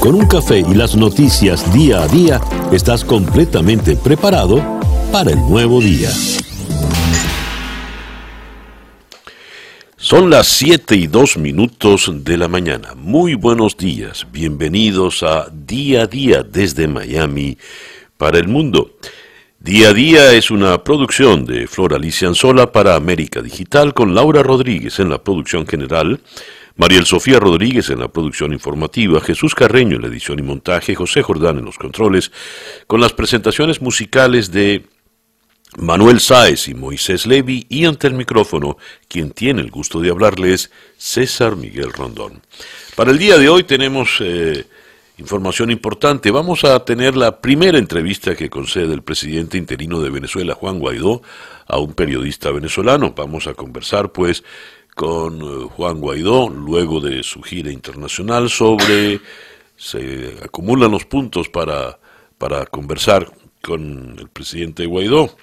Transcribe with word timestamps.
Con 0.00 0.14
un 0.14 0.26
café 0.26 0.60
y 0.60 0.74
las 0.74 0.96
noticias 0.96 1.70
día 1.74 2.02
a 2.02 2.08
día, 2.08 2.40
estás 2.72 3.04
completamente 3.04 3.96
preparado 3.96 4.80
para 5.12 5.30
el 5.30 5.38
nuevo 5.40 5.78
día. 5.78 6.08
Son 9.98 10.30
las 10.30 10.46
7 10.46 10.96
y 10.96 11.06
2 11.06 11.36
minutos 11.36 12.10
de 12.24 12.38
la 12.38 12.48
mañana. 12.48 12.94
Muy 12.94 13.34
buenos 13.34 13.76
días. 13.76 14.26
Bienvenidos 14.32 15.22
a 15.22 15.50
Día 15.52 16.04
a 16.04 16.06
Día 16.06 16.42
desde 16.42 16.88
Miami 16.88 17.58
para 18.16 18.38
el 18.38 18.48
mundo. 18.48 18.96
Día 19.58 19.90
a 19.90 19.92
Día 19.92 20.32
es 20.32 20.50
una 20.50 20.82
producción 20.82 21.44
de 21.44 21.66
Flora 21.66 21.96
Alicia 21.96 22.26
Anzola 22.26 22.72
para 22.72 22.94
América 22.96 23.42
Digital 23.42 23.92
con 23.92 24.14
Laura 24.14 24.42
Rodríguez 24.42 24.98
en 24.98 25.10
la 25.10 25.22
producción 25.22 25.66
general, 25.66 26.20
Mariel 26.76 27.06
Sofía 27.06 27.38
Rodríguez 27.38 27.90
en 27.90 28.00
la 28.00 28.08
producción 28.08 28.52
informativa, 28.52 29.20
Jesús 29.20 29.54
Carreño 29.54 29.96
en 29.96 30.02
la 30.02 30.08
edición 30.08 30.38
y 30.38 30.42
montaje, 30.42 30.94
José 30.94 31.22
Jordán 31.22 31.58
en 31.58 31.64
los 31.64 31.78
controles, 31.78 32.32
con 32.86 33.00
las 33.00 33.12
presentaciones 33.12 33.82
musicales 33.82 34.50
de 34.52 34.86
Manuel 35.78 36.20
Sáez 36.20 36.68
y 36.68 36.74
Moisés 36.74 37.26
Levi 37.26 37.66
y 37.68 37.84
ante 37.84 38.06
el 38.06 38.14
micrófono, 38.14 38.76
quien 39.08 39.30
tiene 39.30 39.60
el 39.60 39.70
gusto 39.70 40.00
de 40.00 40.10
hablarles, 40.10 40.70
César 40.96 41.56
Miguel 41.56 41.92
Rondón. 41.92 42.42
Para 42.96 43.10
el 43.10 43.18
día 43.18 43.38
de 43.38 43.48
hoy 43.48 43.64
tenemos... 43.64 44.16
Eh, 44.20 44.66
Información 45.20 45.70
importante, 45.70 46.30
vamos 46.30 46.64
a 46.64 46.82
tener 46.82 47.14
la 47.14 47.42
primera 47.42 47.76
entrevista 47.76 48.34
que 48.34 48.48
concede 48.48 48.94
el 48.94 49.02
presidente 49.02 49.58
interino 49.58 50.00
de 50.00 50.08
Venezuela, 50.08 50.54
Juan 50.54 50.78
Guaidó, 50.78 51.20
a 51.66 51.78
un 51.78 51.92
periodista 51.92 52.50
venezolano. 52.50 53.12
Vamos 53.14 53.46
a 53.46 53.52
conversar 53.52 54.12
pues 54.12 54.42
con 55.00 55.40
eh, 55.40 55.66
Juan 55.76 55.98
Guaidó 55.98 56.50
luego 56.50 57.00
de 57.00 57.22
su 57.22 57.40
gira 57.40 57.72
internacional 57.72 58.50
sobre, 58.50 59.18
se 59.74 60.34
acumulan 60.44 60.90
los 60.90 61.06
puntos 61.06 61.48
para, 61.48 61.98
para 62.36 62.66
conversar 62.66 63.32
con 63.62 64.18
el 64.18 64.28
presidente 64.28 64.84
Guaidó. 64.84 65.34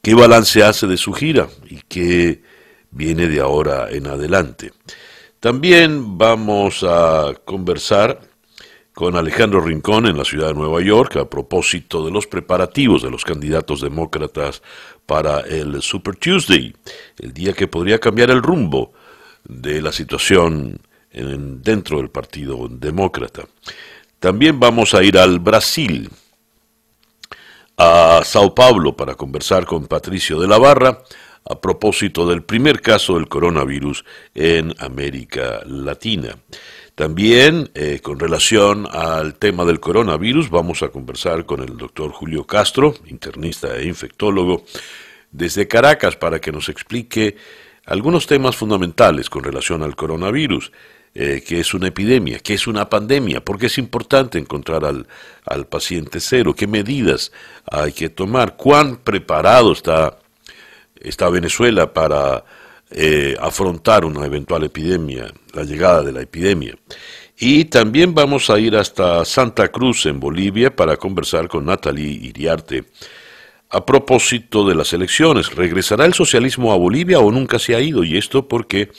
¿Qué 0.00 0.14
balance 0.14 0.62
hace 0.62 0.86
de 0.86 0.96
su 0.96 1.12
gira 1.12 1.46
y 1.68 1.82
qué 1.88 2.40
viene 2.90 3.28
de 3.28 3.40
ahora 3.40 3.90
en 3.90 4.06
adelante? 4.06 4.72
También 5.40 6.16
vamos 6.16 6.82
a 6.82 7.34
conversar 7.44 8.29
con 9.00 9.16
Alejandro 9.16 9.62
Rincón 9.62 10.04
en 10.04 10.18
la 10.18 10.26
ciudad 10.26 10.48
de 10.48 10.52
Nueva 10.52 10.82
York 10.82 11.16
a 11.16 11.24
propósito 11.24 12.04
de 12.04 12.10
los 12.10 12.26
preparativos 12.26 13.02
de 13.02 13.10
los 13.10 13.24
candidatos 13.24 13.80
demócratas 13.80 14.60
para 15.06 15.40
el 15.40 15.80
Super 15.80 16.16
Tuesday, 16.16 16.76
el 17.18 17.32
día 17.32 17.54
que 17.54 17.66
podría 17.66 17.98
cambiar 17.98 18.30
el 18.30 18.42
rumbo 18.42 18.92
de 19.42 19.80
la 19.80 19.90
situación 19.90 20.78
en, 21.12 21.62
dentro 21.62 21.96
del 21.96 22.10
Partido 22.10 22.68
Demócrata. 22.68 23.44
También 24.18 24.60
vamos 24.60 24.92
a 24.92 25.02
ir 25.02 25.16
al 25.16 25.38
Brasil, 25.38 26.10
a 27.78 28.20
Sao 28.22 28.54
Paulo, 28.54 28.94
para 28.94 29.14
conversar 29.14 29.64
con 29.64 29.86
Patricio 29.86 30.38
de 30.38 30.46
la 30.46 30.58
Barra 30.58 31.02
a 31.48 31.58
propósito 31.58 32.28
del 32.28 32.42
primer 32.42 32.82
caso 32.82 33.14
del 33.14 33.28
coronavirus 33.28 34.04
en 34.34 34.74
América 34.78 35.62
Latina. 35.64 36.36
También, 37.00 37.70
eh, 37.72 38.00
con 38.02 38.20
relación 38.20 38.86
al 38.92 39.32
tema 39.36 39.64
del 39.64 39.80
coronavirus, 39.80 40.50
vamos 40.50 40.82
a 40.82 40.90
conversar 40.90 41.46
con 41.46 41.62
el 41.62 41.78
doctor 41.78 42.10
Julio 42.10 42.46
Castro, 42.46 42.94
internista 43.06 43.74
e 43.78 43.86
infectólogo, 43.86 44.66
desde 45.30 45.66
Caracas, 45.66 46.16
para 46.16 46.42
que 46.42 46.52
nos 46.52 46.68
explique 46.68 47.36
algunos 47.86 48.26
temas 48.26 48.54
fundamentales 48.54 49.30
con 49.30 49.42
relación 49.42 49.82
al 49.82 49.96
coronavirus, 49.96 50.72
eh, 51.14 51.42
que 51.42 51.60
es 51.60 51.72
una 51.72 51.88
epidemia, 51.88 52.38
que 52.40 52.52
es 52.52 52.66
una 52.66 52.90
pandemia, 52.90 53.42
porque 53.42 53.68
es 53.68 53.78
importante 53.78 54.38
encontrar 54.38 54.84
al, 54.84 55.06
al 55.46 55.66
paciente 55.68 56.20
cero, 56.20 56.52
qué 56.54 56.66
medidas 56.66 57.32
hay 57.64 57.92
que 57.92 58.10
tomar, 58.10 58.58
cuán 58.58 58.98
preparado 58.98 59.72
está, 59.72 60.18
está 61.00 61.30
Venezuela 61.30 61.94
para 61.94 62.44
eh, 62.90 63.36
afrontar 63.40 64.04
una 64.04 64.26
eventual 64.26 64.64
epidemia, 64.64 65.32
la 65.52 65.62
llegada 65.62 66.02
de 66.02 66.12
la 66.12 66.22
epidemia. 66.22 66.76
Y 67.38 67.64
también 67.66 68.14
vamos 68.14 68.50
a 68.50 68.58
ir 68.58 68.76
hasta 68.76 69.24
Santa 69.24 69.68
Cruz, 69.68 70.06
en 70.06 70.20
Bolivia, 70.20 70.74
para 70.74 70.96
conversar 70.96 71.48
con 71.48 71.64
Natalie 71.64 72.10
Iriarte. 72.10 72.84
A 73.70 73.86
propósito 73.86 74.66
de 74.66 74.74
las 74.74 74.92
elecciones, 74.92 75.54
¿regresará 75.54 76.04
el 76.04 76.14
socialismo 76.14 76.72
a 76.72 76.76
Bolivia 76.76 77.20
o 77.20 77.30
nunca 77.30 77.58
se 77.58 77.74
ha 77.74 77.80
ido? 77.80 78.02
Y 78.02 78.18
esto 78.18 78.48
porque 78.48 78.90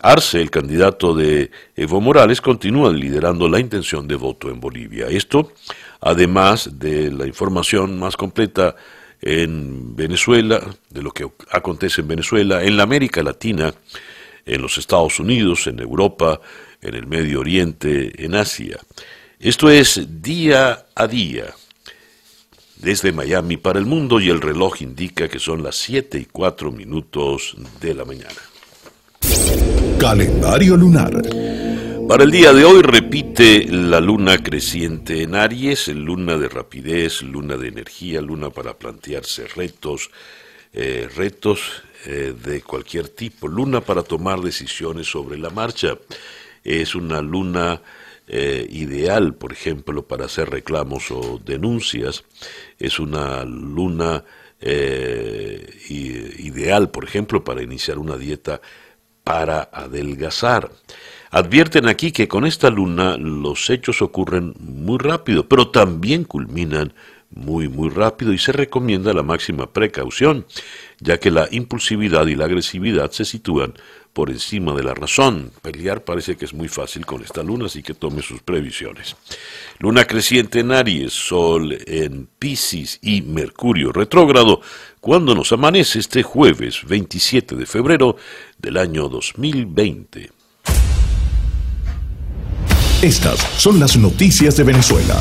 Arce, 0.00 0.40
el 0.40 0.50
candidato 0.50 1.14
de 1.14 1.50
Evo 1.76 2.00
Morales, 2.00 2.40
continúa 2.40 2.92
liderando 2.92 3.48
la 3.48 3.60
intención 3.60 4.08
de 4.08 4.14
voto 4.14 4.48
en 4.48 4.60
Bolivia. 4.60 5.08
Esto, 5.08 5.52
además 6.00 6.78
de 6.78 7.10
la 7.10 7.26
información 7.26 7.98
más 7.98 8.16
completa 8.16 8.76
en 9.20 9.96
Venezuela, 9.96 10.60
de 10.90 11.02
lo 11.02 11.10
que 11.10 11.28
acontece 11.50 12.00
en 12.00 12.08
Venezuela, 12.08 12.62
en 12.62 12.76
la 12.76 12.84
América 12.84 13.22
Latina, 13.22 13.74
en 14.44 14.62
los 14.62 14.78
Estados 14.78 15.20
Unidos, 15.20 15.66
en 15.66 15.80
Europa, 15.80 16.40
en 16.80 16.94
el 16.94 17.06
Medio 17.06 17.40
Oriente, 17.40 18.24
en 18.24 18.34
Asia. 18.34 18.78
Esto 19.40 19.70
es 19.70 20.22
día 20.22 20.86
a 20.94 21.06
día, 21.06 21.54
desde 22.76 23.12
Miami 23.12 23.56
para 23.56 23.78
el 23.78 23.86
mundo 23.86 24.20
y 24.20 24.28
el 24.28 24.40
reloj 24.40 24.82
indica 24.82 25.28
que 25.28 25.38
son 25.38 25.62
las 25.62 25.76
7 25.76 26.18
y 26.18 26.24
4 26.26 26.70
minutos 26.70 27.56
de 27.80 27.94
la 27.94 28.04
mañana. 28.04 28.40
Calendario 29.98 30.76
lunar. 30.76 31.22
Para 32.08 32.24
el 32.24 32.30
día 32.30 32.54
de 32.54 32.64
hoy 32.64 32.80
repite 32.80 33.66
la 33.68 34.00
luna 34.00 34.38
creciente 34.42 35.22
en 35.22 35.34
Aries, 35.34 35.88
luna 35.88 36.38
de 36.38 36.48
rapidez, 36.48 37.20
luna 37.20 37.58
de 37.58 37.68
energía, 37.68 38.22
luna 38.22 38.48
para 38.48 38.78
plantearse 38.78 39.46
retos, 39.46 40.10
eh, 40.72 41.06
retos 41.14 41.60
eh, 42.06 42.32
de 42.42 42.62
cualquier 42.62 43.10
tipo, 43.10 43.46
luna 43.46 43.82
para 43.82 44.02
tomar 44.02 44.40
decisiones 44.40 45.06
sobre 45.06 45.36
la 45.36 45.50
marcha. 45.50 45.98
Es 46.64 46.94
una 46.94 47.20
luna 47.20 47.82
eh, 48.26 48.66
ideal, 48.70 49.34
por 49.34 49.52
ejemplo, 49.52 50.08
para 50.08 50.24
hacer 50.24 50.48
reclamos 50.48 51.10
o 51.10 51.38
denuncias. 51.44 52.24
Es 52.78 52.98
una 52.98 53.44
luna 53.44 54.24
ideal, 55.90 56.90
por 56.90 57.04
ejemplo, 57.04 57.44
para 57.44 57.62
iniciar 57.62 57.98
una 57.98 58.16
dieta 58.16 58.62
para 59.22 59.68
adelgazar. 59.70 60.70
Advierten 61.30 61.88
aquí 61.88 62.12
que 62.12 62.28
con 62.28 62.46
esta 62.46 62.70
luna 62.70 63.16
los 63.18 63.68
hechos 63.70 64.02
ocurren 64.02 64.54
muy 64.58 64.98
rápido, 64.98 65.48
pero 65.48 65.68
también 65.68 66.24
culminan 66.24 66.92
muy 67.30 67.68
muy 67.68 67.90
rápido 67.90 68.32
y 68.32 68.38
se 68.38 68.52
recomienda 68.52 69.12
la 69.12 69.22
máxima 69.22 69.70
precaución, 69.70 70.46
ya 70.98 71.18
que 71.18 71.30
la 71.30 71.46
impulsividad 71.50 72.26
y 72.26 72.34
la 72.34 72.46
agresividad 72.46 73.10
se 73.10 73.24
sitúan 73.24 73.74
por 74.12 74.30
encima 74.30 74.74
de 74.74 74.82
la 74.82 74.94
razón. 74.94 75.52
Pelear 75.62 76.04
parece 76.04 76.36
que 76.36 76.46
es 76.46 76.54
muy 76.54 76.68
fácil 76.68 77.04
con 77.04 77.22
esta 77.22 77.42
luna, 77.42 77.66
así 77.66 77.82
que 77.82 77.94
tome 77.94 78.22
sus 78.22 78.40
previsiones. 78.40 79.14
Luna 79.78 80.06
creciente 80.06 80.60
en 80.60 80.72
Aries, 80.72 81.12
Sol 81.12 81.78
en 81.86 82.28
Pisces 82.38 82.98
y 83.02 83.22
Mercurio 83.22 83.92
retrógrado 83.92 84.60
cuando 85.00 85.34
nos 85.34 85.52
amanece 85.52 85.98
este 85.98 86.22
jueves 86.22 86.80
27 86.86 87.54
de 87.54 87.66
febrero 87.66 88.16
del 88.58 88.78
año 88.78 89.08
2020. 89.08 90.37
Estas 93.02 93.38
son 93.56 93.78
las 93.78 93.96
noticias 93.96 94.56
de 94.56 94.64
Venezuela. 94.64 95.14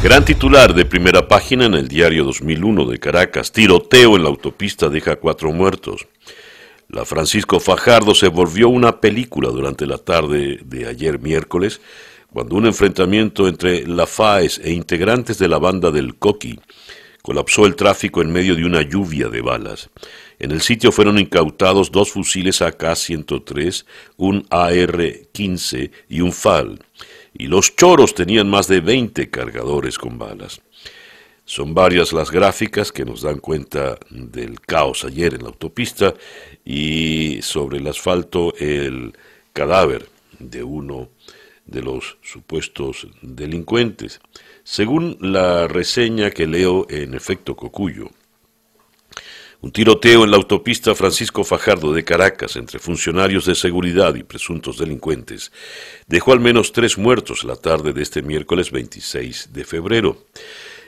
Gran 0.00 0.24
titular 0.24 0.72
de 0.72 0.84
primera 0.84 1.26
página 1.26 1.66
en 1.66 1.74
el 1.74 1.88
diario 1.88 2.22
2001 2.22 2.84
de 2.84 2.98
Caracas. 3.00 3.50
Tiroteo 3.50 4.14
en 4.14 4.22
la 4.22 4.28
autopista 4.28 4.88
deja 4.88 5.16
cuatro 5.16 5.50
muertos. 5.50 6.06
La 6.88 7.04
Francisco 7.04 7.58
Fajardo 7.58 8.14
se 8.14 8.28
volvió 8.28 8.68
una 8.68 9.00
película 9.00 9.48
durante 9.48 9.86
la 9.86 9.98
tarde 9.98 10.60
de 10.64 10.86
ayer 10.86 11.18
miércoles, 11.18 11.80
cuando 12.32 12.54
un 12.54 12.66
enfrentamiento 12.66 13.48
entre 13.48 13.84
la 13.84 14.06
FAES 14.06 14.60
e 14.62 14.70
integrantes 14.70 15.36
de 15.38 15.48
la 15.48 15.58
banda 15.58 15.90
del 15.90 16.14
Coqui 16.14 16.60
colapsó 17.22 17.66
el 17.66 17.74
tráfico 17.74 18.22
en 18.22 18.30
medio 18.30 18.54
de 18.54 18.64
una 18.64 18.82
lluvia 18.82 19.28
de 19.28 19.40
balas. 19.40 19.90
En 20.38 20.52
el 20.52 20.60
sitio 20.60 20.92
fueron 20.92 21.18
incautados 21.18 21.90
dos 21.90 22.12
fusiles 22.12 22.62
AK-103, 22.62 23.84
un 24.16 24.46
AR-15 24.50 25.90
y 26.08 26.20
un 26.20 26.32
FAL, 26.32 26.78
y 27.34 27.48
los 27.48 27.74
choros 27.74 28.14
tenían 28.14 28.48
más 28.48 28.68
de 28.68 28.80
20 28.80 29.30
cargadores 29.30 29.98
con 29.98 30.18
balas. 30.18 30.60
Son 31.44 31.72
varias 31.72 32.12
las 32.12 32.30
gráficas 32.30 32.92
que 32.92 33.06
nos 33.06 33.22
dan 33.22 33.38
cuenta 33.38 33.98
del 34.10 34.60
caos 34.60 35.04
ayer 35.04 35.34
en 35.34 35.42
la 35.42 35.48
autopista 35.48 36.14
y 36.64 37.40
sobre 37.40 37.78
el 37.78 37.86
asfalto 37.86 38.54
el 38.58 39.14
cadáver 39.54 40.08
de 40.38 40.62
uno 40.62 41.08
de 41.64 41.82
los 41.82 42.18
supuestos 42.22 43.08
delincuentes. 43.22 44.20
Según 44.62 45.16
la 45.20 45.66
reseña 45.68 46.30
que 46.30 46.46
leo 46.46 46.86
en 46.90 47.14
efecto 47.14 47.56
Cocuyo, 47.56 48.10
Un 49.60 49.72
tiroteo 49.72 50.22
en 50.22 50.30
la 50.30 50.36
autopista 50.36 50.94
Francisco 50.94 51.42
Fajardo 51.42 51.92
de 51.92 52.04
Caracas 52.04 52.54
entre 52.54 52.78
funcionarios 52.78 53.44
de 53.44 53.56
seguridad 53.56 54.14
y 54.14 54.22
presuntos 54.22 54.78
delincuentes 54.78 55.50
dejó 56.06 56.32
al 56.32 56.38
menos 56.38 56.70
tres 56.70 56.96
muertos 56.96 57.42
la 57.42 57.56
tarde 57.56 57.92
de 57.92 58.02
este 58.02 58.22
miércoles 58.22 58.70
26 58.70 59.52
de 59.52 59.64
febrero. 59.64 60.26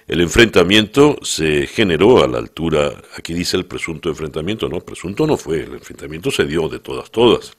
El 0.07 0.21
enfrentamiento 0.21 1.19
se 1.23 1.67
generó 1.67 2.23
a 2.23 2.29
la 2.29 2.39
altura, 2.39 2.93
aquí 3.17 3.35
dice 3.35 3.57
el 3.57 3.67
presunto 3.67 4.09
enfrentamiento, 4.09 4.69
no, 4.69 4.79
presunto 4.79 5.27
no 5.27 5.37
fue, 5.37 5.65
el 5.65 5.73
enfrentamiento 5.73 6.31
se 6.31 6.45
dio 6.45 6.69
de 6.69 6.79
todas, 6.79 7.11
todas. 7.11 7.57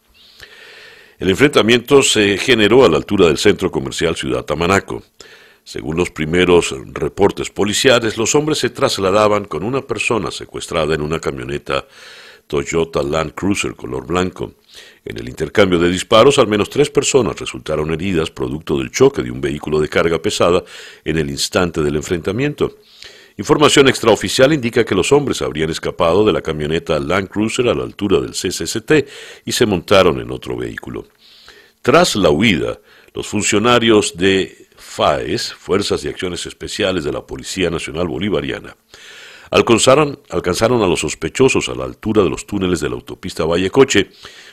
El 1.20 1.30
enfrentamiento 1.30 2.02
se 2.04 2.38
generó 2.38 2.86
a 2.86 2.90
la 2.90 2.96
altura 2.96 3.28
del 3.28 3.38
centro 3.38 3.70
comercial 3.70 4.16
Ciudad 4.16 4.46
Tamanaco. 4.46 5.04
Según 5.72 5.96
los 5.96 6.12
primeros 6.12 6.76
reportes 6.92 7.50
policiales, 7.50 8.18
los 8.18 8.36
hombres 8.36 8.58
se 8.58 8.72
trasladaban 8.72 9.46
con 9.46 9.64
una 9.64 9.82
persona 9.82 10.30
secuestrada 10.30 10.96
en 10.96 11.02
una 11.02 11.18
camioneta 11.22 11.88
Toyota 12.46 13.02
Land 13.02 13.34
Cruiser 13.36 13.74
color 13.74 14.06
blanco. 14.06 14.56
En 15.06 15.18
el 15.18 15.30
intercambio 15.30 15.80
de 15.80 15.90
disparos, 15.90 16.38
al 16.40 16.48
menos 16.48 16.70
tres 16.70 16.90
personas 16.90 17.40
resultaron 17.40 17.90
heridas 17.94 18.30
producto 18.32 18.78
del 18.78 18.92
choque 18.92 19.24
de 19.24 19.32
un 19.32 19.40
vehículo 19.40 19.80
de 19.80 19.88
carga 19.88 20.22
pesada 20.22 20.62
en 21.06 21.18
el 21.18 21.30
instante 21.30 21.82
del 21.82 21.96
enfrentamiento. 21.96 22.80
Información 23.38 23.88
extraoficial 23.88 24.52
indica 24.52 24.84
que 24.84 24.94
los 24.94 25.14
hombres 25.14 25.42
habrían 25.42 25.70
escapado 25.70 26.26
de 26.26 26.34
la 26.34 26.42
camioneta 26.42 27.00
Land 27.00 27.30
Cruiser 27.30 27.70
a 27.70 27.74
la 27.74 27.84
altura 27.84 28.20
del 28.20 28.32
CCCT 28.32 29.08
y 29.46 29.54
se 29.54 29.66
montaron 29.66 30.20
en 30.20 30.32
otro 30.32 30.58
vehículo. 30.58 31.08
Tras 31.82 32.18
la 32.18 32.30
huida, 32.30 32.78
los 33.14 33.26
funcionarios 33.26 34.18
de 34.18 34.68
FAES, 34.92 35.54
Fuerzas 35.54 36.04
y 36.04 36.10
Acciones 36.10 36.46
Especiales 36.46 37.06
de 37.06 37.14
la 37.14 37.26
Policía 37.26 37.70
Nacional 37.70 38.10
Bolivariana, 38.10 38.76
alcanzaron, 39.50 40.20
alcanzaron 40.30 40.82
a 40.82 40.88
los 40.88 41.00
sospechosos 41.00 41.70
a 41.70 41.76
la 41.76 41.86
altura 41.86 42.24
de 42.24 42.30
los 42.30 42.46
túneles 42.46 42.82
de 42.82 42.90
la 42.90 42.96
autopista 42.96 43.46
Vallecoche, 43.46 44.10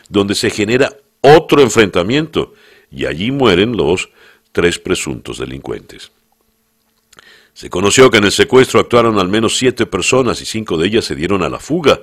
donde 0.08 0.36
se 0.36 0.50
genera 0.50 0.96
otro 1.22 1.60
enfrentamiento 1.60 2.54
y 2.88 3.06
allí 3.06 3.32
mueren 3.32 3.76
los 3.76 4.10
tres 4.52 4.78
presuntos 4.78 5.38
delincuentes. 5.38 6.12
Se 7.52 7.68
conoció 7.68 8.08
que 8.08 8.18
en 8.18 8.24
el 8.24 8.32
secuestro 8.32 8.78
actuaron 8.78 9.18
al 9.18 9.26
menos 9.26 9.58
siete 9.58 9.86
personas 9.86 10.40
y 10.40 10.44
cinco 10.44 10.76
de 10.76 10.86
ellas 10.86 11.04
se 11.04 11.16
dieron 11.16 11.42
a 11.42 11.48
la 11.48 11.58
fuga, 11.58 12.00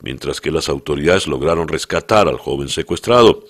mientras 0.00 0.40
que 0.40 0.50
las 0.50 0.70
autoridades 0.70 1.26
lograron 1.26 1.68
rescatar 1.68 2.28
al 2.28 2.38
joven 2.38 2.70
secuestrado. 2.70 3.44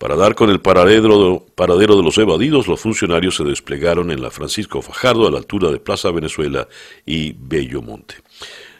Para 0.00 0.16
dar 0.16 0.34
con 0.34 0.48
el 0.48 0.60
paradero, 0.60 1.44
de 1.54 2.02
los 2.02 2.16
evadidos, 2.16 2.66
los 2.66 2.80
funcionarios 2.80 3.36
se 3.36 3.44
desplegaron 3.44 4.10
en 4.10 4.22
la 4.22 4.30
Francisco 4.30 4.80
Fajardo 4.80 5.28
a 5.28 5.30
la 5.30 5.36
altura 5.36 5.70
de 5.70 5.78
Plaza 5.78 6.10
Venezuela 6.10 6.66
y 7.04 7.34
Bello 7.38 7.82
Monte. 7.82 8.14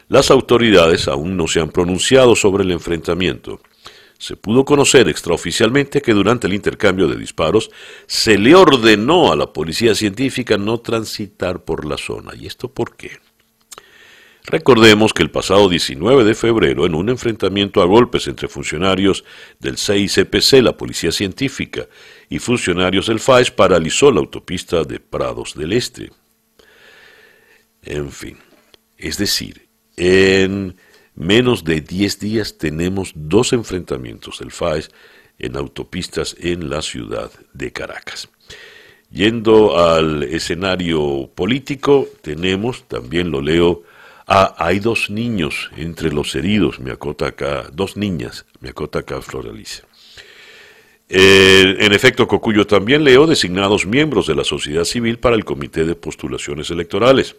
Las 0.07 0.31
autoridades 0.31 1.07
aún 1.07 1.37
no 1.37 1.47
se 1.47 1.59
han 1.59 1.69
pronunciado 1.69 2.35
sobre 2.35 2.63
el 2.63 2.71
enfrentamiento. 2.71 3.61
Se 4.17 4.35
pudo 4.35 4.65
conocer 4.65 5.09
extraoficialmente 5.09 6.01
que 6.01 6.13
durante 6.13 6.47
el 6.47 6.55
intercambio 6.55 7.07
de 7.07 7.17
disparos 7.17 7.69
se 8.07 8.39
le 8.39 8.55
ordenó 8.55 9.31
a 9.31 9.35
la 9.35 9.53
policía 9.53 9.93
científica 9.93 10.57
no 10.57 10.79
transitar 10.79 11.63
por 11.63 11.85
la 11.85 11.99
zona. 11.99 12.31
¿Y 12.35 12.47
esto 12.47 12.67
por 12.67 12.95
qué? 12.95 13.11
Recordemos 14.45 15.13
que 15.13 15.21
el 15.21 15.29
pasado 15.29 15.69
19 15.69 16.23
de 16.23 16.33
febrero, 16.33 16.85
en 16.85 16.95
un 16.95 17.09
enfrentamiento 17.09 17.81
a 17.81 17.85
golpes 17.85 18.27
entre 18.27 18.47
funcionarios 18.47 19.23
del 19.59 19.77
CICPC, 19.77 20.63
la 20.63 20.77
Policía 20.77 21.11
Científica, 21.11 21.87
y 22.27 22.39
funcionarios 22.39 23.07
del 23.07 23.19
FAES, 23.19 23.51
paralizó 23.51 24.11
la 24.11 24.19
autopista 24.19 24.83
de 24.83 24.99
Prados 24.99 25.53
del 25.55 25.73
Este. 25.73 26.11
En 27.83 28.11
fin, 28.11 28.37
es 28.97 29.17
decir, 29.17 29.67
en 29.95 30.75
menos 31.13 31.63
de 31.63 31.81
10 31.81 32.19
días 32.19 32.57
tenemos 32.57 33.11
dos 33.15 33.53
enfrentamientos 33.53 34.39
del 34.39 34.51
FAES 34.51 34.89
en 35.37 35.55
autopistas 35.55 36.35
en 36.39 36.69
la 36.69 36.81
ciudad 36.81 37.31
de 37.53 37.71
Caracas. 37.71 38.29
Yendo 39.11 39.77
al 39.77 40.23
escenario 40.23 41.29
político, 41.35 42.07
tenemos, 42.21 42.87
también 42.87 43.29
lo 43.29 43.41
leo, 43.41 43.83
Ah, 44.33 44.55
hay 44.57 44.79
dos 44.79 45.09
niños 45.09 45.69
entre 45.75 46.09
los 46.09 46.35
heridos, 46.35 46.79
me 46.79 46.91
acota 46.91 47.27
acá, 47.27 47.67
dos 47.73 47.97
niñas, 47.97 48.45
me 48.61 48.69
acota 48.69 48.99
acá 48.99 49.21
Floralice. 49.21 49.83
Eh, 51.09 51.75
en 51.79 51.91
efecto, 51.91 52.29
Cocuyo 52.29 52.65
también 52.65 53.03
leo 53.03 53.27
designados 53.27 53.85
miembros 53.85 54.27
de 54.27 54.35
la 54.35 54.45
sociedad 54.45 54.85
civil 54.85 55.19
para 55.19 55.35
el 55.35 55.43
Comité 55.43 55.83
de 55.83 55.95
Postulaciones 55.95 56.69
Electorales. 56.69 57.35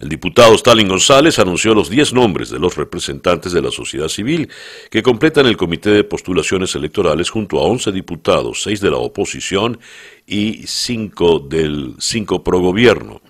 El 0.00 0.08
diputado 0.08 0.52
Stalin 0.56 0.88
González 0.88 1.38
anunció 1.38 1.74
los 1.74 1.90
10 1.90 2.12
nombres 2.12 2.50
de 2.50 2.58
los 2.58 2.74
representantes 2.74 3.52
de 3.52 3.62
la 3.62 3.70
sociedad 3.70 4.08
civil 4.08 4.50
que 4.90 5.04
completan 5.04 5.46
el 5.46 5.56
Comité 5.56 5.90
de 5.90 6.02
Postulaciones 6.02 6.74
Electorales 6.74 7.30
junto 7.30 7.60
a 7.60 7.62
11 7.62 7.92
diputados, 7.92 8.64
6 8.64 8.80
de 8.80 8.90
la 8.90 8.96
oposición 8.96 9.78
y 10.26 10.64
5 10.66 11.38
del 11.38 11.94
5 12.00 12.42
pro 12.42 12.58
gobierno. 12.58 13.22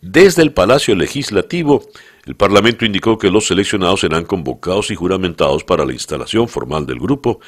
Desde 0.00 0.42
el 0.42 0.52
Palacio 0.52 0.94
Legislativo, 0.94 1.82
el 2.24 2.36
Parlamento 2.36 2.84
indicó 2.84 3.18
que 3.18 3.32
los 3.32 3.48
seleccionados 3.48 4.00
serán 4.00 4.24
convocados 4.24 4.92
y 4.92 4.94
juramentados 4.94 5.64
para 5.64 5.84
la 5.84 5.92
instalación 5.92 6.46
formal 6.46 6.86
del 6.86 7.00
grupo, 7.00 7.40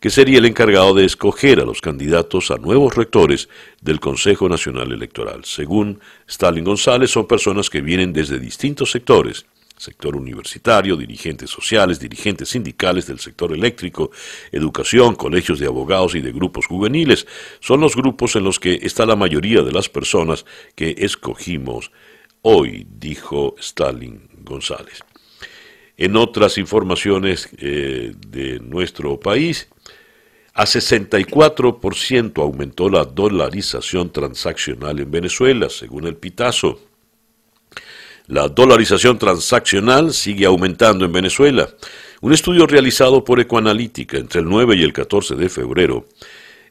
que 0.00 0.08
sería 0.08 0.38
el 0.38 0.46
encargado 0.46 0.94
de 0.94 1.04
escoger 1.04 1.60
a 1.60 1.66
los 1.66 1.82
candidatos 1.82 2.50
a 2.50 2.56
nuevos 2.56 2.94
rectores 2.94 3.50
del 3.82 4.00
Consejo 4.00 4.48
Nacional 4.48 4.90
Electoral. 4.90 5.44
Según 5.44 6.00
Stalin 6.26 6.64
González, 6.64 7.10
son 7.10 7.26
personas 7.26 7.68
que 7.68 7.82
vienen 7.82 8.14
desde 8.14 8.38
distintos 8.38 8.90
sectores, 8.90 9.44
sector 9.78 10.16
universitario, 10.16 10.96
dirigentes 10.96 11.50
sociales, 11.50 12.00
dirigentes 12.00 12.50
sindicales 12.50 13.06
del 13.06 13.18
sector 13.18 13.52
eléctrico, 13.52 14.10
educación, 14.52 15.14
colegios 15.14 15.58
de 15.58 15.66
abogados 15.66 16.14
y 16.14 16.20
de 16.20 16.32
grupos 16.32 16.66
juveniles. 16.66 17.26
Son 17.60 17.80
los 17.80 17.96
grupos 17.96 18.36
en 18.36 18.44
los 18.44 18.58
que 18.58 18.80
está 18.82 19.06
la 19.06 19.16
mayoría 19.16 19.62
de 19.62 19.72
las 19.72 19.88
personas 19.88 20.44
que 20.74 20.94
escogimos 20.98 21.90
hoy, 22.42 22.86
dijo 22.98 23.54
Stalin 23.58 24.28
González. 24.42 25.00
En 25.96 26.16
otras 26.16 26.58
informaciones 26.58 27.48
eh, 27.58 28.12
de 28.28 28.60
nuestro 28.60 29.18
país, 29.18 29.68
a 30.54 30.64
64% 30.64 32.42
aumentó 32.42 32.88
la 32.88 33.04
dolarización 33.04 34.10
transaccional 34.12 34.98
en 34.98 35.10
Venezuela, 35.10 35.68
según 35.68 36.06
el 36.06 36.16
Pitazo. 36.16 36.87
La 38.28 38.46
dolarización 38.46 39.18
transaccional 39.18 40.12
sigue 40.12 40.44
aumentando 40.44 41.06
en 41.06 41.12
Venezuela. 41.12 41.70
Un 42.20 42.34
estudio 42.34 42.66
realizado 42.66 43.24
por 43.24 43.40
Ecoanalítica 43.40 44.18
entre 44.18 44.42
el 44.42 44.46
9 44.46 44.76
y 44.76 44.82
el 44.82 44.92
14 44.92 45.34
de 45.34 45.48
febrero 45.48 46.06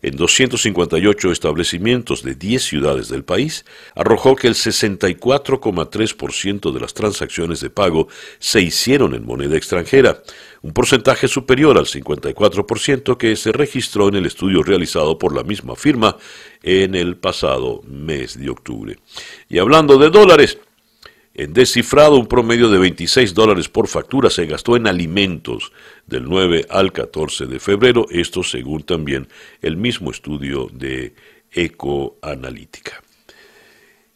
en 0.04 0.16
258 0.16 1.32
establecimientos 1.32 2.22
de 2.22 2.36
10 2.36 2.64
ciudades 2.64 3.10
del 3.10 3.24
país 3.24 3.66
arrojó 3.96 4.36
que 4.36 4.48
el 4.48 4.54
64,3% 4.54 6.72
de 6.72 6.80
las 6.80 6.94
transacciones 6.94 7.60
de 7.60 7.72
pago 7.72 8.08
se 8.38 8.62
hicieron 8.62 9.16
en 9.16 9.26
moneda 9.26 9.58
extranjera, 9.58 10.22
un 10.62 10.74
porcentaje 10.74 11.28
superior 11.28 11.80
al 11.80 11.88
54% 11.88 13.18
que 13.18 13.36
se 13.36 13.52
registró 13.52 14.10
en 14.10 14.18
el 14.18 14.28
estudio 14.28 14.62
realizado 14.62 15.18
por 15.18 15.36
la 15.36 15.42
misma 15.42 15.76
firma 15.76 16.18
en 16.62 16.94
el 16.94 17.18
pasado 17.18 17.82
mes 17.88 18.40
de 18.40 18.52
octubre. 18.52 19.00
Y 19.50 19.58
hablando 19.58 19.98
de 19.98 20.12
dólares, 20.12 20.60
en 21.38 21.54
descifrado, 21.54 22.18
un 22.18 22.26
promedio 22.26 22.68
de 22.70 22.80
26 22.80 23.36
dólares 23.36 23.70
por 23.70 23.88
factura 23.88 24.32
se 24.32 24.48
gastó 24.48 24.76
en 24.76 24.88
alimentos 24.88 25.72
del 26.08 26.26
9 26.26 26.66
al 26.68 26.92
14 26.92 27.46
de 27.46 27.60
febrero, 27.60 28.08
esto 28.10 28.42
según 28.42 28.82
también 28.82 29.28
el 29.62 29.78
mismo 29.78 30.10
estudio 30.10 30.68
de 30.74 31.14
Ecoanalítica. 31.52 33.04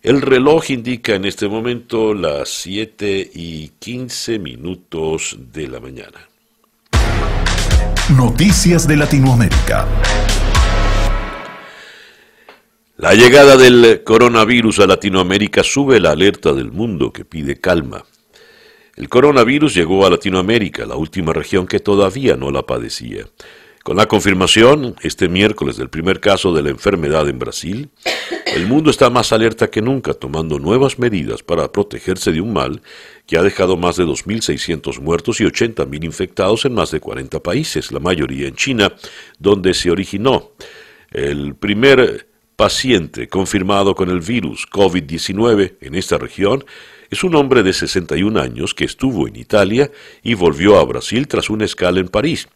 El 0.02 0.22
reloj 0.24 0.72
indica 0.72 1.14
en 1.14 1.26
este 1.26 1.48
momento 1.48 2.16
las 2.16 2.50
7 2.50 3.30
y 3.36 3.68
15 3.78 4.40
minutos 4.40 5.38
de 5.54 5.68
la 5.68 5.80
mañana. 5.80 6.28
Noticias 8.18 8.88
de 8.88 8.98
Latinoamérica. 8.98 9.88
La 13.02 13.16
llegada 13.16 13.58
del 13.58 14.04
coronavirus 14.04 14.82
a 14.82 14.86
Latinoamérica 14.86 15.64
sube 15.64 16.00
la 16.00 16.12
alerta 16.12 16.54
del 16.54 16.72
mundo 16.72 17.12
que 17.12 17.26
pide 17.26 17.60
calma. 17.60 18.06
El 18.96 19.10
coronavirus 19.10 19.74
llegó 19.74 20.06
a 20.06 20.12
Latinoamérica, 20.12 20.86
la 20.86 20.96
última 20.96 21.34
región 21.34 21.66
que 21.66 21.80
todavía 21.80 22.36
no 22.36 22.52
la 22.52 22.62
padecía. 22.62 23.26
Con 23.84 23.98
la 23.98 24.08
confirmación 24.08 24.96
este 25.02 25.30
miércoles 25.30 25.78
del 25.78 25.90
primer 25.90 26.20
caso 26.20 26.54
de 26.54 26.62
la 26.62 26.70
enfermedad 26.70 27.28
en 27.28 27.40
Brasil, 27.40 27.90
el 28.46 28.68
mundo 28.68 28.92
está 28.92 29.10
más 29.10 29.32
alerta 29.32 29.72
que 29.72 29.82
nunca, 29.82 30.14
tomando 30.14 30.60
nuevas 30.60 31.00
medidas 31.00 31.42
para 31.42 31.72
protegerse 31.72 32.32
de 32.32 32.42
un 32.42 32.54
mal 32.54 32.84
que 33.26 33.36
ha 33.36 33.42
dejado 33.42 33.78
más 33.78 33.96
de 33.96 34.06
2.600 34.06 35.00
muertos 35.02 35.42
y 35.42 35.46
80.000 35.46 36.06
infectados 36.06 36.66
en 36.66 36.76
más 36.76 36.92
de 36.92 37.00
40 37.00 37.40
países, 37.40 37.92
la 37.92 38.00
mayoría 38.00 38.48
en 38.48 38.54
China, 38.54 38.94
donde 39.40 39.74
se 39.74 39.90
originó. 39.90 40.52
El 41.10 41.56
primer 41.56 42.31
paciente 42.62 43.28
confirmado 43.28 43.96
con 43.96 44.12
el 44.12 44.20
virus 44.20 44.70
COVID-19 44.70 45.78
en 45.82 45.96
esta 45.96 46.20
región 46.20 46.64
Es 47.10 47.24
un 47.24 47.34
hombre 47.34 47.64
de 47.64 47.74
61 47.74 48.40
años 48.40 48.76
que 48.76 48.86
estuvo 48.86 49.28
en 49.28 49.36
Italia 49.36 49.90
y 50.22 50.36
volvió 50.36 50.78
a 50.78 50.86
Brasil 50.86 51.28
tras 51.28 51.50
una 51.50 51.66
escala 51.66 52.00
en 52.00 52.08
París, 52.08 52.48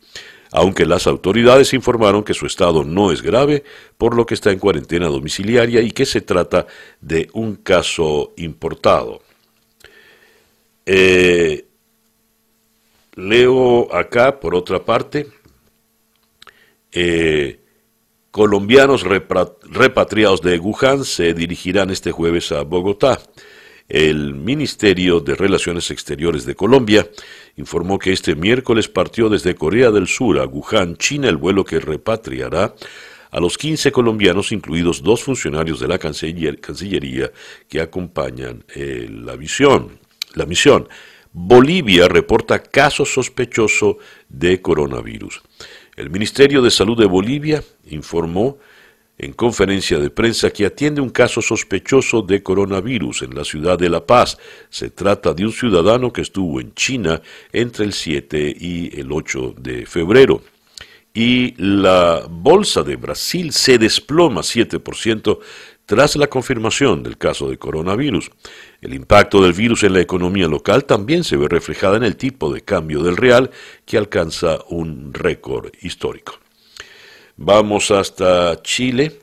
aunque 0.52 0.86
las 0.86 1.08
autoridades 1.08 1.74
informaron 1.74 2.24
que 2.24 2.36
su 2.36 2.46
estado 2.46 2.84
no 2.84 3.12
es 3.12 3.24
grave, 3.24 3.64
por 3.98 4.16
lo 4.16 4.28
que 4.28 4.36
está 4.36 4.52
en 4.52 4.60
cuarentena 4.60 5.08
domiciliaria 5.08 5.82
y 5.82 5.90
que 5.90 6.06
se 6.06 6.22
trata 6.22 6.68
de 7.02 7.28
un 7.34 7.56
caso 7.56 8.32
importado. 8.38 9.24
Eh, 10.86 11.66
leo 13.16 13.92
acá, 13.92 14.40
por 14.40 14.54
otra 14.54 14.86
parte, 14.86 15.26
eh, 16.92 17.65
colombianos 18.36 19.06
repatriados 19.06 20.42
de 20.42 20.60
Wuhan 20.60 21.06
se 21.06 21.34
dirigirán 21.34 21.89
este 21.89 22.12
jueves 22.12 22.51
a 22.51 22.63
Bogotá. 22.63 23.22
El 23.88 24.34
Ministerio 24.34 25.22
de 25.22 25.36
Relaciones 25.36 25.89
Exteriores 25.89 26.44
de 26.44 26.54
Colombia 26.54 27.10
informó 27.56 27.98
que 27.98 28.12
este 28.12 28.36
miércoles 28.36 28.89
partió 28.89 29.30
desde 29.30 29.56
Corea 29.56 29.89
del 29.89 30.08
Sur 30.08 30.38
a 30.39 30.46
Wuhan, 30.46 30.98
China, 30.98 31.30
el 31.30 31.38
vuelo 31.38 31.63
que 31.63 31.80
repatriará 31.80 32.75
a 33.32 33.39
los 33.39 33.58
15 33.58 33.94
colombianos, 33.94 34.51
incluidos 34.51 35.01
dos 35.01 35.24
funcionarios 35.24 35.80
de 35.80 35.88
la 35.88 35.98
Cancillería 35.98 37.32
que 37.70 37.80
acompañan 37.80 38.65
eh, 38.75 39.08
la, 39.10 39.38
la 40.34 40.46
misión. 40.46 40.89
Bolivia 41.32 42.10
reporta 42.10 42.62
caso 42.62 43.06
sospechoso 43.06 43.98
de 44.27 44.62
coronavirus. 44.62 45.42
El 45.96 46.10
Ministerio 46.10 46.62
de 46.62 46.72
Salud 46.72 46.98
de 46.98 47.06
Bolivia 47.06 47.64
informó 47.86 48.58
en 49.18 49.32
conferencia 49.32 49.98
de 49.98 50.10
prensa 50.10 50.50
que 50.50 50.66
atiende 50.66 51.00
un 51.00 51.10
caso 51.10 51.42
sospechoso 51.42 52.22
de 52.22 52.44
coronavirus 52.44 53.22
en 53.22 53.34
la 53.34 53.46
ciudad 53.46 53.80
de 53.80 53.90
La 53.90 54.06
Paz. 54.06 54.38
Se 54.70 54.90
trata 54.90 55.34
de 55.34 55.46
un 55.46 55.54
ciudadano 55.54 56.12
que 56.12 56.22
estuvo 56.22 56.60
en 56.60 56.74
China 56.74 57.22
entre 57.54 57.86
el 57.86 57.94
7 57.94 58.58
y 58.60 59.00
el 59.00 59.10
8 59.10 59.56
de 59.58 59.86
febrero. 59.86 60.42
Y 61.14 61.54
la 61.56 62.28
bolsa 62.30 62.84
de 62.84 62.98
Brasil 62.98 63.54
se 63.54 63.78
desploma 63.78 64.42
7% 64.42 65.40
tras 65.86 66.18
la 66.18 66.28
confirmación 66.28 67.04
del 67.04 67.18
caso 67.18 67.50
de 67.50 67.58
coronavirus. 67.58 68.30
El 68.86 68.94
impacto 68.94 69.42
del 69.42 69.54
virus 69.54 69.84
en 69.84 69.94
la 69.94 70.00
economía 70.00 70.48
local 70.48 70.86
también 70.86 71.24
se 71.24 71.38
ve 71.38 71.48
reflejada 71.50 71.98
en 71.98 72.04
el 72.04 72.18
tipo 72.18 72.54
de 72.54 72.62
cambio 72.62 73.01
del 73.01 73.18
real 73.18 73.50
que 73.84 73.98
alcanza 73.98 74.60
un 74.70 75.12
récord 75.12 75.72
histórico. 75.82 76.38
Vamos 77.36 77.89
hasta 77.89 78.62
Chile. 78.62 79.22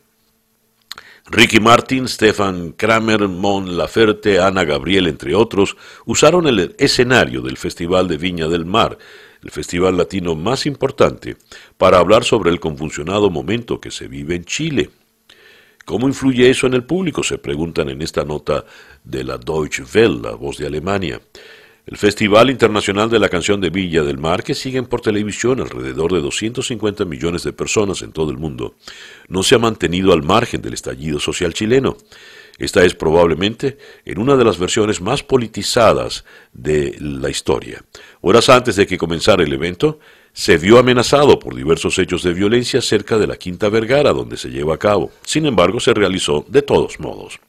Ricky 1.26 1.60
Martin, 1.60 2.08
Stefan 2.08 2.72
Kramer, 2.72 3.28
Mon 3.28 3.76
Laferte, 3.76 4.40
Ana 4.40 4.64
Gabriel, 4.64 5.06
entre 5.06 5.36
otros, 5.36 5.76
usaron 6.06 6.48
el 6.48 6.74
escenario 6.76 7.40
del 7.40 7.56
Festival 7.56 8.08
de 8.08 8.18
Viña 8.18 8.48
del 8.48 8.66
Mar, 8.66 8.98
el 9.44 9.50
festival 9.52 9.96
latino 9.96 10.34
más 10.34 10.66
importante, 10.66 11.36
para 11.78 11.98
hablar 11.98 12.24
sobre 12.24 12.50
el 12.50 12.58
convulsionado 12.58 13.30
momento 13.30 13.80
que 13.80 13.92
se 13.92 14.08
vive 14.08 14.34
en 14.34 14.44
Chile. 14.44 14.90
¿Cómo 15.84 16.06
influye 16.06 16.48
eso 16.48 16.66
en 16.66 16.74
el 16.74 16.84
público? 16.84 17.22
Se 17.22 17.38
preguntan 17.38 17.88
en 17.88 18.02
esta 18.02 18.24
nota 18.24 18.64
de 19.04 19.24
la 19.24 19.38
Deutsche 19.38 19.84
Welle, 19.94 20.20
la 20.22 20.32
voz 20.32 20.58
de 20.58 20.66
Alemania. 20.66 21.20
El 21.84 21.96
Festival 21.96 22.48
Internacional 22.48 23.10
de 23.10 23.18
la 23.18 23.28
Canción 23.28 23.60
de 23.60 23.70
Villa 23.70 24.04
del 24.04 24.16
Mar, 24.16 24.44
que 24.44 24.54
siguen 24.54 24.86
por 24.86 25.00
televisión 25.00 25.60
alrededor 25.60 26.12
de 26.12 26.20
250 26.20 27.04
millones 27.04 27.42
de 27.42 27.52
personas 27.52 28.02
en 28.02 28.12
todo 28.12 28.30
el 28.30 28.36
mundo, 28.36 28.76
no 29.26 29.42
se 29.42 29.56
ha 29.56 29.58
mantenido 29.58 30.12
al 30.12 30.22
margen 30.22 30.62
del 30.62 30.74
estallido 30.74 31.18
social 31.18 31.52
chileno. 31.54 31.96
Esta 32.58 32.84
es 32.84 32.94
probablemente 32.94 33.78
en 34.04 34.20
una 34.20 34.36
de 34.36 34.44
las 34.44 34.58
versiones 34.58 35.00
más 35.00 35.24
politizadas 35.24 36.24
de 36.52 36.96
la 37.00 37.28
historia. 37.28 37.82
Horas 38.20 38.48
antes 38.48 38.76
de 38.76 38.86
que 38.86 38.98
comenzara 38.98 39.42
el 39.42 39.52
evento, 39.52 39.98
se 40.32 40.58
vio 40.58 40.78
amenazado 40.78 41.40
por 41.40 41.56
diversos 41.56 41.98
hechos 41.98 42.22
de 42.22 42.32
violencia 42.32 42.80
cerca 42.80 43.18
de 43.18 43.26
la 43.26 43.36
Quinta 43.36 43.68
Vergara 43.68 44.12
donde 44.12 44.36
se 44.36 44.50
lleva 44.50 44.76
a 44.76 44.78
cabo. 44.78 45.10
Sin 45.24 45.46
embargo, 45.46 45.80
se 45.80 45.92
realizó 45.92 46.44
de 46.46 46.62
todos 46.62 47.00
modos. 47.00 47.40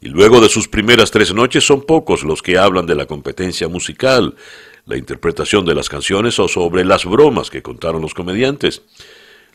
Y 0.00 0.08
luego 0.08 0.40
de 0.40 0.48
sus 0.48 0.68
primeras 0.68 1.10
tres 1.10 1.32
noches 1.32 1.64
son 1.64 1.82
pocos 1.82 2.22
los 2.22 2.42
que 2.42 2.58
hablan 2.58 2.86
de 2.86 2.94
la 2.94 3.06
competencia 3.06 3.68
musical, 3.68 4.34
la 4.84 4.96
interpretación 4.96 5.64
de 5.64 5.74
las 5.74 5.88
canciones 5.88 6.38
o 6.38 6.48
sobre 6.48 6.84
las 6.84 7.04
bromas 7.04 7.50
que 7.50 7.62
contaron 7.62 8.02
los 8.02 8.14
comediantes. 8.14 8.82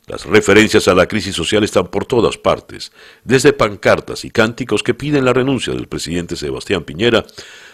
Las 0.07 0.25
referencias 0.25 0.87
a 0.87 0.95
la 0.95 1.07
crisis 1.07 1.35
social 1.35 1.63
están 1.63 1.87
por 1.87 2.05
todas 2.05 2.37
partes, 2.37 2.91
desde 3.23 3.53
pancartas 3.53 4.25
y 4.25 4.31
cánticos 4.31 4.81
que 4.83 4.95
piden 4.95 5.25
la 5.25 5.33
renuncia 5.33 5.73
del 5.73 5.87
presidente 5.87 6.35
Sebastián 6.35 6.83
Piñera 6.83 7.23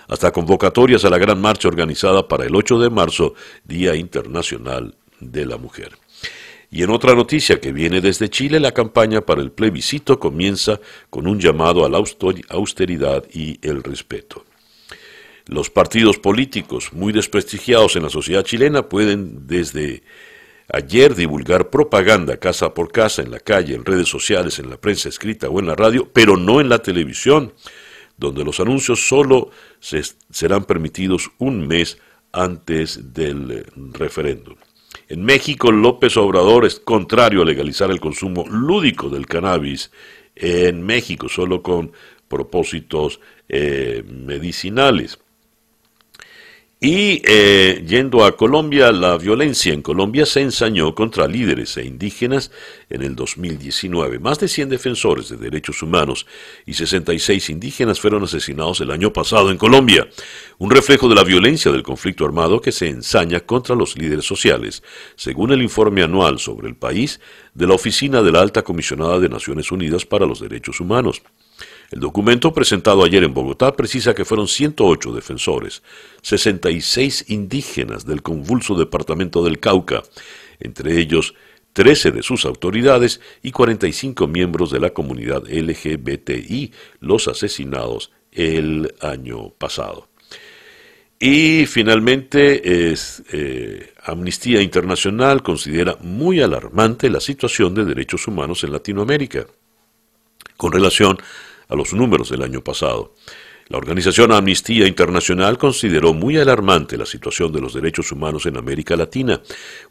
hasta 0.07 0.31
convocatorias 0.31 1.05
a 1.05 1.09
la 1.09 1.17
gran 1.17 1.39
marcha 1.39 1.67
organizada 1.67 2.27
para 2.27 2.45
el 2.45 2.55
8 2.55 2.79
de 2.79 2.89
marzo, 2.89 3.33
Día 3.63 3.95
Internacional 3.95 4.95
de 5.19 5.45
la 5.45 5.57
Mujer. 5.57 5.97
Y 6.69 6.83
en 6.83 6.89
otra 6.89 7.15
noticia 7.15 7.61
que 7.61 7.71
viene 7.71 8.01
desde 8.01 8.29
Chile, 8.29 8.59
la 8.59 8.73
campaña 8.73 9.21
para 9.21 9.41
el 9.41 9.51
plebiscito 9.51 10.19
comienza 10.19 10.79
con 11.09 11.25
un 11.27 11.39
llamado 11.39 11.85
a 11.85 11.89
la 11.89 11.97
austeridad 12.49 13.23
y 13.33 13.57
el 13.61 13.83
respeto. 13.83 14.43
Los 15.45 15.69
partidos 15.69 16.17
políticos 16.17 16.91
muy 16.91 17.13
desprestigiados 17.13 17.95
en 17.95 18.03
la 18.03 18.09
sociedad 18.09 18.43
chilena 18.43 18.89
pueden 18.89 19.47
desde 19.47 20.03
ayer 20.67 21.15
divulgar 21.15 21.69
propaganda 21.69 22.35
casa 22.35 22.73
por 22.73 22.91
casa, 22.91 23.21
en 23.21 23.31
la 23.31 23.39
calle, 23.39 23.73
en 23.73 23.85
redes 23.85 24.09
sociales, 24.09 24.59
en 24.59 24.69
la 24.69 24.75
prensa 24.75 25.07
escrita 25.07 25.47
o 25.47 25.61
en 25.61 25.67
la 25.67 25.75
radio, 25.75 26.09
pero 26.11 26.35
no 26.35 26.59
en 26.59 26.67
la 26.67 26.79
televisión, 26.79 27.53
donde 28.17 28.43
los 28.43 28.59
anuncios 28.59 29.07
solo 29.07 29.51
serán 29.79 30.65
permitidos 30.65 31.31
un 31.37 31.65
mes 31.65 31.97
antes 32.33 33.13
del 33.13 33.65
referéndum. 33.93 34.57
En 35.09 35.23
México, 35.23 35.71
López 35.71 36.17
Obrador 36.17 36.65
es 36.65 36.79
contrario 36.79 37.41
a 37.41 37.45
legalizar 37.45 37.89
el 37.91 37.99
consumo 38.01 38.45
lúdico 38.49 39.09
del 39.09 39.25
cannabis 39.25 39.91
en 40.35 40.83
México, 40.83 41.29
solo 41.29 41.63
con 41.63 41.93
propósitos 42.27 43.21
eh, 43.47 44.03
medicinales. 44.05 45.19
Y 46.79 47.23
eh, 47.25 47.83
yendo 47.87 48.23
a 48.23 48.37
Colombia, 48.37 48.91
la 48.91 49.17
violencia 49.17 49.73
en 49.73 49.81
Colombia 49.81 50.27
se 50.27 50.41
ensañó 50.41 50.93
contra 50.93 51.27
líderes 51.27 51.75
e 51.77 51.83
indígenas 51.83 52.51
en 52.91 53.01
el 53.01 53.15
2019. 53.15 54.19
Más 54.19 54.39
de 54.39 54.47
100 54.47 54.69
defensores 54.69 55.29
de 55.29 55.37
derechos 55.37 55.81
humanos 55.81 56.27
y 56.67 56.75
66 56.75 57.49
indígenas 57.49 57.99
fueron 57.99 58.25
asesinados 58.25 58.79
el 58.81 58.91
año 58.91 59.11
pasado 59.11 59.49
en 59.49 59.57
Colombia, 59.57 60.07
un 60.59 60.69
reflejo 60.69 61.09
de 61.09 61.15
la 61.15 61.23
violencia 61.23 61.71
del 61.71 61.81
conflicto 61.81 62.25
armado 62.25 62.61
que 62.61 62.71
se 62.71 62.87
ensaña 62.87 63.39
contra 63.39 63.73
los 63.73 63.97
líderes 63.97 64.25
sociales, 64.25 64.83
según 65.15 65.51
el 65.53 65.63
informe 65.63 66.03
anual 66.03 66.37
sobre 66.37 66.67
el 66.67 66.75
país 66.75 67.19
de 67.55 67.65
la 67.65 67.73
Oficina 67.73 68.21
de 68.21 68.31
la 68.31 68.41
Alta 68.41 68.61
Comisionada 68.61 69.19
de 69.19 69.29
Naciones 69.29 69.71
Unidas 69.71 70.05
para 70.05 70.27
los 70.27 70.41
Derechos 70.41 70.79
Humanos. 70.79 71.23
El 71.91 72.01
documento 72.01 72.53
presentado 72.53 73.03
ayer 73.03 73.23
en 73.23 73.33
Bogotá 73.33 73.73
precisa 73.73 74.13
que 74.13 74.25
fueron 74.25 74.47
108 74.47 75.13
defensores, 75.13 75.83
66 76.21 77.25
indígenas 77.29 78.05
del 78.05 78.21
convulso 78.21 78.75
departamento 78.75 79.43
del 79.43 79.59
Cauca, 79.59 80.03
entre 80.59 80.99
ellos 80.99 81.33
13 81.73 82.11
de 82.11 82.23
sus 82.23 82.45
autoridades 82.45 83.21
y 83.41 83.51
45 83.51 84.27
miembros 84.27 84.71
de 84.71 84.79
la 84.79 84.89
comunidad 84.89 85.43
LGBTI, 85.47 86.73
los 86.99 87.27
asesinados 87.27 88.11
el 88.31 88.93
año 88.99 89.49
pasado. 89.51 90.09
Y 91.19 91.65
finalmente, 91.67 92.61
eh, 92.63 93.93
Amnistía 94.03 94.61
Internacional 94.61 95.41
considera 95.41 95.97
muy 96.01 96.41
alarmante 96.41 97.09
la 97.09 97.19
situación 97.19 97.73
de 97.73 97.85
derechos 97.85 98.27
humanos 98.27 98.63
en 98.63 98.73
Latinoamérica 98.73 99.47
con 100.57 100.71
relación 100.71 101.17
a 101.67 101.75
los 101.75 101.93
números 101.93 102.29
del 102.29 102.43
año 102.43 102.63
pasado. 102.63 103.13
La 103.69 103.77
organización 103.77 104.31
Amnistía 104.31 104.87
Internacional 104.87 105.57
consideró 105.57 106.13
muy 106.13 106.37
alarmante 106.37 106.97
la 106.97 107.05
situación 107.05 107.51
de 107.51 107.59
los 107.59 107.73
derechos 107.73 108.13
humanos 108.13 108.45
en 108.45 108.55
América 108.55 108.95
Latina, 108.95 109.41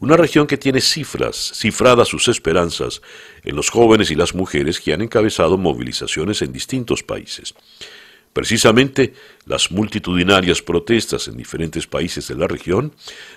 una 0.01 0.17
región 0.17 0.47
que 0.47 0.57
tiene 0.57 0.81
cifras, 0.81 1.53
cifradas 1.55 2.09
sus 2.09 2.29
esperanzas 2.29 3.03
en 3.45 3.55
los 3.55 3.69
jóvenes 3.69 4.11
y 4.11 4.15
las 4.15 4.35
mujeres 4.35 4.81
que 4.81 4.95
han 4.95 5.03
encabezado 5.03 5.59
movilizaciones 5.59 6.41
en 6.41 6.55
distintos 6.55 7.03
países. 7.03 7.55
Precisamente, 8.37 9.15
las 9.47 9.71
multitudinarias 9.71 10.61
protestas 10.61 11.27
en 11.27 11.39
diferentes 11.39 11.87
países 11.87 12.29
de 12.29 12.35
la 12.35 12.47
región 12.47 12.93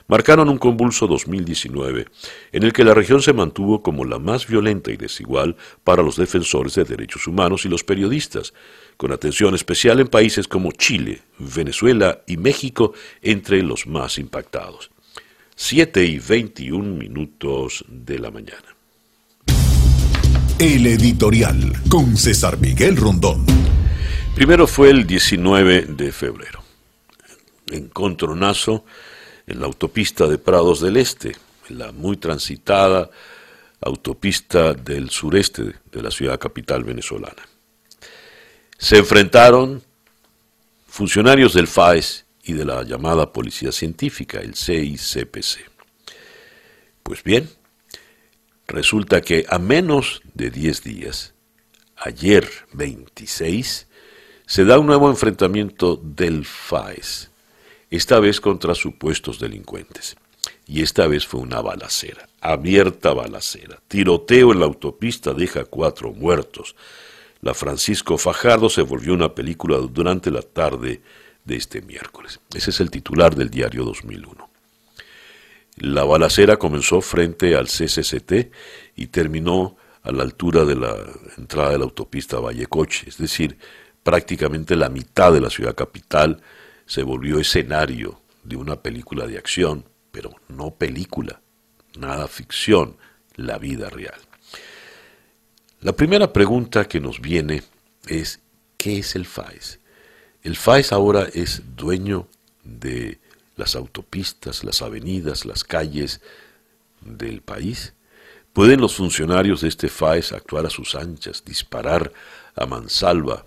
marcaron 0.09 0.49
un 0.49 0.57
convulso 0.57 1.07
2019, 1.07 2.05
en 2.51 2.63
el 2.63 2.73
que 2.73 2.83
la 2.83 2.93
región 2.93 3.21
se 3.21 3.31
mantuvo 3.31 3.81
como 3.81 4.03
la 4.03 4.19
más 4.19 4.45
violenta 4.45 4.91
y 4.91 4.97
desigual 4.97 5.55
para 5.85 6.03
los 6.03 6.17
defensores 6.17 6.75
de 6.75 6.83
derechos 6.83 7.27
humanos 7.27 7.63
y 7.63 7.69
los 7.69 7.85
periodistas, 7.85 8.53
con 8.97 9.13
atención 9.13 9.55
especial 9.55 10.01
en 10.01 10.09
países 10.09 10.49
como 10.49 10.73
Chile, 10.73 11.21
Venezuela 11.37 12.19
y 12.27 12.35
México, 12.35 12.91
entre 13.21 13.63
los 13.63 13.87
más 13.87 14.17
impactados. 14.17 14.91
7 15.55 16.03
y 16.03 16.19
21 16.19 16.97
minutos 16.97 17.85
de 17.87 18.19
la 18.19 18.31
mañana. 18.31 18.75
El 20.59 20.85
editorial 20.87 21.71
con 21.87 22.17
César 22.17 22.59
Miguel 22.59 22.97
Rondón. 22.97 23.45
Primero 24.35 24.67
fue 24.67 24.89
el 24.89 25.05
19 25.05 25.81
de 25.89 26.11
febrero, 26.11 26.63
encontronazo 27.71 28.85
en 29.47 29.59
la 29.59 29.65
autopista 29.65 30.27
de 30.27 30.37
Prados 30.37 30.81
del 30.81 30.97
Este, 30.97 31.35
en 31.69 31.79
la 31.79 31.91
muy 31.91 32.17
transitada 32.17 33.09
autopista 33.81 34.73
del 34.73 35.09
sureste 35.09 35.75
de 35.91 36.01
la 36.01 36.11
ciudad 36.11 36.39
capital 36.39 36.83
venezolana. 36.83 37.47
Se 38.77 38.97
enfrentaron 38.97 39.81
funcionarios 40.87 41.53
del 41.53 41.67
FAES 41.67 42.25
y 42.43 42.53
de 42.53 42.65
la 42.65 42.83
llamada 42.83 43.31
Policía 43.31 43.71
Científica, 43.71 44.39
el 44.39 44.55
CICPC. 44.55 45.69
Pues 47.03 47.23
bien, 47.23 47.49
resulta 48.67 49.21
que 49.21 49.45
a 49.49 49.59
menos 49.59 50.21
de 50.33 50.49
10 50.49 50.83
días, 50.83 51.33
ayer 51.95 52.49
26, 52.73 53.87
se 54.49 54.65
da 54.65 54.79
un 54.79 54.87
nuevo 54.87 55.11
enfrentamiento 55.11 55.95
del 55.95 56.43
FAES, 56.43 57.29
esta 57.91 58.19
vez 58.19 58.41
contra 58.41 58.73
supuestos 58.73 59.39
delincuentes. 59.39 60.15
Y 60.65 60.81
esta 60.81 61.05
vez 61.05 61.27
fue 61.27 61.39
una 61.41 61.61
balacera, 61.61 62.27
abierta 62.41 63.13
balacera. 63.13 63.79
Tiroteo 63.87 64.51
en 64.51 64.59
la 64.59 64.65
autopista 64.65 65.35
deja 65.35 65.65
cuatro 65.65 66.13
muertos. 66.13 66.75
La 67.41 67.53
Francisco 67.53 68.17
Fajardo 68.17 68.71
se 68.71 68.81
volvió 68.81 69.13
una 69.13 69.35
película 69.35 69.77
durante 69.77 70.31
la 70.31 70.41
tarde 70.41 71.03
de 71.45 71.55
este 71.55 71.83
miércoles. 71.83 72.39
Ese 72.51 72.71
es 72.71 72.79
el 72.79 72.89
titular 72.89 73.35
del 73.35 73.51
diario 73.51 73.85
2001. 73.85 74.49
La 75.75 76.05
balacera 76.05 76.57
comenzó 76.57 77.01
frente 77.01 77.55
al 77.55 77.67
CCCT 77.67 78.51
y 78.95 79.07
terminó 79.07 79.77
a 80.01 80.11
la 80.11 80.23
altura 80.23 80.65
de 80.65 80.75
la 80.75 80.95
entrada 81.37 81.69
de 81.69 81.77
la 81.77 81.83
autopista 81.83 82.39
Vallecoche, 82.39 83.09
es 83.09 83.19
decir, 83.19 83.59
prácticamente 84.09 84.75
la 84.75 84.89
mitad 84.89 85.31
de 85.31 85.39
la 85.39 85.51
ciudad 85.51 85.75
capital 85.75 86.41
se 86.87 87.03
volvió 87.03 87.37
escenario 87.37 88.19
de 88.43 88.55
una 88.55 88.81
película 88.81 89.27
de 89.27 89.37
acción, 89.37 89.85
pero 90.11 90.31
no 90.47 90.71
película, 90.71 91.41
nada 91.95 92.27
ficción, 92.27 92.97
la 93.35 93.59
vida 93.59 93.87
real. 93.91 94.19
La 95.81 95.91
primera 95.91 96.33
pregunta 96.33 96.87
que 96.87 96.99
nos 96.99 97.21
viene 97.21 97.61
es, 98.07 98.39
¿qué 98.77 98.97
es 98.97 99.15
el 99.15 99.27
FAES? 99.27 99.79
El 100.41 100.55
FAES 100.55 100.91
ahora 100.91 101.27
es 101.31 101.61
dueño 101.75 102.27
de 102.63 103.19
las 103.57 103.75
autopistas, 103.75 104.63
las 104.63 104.81
avenidas, 104.81 105.45
las 105.45 105.63
calles 105.63 106.19
del 107.01 107.43
país. 107.43 107.93
¿Pueden 108.53 108.81
los 108.81 108.95
funcionarios 108.95 109.61
de 109.61 109.67
este 109.67 109.87
FAES 109.87 110.31
actuar 110.31 110.65
a 110.65 110.71
sus 110.71 110.95
anchas, 110.95 111.45
disparar 111.45 112.11
a 112.55 112.65
mansalva 112.65 113.45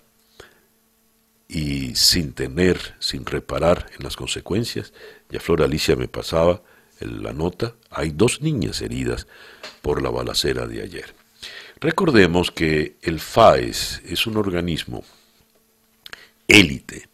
y 1.53 1.95
sin 1.95 2.33
tener, 2.33 2.95
sin 2.99 3.25
reparar 3.25 3.85
en 3.95 4.03
las 4.03 4.15
consecuencias? 4.15 4.91
Ya 5.29 5.39
Flor 5.39 5.61
Alicia 5.61 5.95
me 5.95 6.07
pasaba 6.07 6.63
la 6.99 7.31
nota, 7.31 7.75
hay 7.91 8.09
dos 8.09 8.41
niñas 8.41 8.81
heridas 8.81 9.27
por 9.81 10.01
la 10.01 10.09
balacera 10.09 10.65
de 10.65 10.81
ayer. 10.81 11.13
Recordemos 11.79 12.49
que 12.49 12.95
el 13.01 13.19
FAES 13.19 14.01
es 14.05 14.25
un 14.25 14.37
organismo 14.37 15.03
élite 16.47 17.07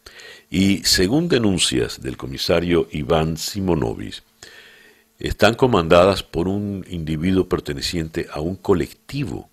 y 0.48 0.84
según 0.84 1.28
denuncias 1.28 2.00
del 2.00 2.16
comisario 2.16 2.88
Iván 2.90 3.36
Simonovis, 3.36 4.22
están 5.18 5.54
comandadas 5.54 6.22
por 6.22 6.48
un 6.48 6.86
individuo 6.88 7.46
perteneciente 7.46 8.26
a 8.32 8.40
un 8.40 8.56
colectivo. 8.56 9.50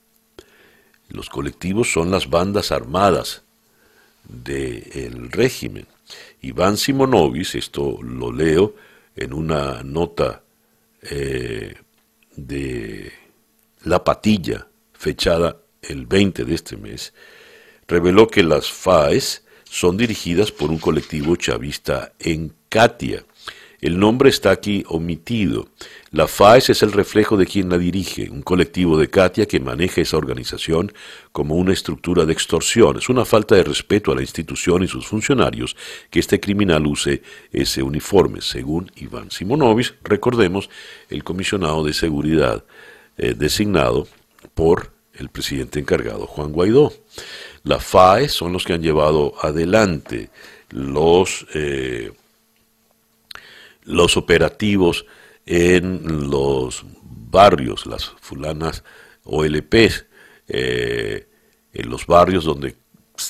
Los 1.10 1.30
colectivos 1.30 1.92
son 1.92 2.10
las 2.10 2.30
bandas 2.30 2.72
armadas 2.72 3.44
del 4.28 5.32
régimen. 5.32 5.88
Iván 6.42 6.78
Simonovis, 6.78 7.56
esto 7.56 8.00
lo 8.02 8.32
leo 8.32 8.76
en 9.16 9.34
una 9.34 9.82
nota 9.84 10.44
eh, 11.02 11.76
de 12.36 13.12
La 13.84 14.04
Patilla, 14.04 14.68
fechada 14.94 15.58
el 15.82 16.06
20 16.06 16.46
de 16.46 16.56
este 16.56 16.78
mes, 16.78 17.14
reveló 17.88 18.28
que 18.28 18.44
las 18.44 18.70
FAES 18.72 19.44
son 19.64 19.98
dirigidas 19.98 20.52
por 20.52 20.70
un 20.70 20.78
colectivo 20.78 21.36
chavista 21.36 22.14
en 22.20 22.54
Katia. 22.70 23.24
El 23.88 24.00
nombre 24.00 24.30
está 24.30 24.52
aquí 24.52 24.84
omitido. 24.90 25.70
La 26.12 26.28
FAES 26.28 26.72
es 26.72 26.84
el 26.84 26.92
reflejo 26.92 27.38
de 27.38 27.46
quien 27.46 27.70
la 27.70 27.78
dirige, 27.78 28.30
un 28.30 28.42
colectivo 28.42 28.98
de 28.98 29.10
Katia 29.10 29.46
que 29.46 29.62
maneja 29.62 30.02
esa 30.02 30.18
organización 30.18 30.92
como 31.32 31.56
una 31.56 31.72
estructura 31.72 32.26
de 32.26 32.34
extorsión. 32.34 32.98
Es 32.98 33.08
una 33.08 33.24
falta 33.24 33.56
de 33.56 33.64
respeto 33.64 34.12
a 34.12 34.16
la 34.16 34.24
institución 34.24 34.84
y 34.84 34.90
sus 34.90 35.08
funcionarios 35.08 35.78
que 36.10 36.20
este 36.20 36.42
criminal 36.42 36.86
use 36.86 37.22
ese 37.54 37.82
uniforme, 37.82 38.42
según 38.42 38.92
Iván 38.98 39.32
Simonovic, 39.32 39.96
recordemos, 40.04 40.70
el 41.10 41.24
comisionado 41.24 41.86
de 41.86 41.94
seguridad 41.94 42.66
eh, 43.18 43.36
designado 43.38 44.06
por 44.54 44.92
el 45.14 45.30
presidente 45.30 45.80
encargado 45.80 46.28
Juan 46.28 46.52
Guaidó. 46.52 46.92
La 47.64 47.80
FAE 47.80 48.28
son 48.28 48.52
los 48.52 48.66
que 48.66 48.74
han 48.74 48.82
llevado 48.82 49.36
adelante 49.42 50.30
los, 50.72 51.48
eh, 51.54 52.12
los 53.88 54.18
operativos 54.18 55.06
en 55.46 56.30
los 56.30 56.86
barrios, 57.02 57.86
las 57.88 58.06
fulanas 58.22 58.84
OLPs, 59.24 60.06
eh, 60.48 61.28
en 61.74 61.90
los 61.90 62.06
barrios 62.06 62.46
donde 62.46 62.76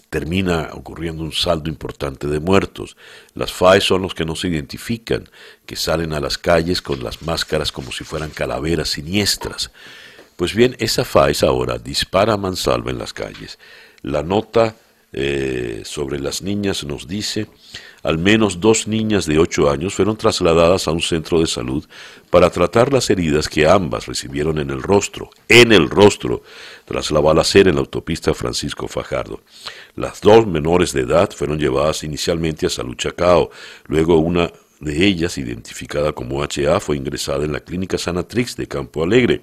termina 0.10 0.70
ocurriendo 0.74 1.24
un 1.24 1.32
saldo 1.32 1.70
importante 1.70 2.28
de 2.28 2.42
muertos. 2.42 2.98
Las 3.34 3.54
FAE 3.54 3.80
son 3.80 4.02
los 4.02 4.14
que 4.14 4.26
no 4.26 4.36
se 4.36 4.50
identifican, 4.50 5.30
que 5.66 5.78
salen 5.78 6.12
a 6.12 6.20
las 6.20 6.38
calles 6.38 6.82
con 6.82 7.02
las 7.02 7.22
máscaras 7.22 7.72
como 7.72 7.94
si 7.94 8.04
fueran 8.04 8.32
calaveras 8.32 8.90
siniestras. 8.90 9.72
Pues 10.36 10.54
bien, 10.54 10.76
esa 10.80 11.06
FAES 11.06 11.44
ahora 11.44 11.80
dispara 11.80 12.34
a 12.34 12.38
mansalva 12.38 12.92
en 12.92 12.98
las 12.98 13.14
calles 13.14 13.58
la 14.02 14.24
nota 14.24 14.76
eh, 15.14 15.82
sobre 15.86 16.20
las 16.20 16.42
niñas 16.42 16.84
nos 16.84 17.08
dice, 17.08 17.48
al 18.08 18.18
menos 18.18 18.62
dos 18.62 18.88
niñas 18.88 19.26
de 19.26 19.38
ocho 19.38 19.70
años 19.70 19.94
fueron 19.94 20.16
trasladadas 20.16 20.88
a 20.88 20.92
un 20.92 21.02
centro 21.02 21.42
de 21.42 21.46
salud 21.46 21.84
para 22.30 22.50
tratar 22.50 22.94
las 22.94 23.10
heridas 23.10 23.50
que 23.50 23.68
ambas 23.68 24.06
recibieron 24.06 24.60
en 24.60 24.70
el 24.70 24.82
rostro, 24.82 25.30
en 25.50 25.74
el 25.74 25.90
rostro, 25.90 26.42
tras 26.86 27.12
la 27.12 27.20
balacera 27.20 27.70
en 27.70 27.76
la 27.76 27.82
autopista 27.82 28.34
Francisco 28.34 28.88
Fajardo. 28.88 29.42
Las 29.98 30.22
dos 30.22 30.48
menores 30.48 30.94
de 30.94 31.02
edad 31.02 31.30
fueron 31.32 31.60
llevadas 31.60 32.06
inicialmente 32.06 32.68
a 32.68 32.70
Salud 32.70 32.96
Chacao, 32.96 33.52
luego 33.88 34.16
una 34.20 34.54
de 34.80 35.06
ellas, 35.06 35.38
identificada 35.38 36.14
como 36.14 36.42
HA, 36.42 36.80
fue 36.80 36.96
ingresada 36.96 37.44
en 37.44 37.52
la 37.52 37.60
clínica 37.60 37.98
Sanatrix 37.98 38.56
de 38.56 38.70
Campo 38.70 39.04
Alegre. 39.04 39.42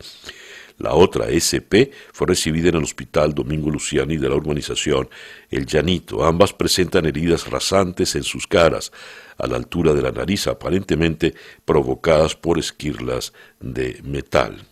La 0.78 0.94
otra, 0.94 1.28
SP, 1.30 1.94
fue 2.12 2.26
recibida 2.26 2.68
en 2.68 2.76
el 2.76 2.82
Hospital 2.82 3.32
Domingo 3.32 3.70
Luciani 3.70 4.16
de 4.16 4.28
la 4.28 4.34
urbanización 4.34 5.08
El 5.50 5.66
Llanito. 5.66 6.24
Ambas 6.24 6.52
presentan 6.52 7.06
heridas 7.06 7.48
rasantes 7.48 8.16
en 8.16 8.24
sus 8.24 8.46
caras, 8.46 8.90
a 9.38 9.46
la 9.46 9.56
altura 9.56 9.94
de 9.94 10.02
la 10.02 10.10
nariz, 10.10 10.46
aparentemente 10.46 11.34
provocadas 11.64 12.34
por 12.34 12.58
esquirlas 12.58 13.32
de 13.60 14.00
metal. 14.02 14.66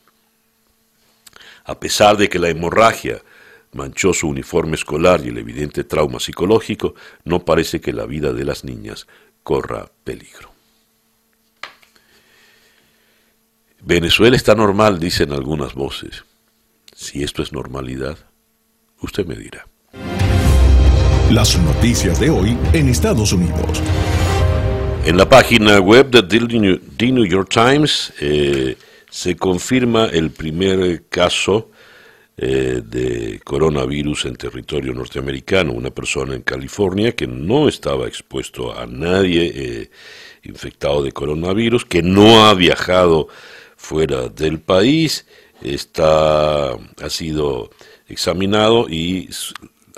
A 1.65 1.79
pesar 1.79 2.17
de 2.17 2.29
que 2.29 2.39
la 2.39 2.49
hemorragia 2.49 3.23
manchó 3.73 4.13
su 4.13 4.29
uniforme 4.29 4.75
escolar 4.75 5.25
y 5.25 5.29
el 5.29 5.39
evidente 5.39 5.85
trauma 5.85 6.19
psicológico, 6.19 6.95
no 7.25 7.45
parece 7.45 7.81
que 7.81 7.93
la 7.93 8.07
vida 8.07 8.33
de 8.33 8.45
las 8.45 8.65
niñas 8.65 9.07
corra 9.43 9.91
peligro. 10.05 10.52
Venezuela 13.85 14.37
está 14.37 14.55
normal, 14.55 15.01
dicen 15.01 15.33
algunas 15.33 15.75
voces. 15.75 16.25
Si 16.95 17.25
esto 17.25 17.43
es 17.43 17.53
normalidad, 17.53 18.17
usted 19.01 19.27
me 19.27 19.35
dirá. 19.35 19.67
Las 21.33 21.59
noticias 21.59 22.21
de 22.21 22.31
hoy 22.31 22.57
en 22.73 22.89
Estados 22.89 23.33
Unidos. 23.33 23.83
En 25.05 25.17
la 25.17 25.29
página 25.29 25.81
web 25.81 26.11
de 26.11 26.23
The 26.23 27.11
New 27.11 27.25
York 27.25 27.49
Times 27.49 28.13
eh, 28.21 28.77
se 29.11 29.35
confirma 29.35 30.07
el 30.07 30.31
primer 30.31 31.09
caso 31.09 31.71
eh, 32.37 32.83
de 32.85 33.41
coronavirus 33.43 34.27
en 34.27 34.37
territorio 34.37 34.95
norteamericano. 34.95 35.73
Una 35.73 35.91
persona 35.91 36.37
en 36.37 36.43
California 36.43 37.17
que 37.17 37.27
no 37.27 37.67
estaba 37.67 38.07
expuesto 38.07 38.79
a 38.79 38.87
nadie 38.87 39.53
eh, 39.53 39.91
infectado 40.45 41.03
de 41.03 41.11
coronavirus, 41.11 41.85
que 41.85 42.03
no 42.03 42.47
ha 42.47 42.55
viajado 42.55 43.27
fuera 43.83 44.29
del 44.29 44.61
país, 44.61 45.27
está, 45.61 46.73
ha 46.73 47.11
sido 47.11 47.71
examinado 48.07 48.89
y 48.89 49.29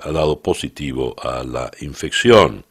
ha 0.02 0.10
dado 0.10 0.40
positivo 0.40 1.14
a 1.22 1.44
la 1.44 1.70
infección. 1.80 2.64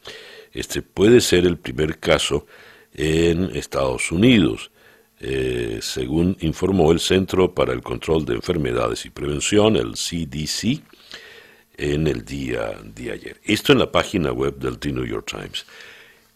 Este 0.52 0.82
puede 0.82 1.20
ser 1.20 1.46
el 1.46 1.56
primer 1.56 2.00
caso 2.00 2.46
en 2.92 3.56
Estados 3.56 4.10
Unidos. 4.10 4.72
Eh, 5.20 5.78
según 5.80 6.36
informó 6.40 6.90
el 6.90 6.98
Centro 6.98 7.54
para 7.54 7.72
el 7.72 7.80
Control 7.80 8.24
de 8.24 8.34
Enfermedades 8.34 9.06
y 9.06 9.10
Prevención, 9.10 9.76
el 9.76 9.92
CDC, 9.92 10.82
en 11.76 12.08
el 12.08 12.24
día 12.24 12.72
de 12.84 13.12
ayer. 13.12 13.40
Esto 13.44 13.72
en 13.72 13.78
la 13.78 13.90
página 13.90 14.32
web 14.32 14.58
del 14.58 14.78
The 14.78 14.92
New 14.92 15.06
York 15.06 15.30
Times. 15.30 15.64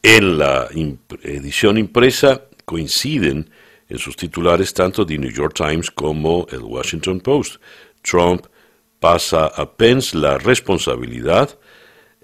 En 0.03 0.39
la 0.39 0.69
edición 0.71 1.79
impresa 1.79 2.45
coinciden 2.65 3.51
en 3.89 3.99
sus 3.99 4.17
titulares 4.17 4.75
tanto 4.75 5.07
The 5.07 5.19
New 5.19 5.31
York 5.31 5.55
Times 5.55 5.91
como 5.91 6.47
el 6.51 6.61
Washington 6.61 7.21
Post. 7.21 7.57
Trump 8.03 8.47
pasa 9.01 9.47
a 9.47 9.71
Pence 9.71 10.17
la 10.17 10.39
responsabilidad 10.39 11.59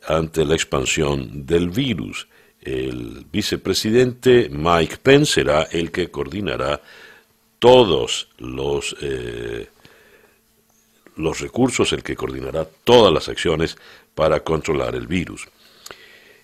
ante 0.06 0.44
la 0.44 0.54
expansión 0.54 1.46
del 1.46 1.70
virus. 1.70 2.28
El 2.60 3.26
vicepresidente 3.30 4.48
Mike 4.50 4.98
Pence 5.02 5.34
será 5.34 5.64
el 5.64 5.90
que 5.90 6.10
coordinará 6.10 6.80
todos 7.58 8.28
los, 8.38 8.96
eh, 9.00 9.68
los 11.16 11.40
recursos, 11.40 11.92
el 11.92 12.02
que 12.02 12.16
coordinará 12.16 12.66
todas 12.84 13.12
las 13.12 13.28
acciones 13.28 13.76
para 14.14 14.40
controlar 14.40 14.94
el 14.94 15.06
virus. 15.06 15.48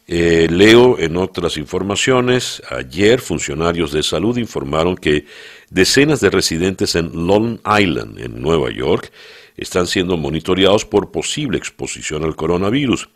Eh, 0.06 0.48
leo 0.50 0.98
en 0.98 1.16
otras 1.16 1.56
informaciones, 1.56 2.62
ayer 2.70 3.20
funcionarios 3.20 3.92
de 3.92 4.02
salud 4.02 4.36
informaron 4.38 4.96
que 4.96 5.26
decenas 5.70 6.20
de 6.20 6.30
residentes 6.30 6.96
en 6.96 7.26
Long 7.26 7.60
Island, 7.64 8.18
en 8.18 8.40
Nueva 8.40 8.70
York, 8.72 9.12
están 9.56 9.86
siendo 9.86 10.16
monitoreados 10.16 10.84
por 10.84 11.12
posible 11.12 11.58
exposición 11.58 12.24
al 12.24 12.34
coronavirus. 12.34 13.08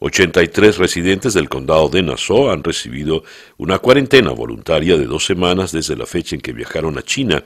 83 0.00 0.76
residentes 0.76 1.32
del 1.34 1.48
condado 1.48 1.88
de 1.88 2.02
Nassau 2.02 2.50
han 2.50 2.62
recibido 2.62 3.24
una 3.56 3.78
cuarentena 3.78 4.32
voluntaria 4.32 4.98
de 4.98 5.06
dos 5.06 5.24
semanas 5.24 5.72
desde 5.72 5.96
la 5.96 6.04
fecha 6.04 6.34
en 6.34 6.42
que 6.42 6.52
viajaron 6.52 6.98
a 6.98 7.02
China 7.02 7.42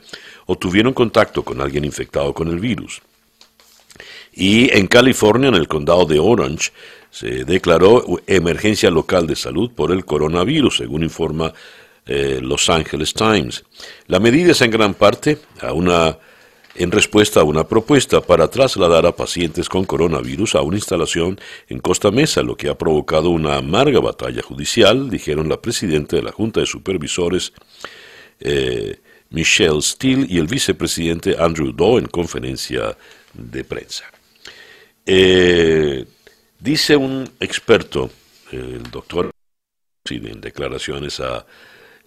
o 0.47 0.57
tuvieron 0.57 0.93
contacto 0.93 1.45
con 1.45 1.61
alguien 1.61 1.85
infectado 1.85 2.35
con 2.35 2.49
el 2.49 2.59
virus. 2.59 3.01
Y 4.33 4.77
en 4.77 4.87
California, 4.87 5.49
en 5.49 5.55
el 5.55 5.69
condado 5.69 6.07
de 6.07 6.19
Orange, 6.19 6.71
se 7.11 7.45
declaró 7.45 8.05
emergencia 8.27 8.91
local 8.91 9.27
de 9.27 9.37
salud 9.37 9.71
por 9.73 9.93
el 9.93 10.05
coronavirus, 10.05 10.79
según 10.79 11.03
informa 11.03 11.53
eh, 12.07 12.41
Los 12.43 12.69
Angeles 12.71 13.13
Times. 13.13 13.65
La 14.07 14.21
medida 14.21 14.53
es 14.53 14.63
en 14.63 14.71
gran 14.71 14.95
parte 14.95 15.39
a 15.61 15.73
una, 15.73 16.19
en 16.75 16.91
respuesta 16.91 17.41
a 17.41 17.45
una 17.45 17.67
propuesta 17.67 18.21
para 18.21 18.49
trasladar 18.49 19.07
a 19.07 19.17
pacientes 19.17 19.69
con 19.69 19.85
coronavirus 19.85 20.55
a 20.55 20.63
una 20.63 20.77
instalación 20.77 21.41
en 21.69 21.81
Costa 21.81 22.11
Mesa, 22.11 22.43
lo 22.43 22.57
que 22.57 22.69
ha 22.69 22.79
provocado 22.79 23.31
una 23.31 23.57
amarga 23.57 24.01
batalla 24.01 24.43
judicial, 24.43 25.11
dijeron 25.11 25.49
la 25.49 25.61
presidenta 25.61 26.17
de 26.17 26.23
la 26.23 26.33
Junta 26.33 26.61
de 26.61 26.67
Supervisores, 26.67 27.53
eh, 28.41 29.01
Michelle 29.31 29.83
Steele, 29.83 30.27
y 30.29 30.39
el 30.39 30.47
vicepresidente 30.47 31.37
Andrew 31.39 31.73
Doe 31.73 31.99
en 31.99 32.07
conferencia 32.07 32.97
de 33.35 33.65
prensa. 33.65 34.05
Eh, 35.05 36.07
Dice 36.61 36.97
un 36.97 37.31
experto, 37.39 38.11
el 38.51 38.83
doctor, 38.91 39.31
en 40.11 40.41
declaraciones 40.41 41.21
a 41.21 41.47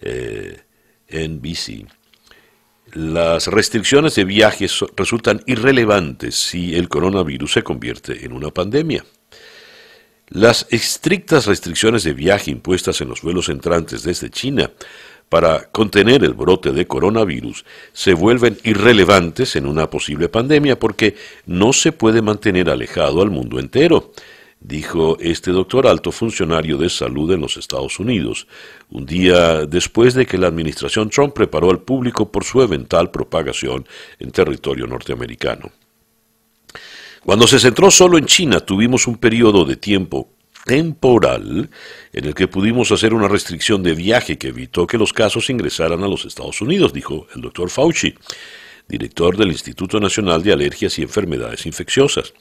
eh, 0.00 0.60
NBC, 1.08 1.86
las 2.92 3.46
restricciones 3.46 4.14
de 4.16 4.24
viajes 4.24 4.84
resultan 4.94 5.42
irrelevantes 5.46 6.34
si 6.34 6.74
el 6.76 6.90
coronavirus 6.90 7.52
se 7.52 7.62
convierte 7.62 8.26
en 8.26 8.32
una 8.34 8.50
pandemia. 8.50 9.02
Las 10.28 10.66
estrictas 10.68 11.46
restricciones 11.46 12.04
de 12.04 12.12
viaje 12.12 12.50
impuestas 12.50 13.00
en 13.00 13.08
los 13.08 13.22
vuelos 13.22 13.48
entrantes 13.48 14.02
desde 14.02 14.28
China 14.28 14.70
para 15.30 15.70
contener 15.70 16.24
el 16.24 16.34
brote 16.34 16.72
de 16.72 16.86
coronavirus 16.86 17.64
se 17.94 18.12
vuelven 18.12 18.58
irrelevantes 18.64 19.56
en 19.56 19.66
una 19.66 19.88
posible 19.88 20.28
pandemia 20.28 20.78
porque 20.78 21.16
no 21.46 21.72
se 21.72 21.92
puede 21.92 22.20
mantener 22.20 22.68
alejado 22.68 23.22
al 23.22 23.30
mundo 23.30 23.58
entero 23.58 24.12
dijo 24.62 25.16
este 25.20 25.50
doctor 25.50 25.86
alto 25.86 26.12
funcionario 26.12 26.78
de 26.78 26.88
salud 26.88 27.32
en 27.32 27.40
los 27.40 27.56
Estados 27.56 27.98
Unidos, 27.98 28.46
un 28.90 29.06
día 29.06 29.66
después 29.66 30.14
de 30.14 30.26
que 30.26 30.38
la 30.38 30.46
administración 30.46 31.10
Trump 31.10 31.34
preparó 31.34 31.70
al 31.70 31.80
público 31.80 32.30
por 32.30 32.44
su 32.44 32.62
eventual 32.62 33.10
propagación 33.10 33.86
en 34.18 34.30
territorio 34.30 34.86
norteamericano. 34.86 35.70
Cuando 37.24 37.46
se 37.46 37.58
centró 37.58 37.90
solo 37.90 38.18
en 38.18 38.26
China, 38.26 38.60
tuvimos 38.60 39.06
un 39.06 39.16
periodo 39.16 39.64
de 39.64 39.76
tiempo 39.76 40.28
temporal 40.64 41.68
en 42.12 42.24
el 42.24 42.34
que 42.34 42.48
pudimos 42.48 42.92
hacer 42.92 43.14
una 43.14 43.28
restricción 43.28 43.82
de 43.82 43.94
viaje 43.94 44.38
que 44.38 44.48
evitó 44.48 44.86
que 44.86 44.98
los 44.98 45.12
casos 45.12 45.50
ingresaran 45.50 46.02
a 46.04 46.08
los 46.08 46.24
Estados 46.24 46.60
Unidos, 46.60 46.92
dijo 46.92 47.26
el 47.34 47.42
doctor 47.42 47.68
Fauci 47.68 48.14
director 48.88 49.36
del 49.36 49.52
Instituto 49.52 49.98
Nacional 50.00 50.42
de 50.42 50.52
Alergias 50.52 50.98
y 50.98 51.02
Enfermedades 51.02 51.66
Infecciosas. 51.66 52.32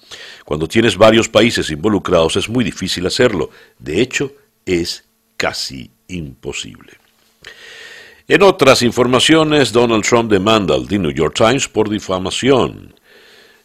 Cuando 0.46 0.68
tienes 0.68 0.98
varios 0.98 1.30
países 1.30 1.70
involucrados 1.70 2.36
es 2.36 2.50
muy 2.50 2.64
difícil 2.64 3.06
hacerlo. 3.06 3.50
De 3.80 4.02
hecho, 4.02 4.34
es 4.66 5.06
casi 5.38 5.90
imposible. 6.08 6.94
En 8.28 8.44
otras 8.44 8.82
informaciones, 8.82 9.72
Donald 9.72 10.06
Trump 10.06 10.32
demanda 10.32 10.76
al 10.76 10.88
The 10.88 11.00
New 11.00 11.12
York 11.12 11.36
Times 11.36 11.68
por 11.68 11.90
difamación. 11.90 12.94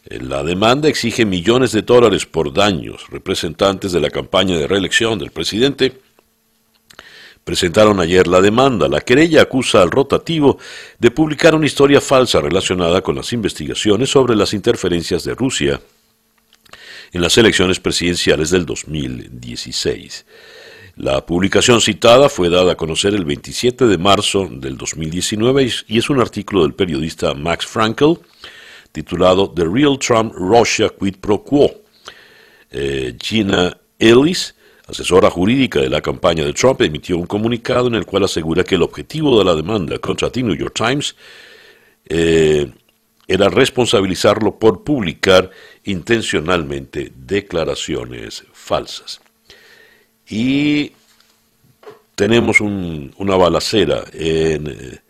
La 0.08 0.42
demanda 0.44 0.88
exige 0.88 1.24
millones 1.24 1.72
de 1.72 1.82
dólares 1.82 2.26
por 2.26 2.52
daños. 2.52 3.06
Representantes 3.10 3.92
de 3.92 4.00
la 4.00 4.10
campaña 4.10 4.56
de 4.56 4.66
reelección 4.66 5.18
del 5.18 5.30
presidente 5.30 6.00
presentaron 7.46 8.00
ayer 8.00 8.26
la 8.26 8.40
demanda. 8.40 8.88
La 8.88 9.00
querella 9.00 9.42
acusa 9.42 9.80
al 9.80 9.92
rotativo 9.92 10.58
de 10.98 11.12
publicar 11.12 11.54
una 11.54 11.66
historia 11.66 12.00
falsa 12.00 12.40
relacionada 12.40 13.02
con 13.02 13.14
las 13.14 13.32
investigaciones 13.32 14.10
sobre 14.10 14.34
las 14.34 14.52
interferencias 14.52 15.22
de 15.22 15.32
Rusia 15.32 15.80
en 17.12 17.22
las 17.22 17.38
elecciones 17.38 17.78
presidenciales 17.78 18.50
del 18.50 18.66
2016. 18.66 20.26
La 20.96 21.24
publicación 21.24 21.80
citada 21.80 22.28
fue 22.28 22.50
dada 22.50 22.72
a 22.72 22.76
conocer 22.76 23.14
el 23.14 23.24
27 23.24 23.86
de 23.86 23.96
marzo 23.96 24.48
del 24.50 24.76
2019 24.76 25.70
y 25.86 25.98
es 25.98 26.10
un 26.10 26.20
artículo 26.20 26.62
del 26.62 26.74
periodista 26.74 27.32
Max 27.34 27.64
Frankel 27.64 28.18
titulado 28.90 29.52
The 29.52 29.66
Real 29.72 29.96
Trump 30.00 30.32
Russia 30.34 30.90
Quid 30.98 31.18
Pro 31.20 31.44
Quo. 31.44 31.70
Eh, 32.72 33.14
Gina 33.22 33.78
Ellis 34.00 34.56
asesora 34.86 35.30
jurídica 35.30 35.80
de 35.80 35.90
la 35.90 36.00
campaña 36.00 36.44
de 36.44 36.52
Trump, 36.52 36.80
emitió 36.80 37.18
un 37.18 37.26
comunicado 37.26 37.88
en 37.88 37.94
el 37.94 38.06
cual 38.06 38.24
asegura 38.24 38.64
que 38.64 38.76
el 38.76 38.82
objetivo 38.82 39.38
de 39.38 39.44
la 39.44 39.54
demanda 39.54 39.98
contra 39.98 40.30
The 40.30 40.42
New 40.42 40.54
York 40.54 40.74
Times 40.74 41.16
eh, 42.08 42.70
era 43.26 43.48
responsabilizarlo 43.48 44.58
por 44.58 44.84
publicar 44.84 45.50
intencionalmente 45.84 47.12
declaraciones 47.16 48.44
falsas. 48.52 49.20
Y 50.28 50.92
tenemos 52.14 52.60
una 52.60 53.36
balacera 53.36 54.04
en 54.12 54.68
eh, 54.68 55.00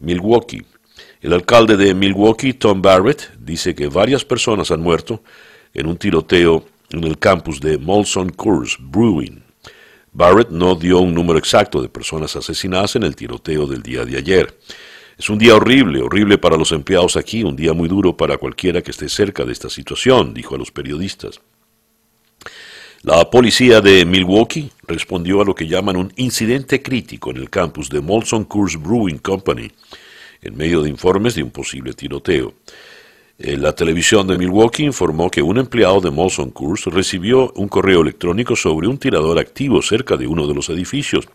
Milwaukee. 0.00 0.64
El 1.20 1.32
alcalde 1.32 1.76
de 1.76 1.94
Milwaukee, 1.94 2.54
Tom 2.54 2.82
Barrett, 2.82 3.32
dice 3.38 3.74
que 3.74 3.86
varias 3.86 4.24
personas 4.24 4.72
han 4.72 4.80
muerto 4.80 5.22
en 5.72 5.86
un 5.86 5.96
tiroteo 5.96 6.66
en 6.92 7.04
el 7.04 7.18
campus 7.18 7.60
de 7.60 7.78
Molson 7.78 8.30
Coors 8.30 8.76
Brewing. 8.80 9.42
Barrett 10.12 10.50
no 10.50 10.74
dio 10.74 10.98
un 11.00 11.14
número 11.14 11.38
exacto 11.38 11.80
de 11.80 11.88
personas 11.88 12.36
asesinadas 12.36 12.96
en 12.96 13.02
el 13.02 13.16
tiroteo 13.16 13.66
del 13.66 13.82
día 13.82 14.04
de 14.04 14.18
ayer. 14.18 14.58
Es 15.18 15.30
un 15.30 15.38
día 15.38 15.54
horrible, 15.54 16.02
horrible 16.02 16.38
para 16.38 16.56
los 16.56 16.72
empleados 16.72 17.16
aquí, 17.16 17.44
un 17.44 17.56
día 17.56 17.72
muy 17.72 17.88
duro 17.88 18.16
para 18.16 18.38
cualquiera 18.38 18.82
que 18.82 18.90
esté 18.90 19.08
cerca 19.08 19.44
de 19.44 19.52
esta 19.52 19.70
situación, 19.70 20.34
dijo 20.34 20.54
a 20.54 20.58
los 20.58 20.70
periodistas. 20.70 21.40
La 23.02 23.28
policía 23.30 23.80
de 23.80 24.04
Milwaukee 24.04 24.70
respondió 24.86 25.40
a 25.40 25.44
lo 25.44 25.54
que 25.54 25.66
llaman 25.66 25.96
un 25.96 26.12
incidente 26.16 26.82
crítico 26.82 27.30
en 27.30 27.38
el 27.38 27.50
campus 27.50 27.88
de 27.88 28.00
Molson 28.00 28.44
Coors 28.44 28.80
Brewing 28.80 29.18
Company, 29.18 29.72
en 30.40 30.56
medio 30.56 30.82
de 30.82 30.90
informes 30.90 31.34
de 31.34 31.42
un 31.42 31.50
posible 31.50 31.94
tiroteo. 31.94 32.54
Eh, 33.44 33.56
la 33.56 33.74
televisión 33.74 34.28
de 34.28 34.38
Milwaukee 34.38 34.84
informó 34.84 35.28
que 35.28 35.42
un 35.42 35.58
empleado 35.58 36.00
de 36.00 36.12
Molson 36.12 36.52
Coors 36.52 36.84
recibió 36.84 37.52
un 37.56 37.66
correo 37.66 38.02
electrónico 38.02 38.54
sobre 38.54 38.86
un 38.86 38.98
tirador 38.98 39.36
activo 39.40 39.82
cerca 39.82 40.16
de 40.16 40.28
uno 40.28 40.46
de 40.46 40.54
los 40.54 40.68
edificios. 40.68 41.28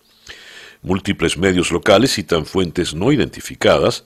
Múltiples 0.82 1.38
medios 1.38 1.70
locales 1.70 2.13
citan 2.13 2.46
fuentes 2.46 2.93
no 2.93 3.12
identificadas, 3.12 4.06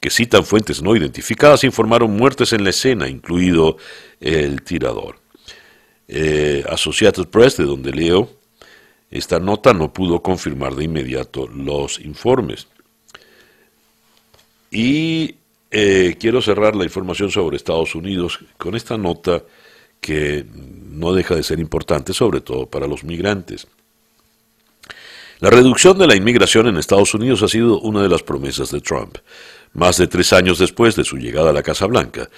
que 0.00 0.10
citan 0.10 0.44
fuentes 0.44 0.82
no 0.82 0.94
identificadas, 0.94 1.64
informaron 1.64 2.14
muertes 2.14 2.52
en 2.52 2.62
la 2.62 2.70
escena, 2.70 3.08
incluido 3.08 3.78
el 4.20 4.60
tirador. 4.60 5.18
Eh, 6.08 6.62
Associated 6.68 7.28
Press, 7.28 7.56
de 7.56 7.64
donde 7.64 7.92
leo 7.92 8.28
esta 9.10 9.40
nota, 9.40 9.72
no 9.72 9.94
pudo 9.94 10.20
confirmar 10.20 10.74
de 10.74 10.84
inmediato 10.84 11.48
los 11.48 12.00
informes. 12.00 12.68
Y 14.70 15.36
eh, 15.70 16.16
quiero 16.18 16.42
cerrar 16.42 16.74
la 16.74 16.84
información 16.84 17.30
sobre 17.30 17.56
Estados 17.56 17.94
Unidos 17.94 18.38
con 18.58 18.74
esta 18.74 18.98
nota 18.98 19.42
que 20.00 20.44
no 20.54 21.12
deja 21.12 21.34
de 21.34 21.42
ser 21.42 21.60
importante, 21.60 22.12
sobre 22.12 22.40
todo 22.40 22.66
para 22.66 22.86
los 22.86 23.04
migrantes. 23.04 23.66
La 25.40 25.50
reducción 25.50 25.98
de 25.98 26.06
la 26.06 26.16
inmigración 26.16 26.66
en 26.66 26.76
Estados 26.76 27.14
Unidos 27.14 27.42
ha 27.42 27.48
sido 27.48 27.80
una 27.80 28.02
de 28.02 28.08
las 28.08 28.22
promesas 28.22 28.70
de 28.70 28.80
Trump. 28.80 29.16
Más 29.72 29.96
de 29.96 30.06
tres 30.06 30.32
años 30.32 30.58
después 30.58 30.96
de 30.96 31.04
su 31.04 31.16
llegada 31.16 31.50
a 31.50 31.52
la 31.54 31.62
Casa 31.62 31.86
Blanca, 31.86 32.28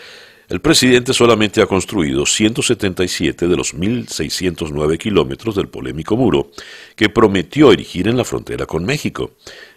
el 0.48 0.60
presidente 0.60 1.14
solamente 1.14 1.62
ha 1.62 1.66
construido 1.66 2.26
177 2.26 3.48
de 3.48 3.56
los 3.56 3.74
1.609 3.74 4.98
kilómetros 4.98 5.56
del 5.56 5.68
polémico 5.68 6.16
muro 6.16 6.50
que 6.94 7.08
prometió 7.08 7.72
erigir 7.72 8.06
en 8.06 8.16
la 8.16 8.24
frontera 8.24 8.66
con 8.66 8.84
México, 8.84 9.32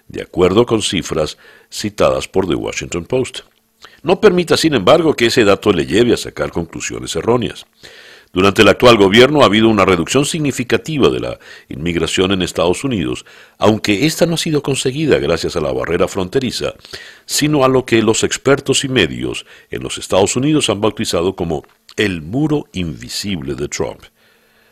de 0.07 0.21
acuerdo 0.21 0.65
con 0.65 0.81
cifras 0.81 1.37
citadas 1.69 2.27
por 2.27 2.47
The 2.47 2.55
Washington 2.55 3.05
Post. 3.05 3.39
No 4.03 4.19
permita, 4.19 4.57
sin 4.57 4.73
embargo, 4.75 5.15
que 5.15 5.27
ese 5.27 5.43
dato 5.43 5.71
le 5.71 5.85
lleve 5.85 6.13
a 6.13 6.17
sacar 6.17 6.51
conclusiones 6.51 7.15
erróneas. 7.15 7.65
Durante 8.35 8.63
el 8.63 8.67
actual 8.67 8.97
gobierno 8.97 9.41
ha 9.41 9.45
habido 9.45 9.69
una 9.69 9.85
reducción 9.85 10.25
significativa 10.25 11.07
de 11.09 11.21
la 11.21 11.39
inmigración 11.69 12.33
en 12.33 12.41
Estados 12.41 12.83
Unidos, 12.83 13.25
aunque 13.57 14.05
esta 14.05 14.25
no 14.25 14.33
ha 14.33 14.37
sido 14.37 14.61
conseguida 14.61 15.19
gracias 15.19 15.55
a 15.55 15.61
la 15.61 15.71
barrera 15.71 16.09
fronteriza, 16.09 16.73
sino 17.25 17.63
a 17.63 17.69
lo 17.69 17.85
que 17.85 18.01
los 18.01 18.25
expertos 18.25 18.83
y 18.83 18.89
medios 18.89 19.45
en 19.69 19.83
los 19.83 19.97
Estados 19.97 20.35
Unidos 20.35 20.69
han 20.69 20.81
bautizado 20.81 21.33
como 21.37 21.63
el 21.95 22.21
muro 22.21 22.67
invisible 22.73 23.55
de 23.55 23.69
Trump. 23.69 24.03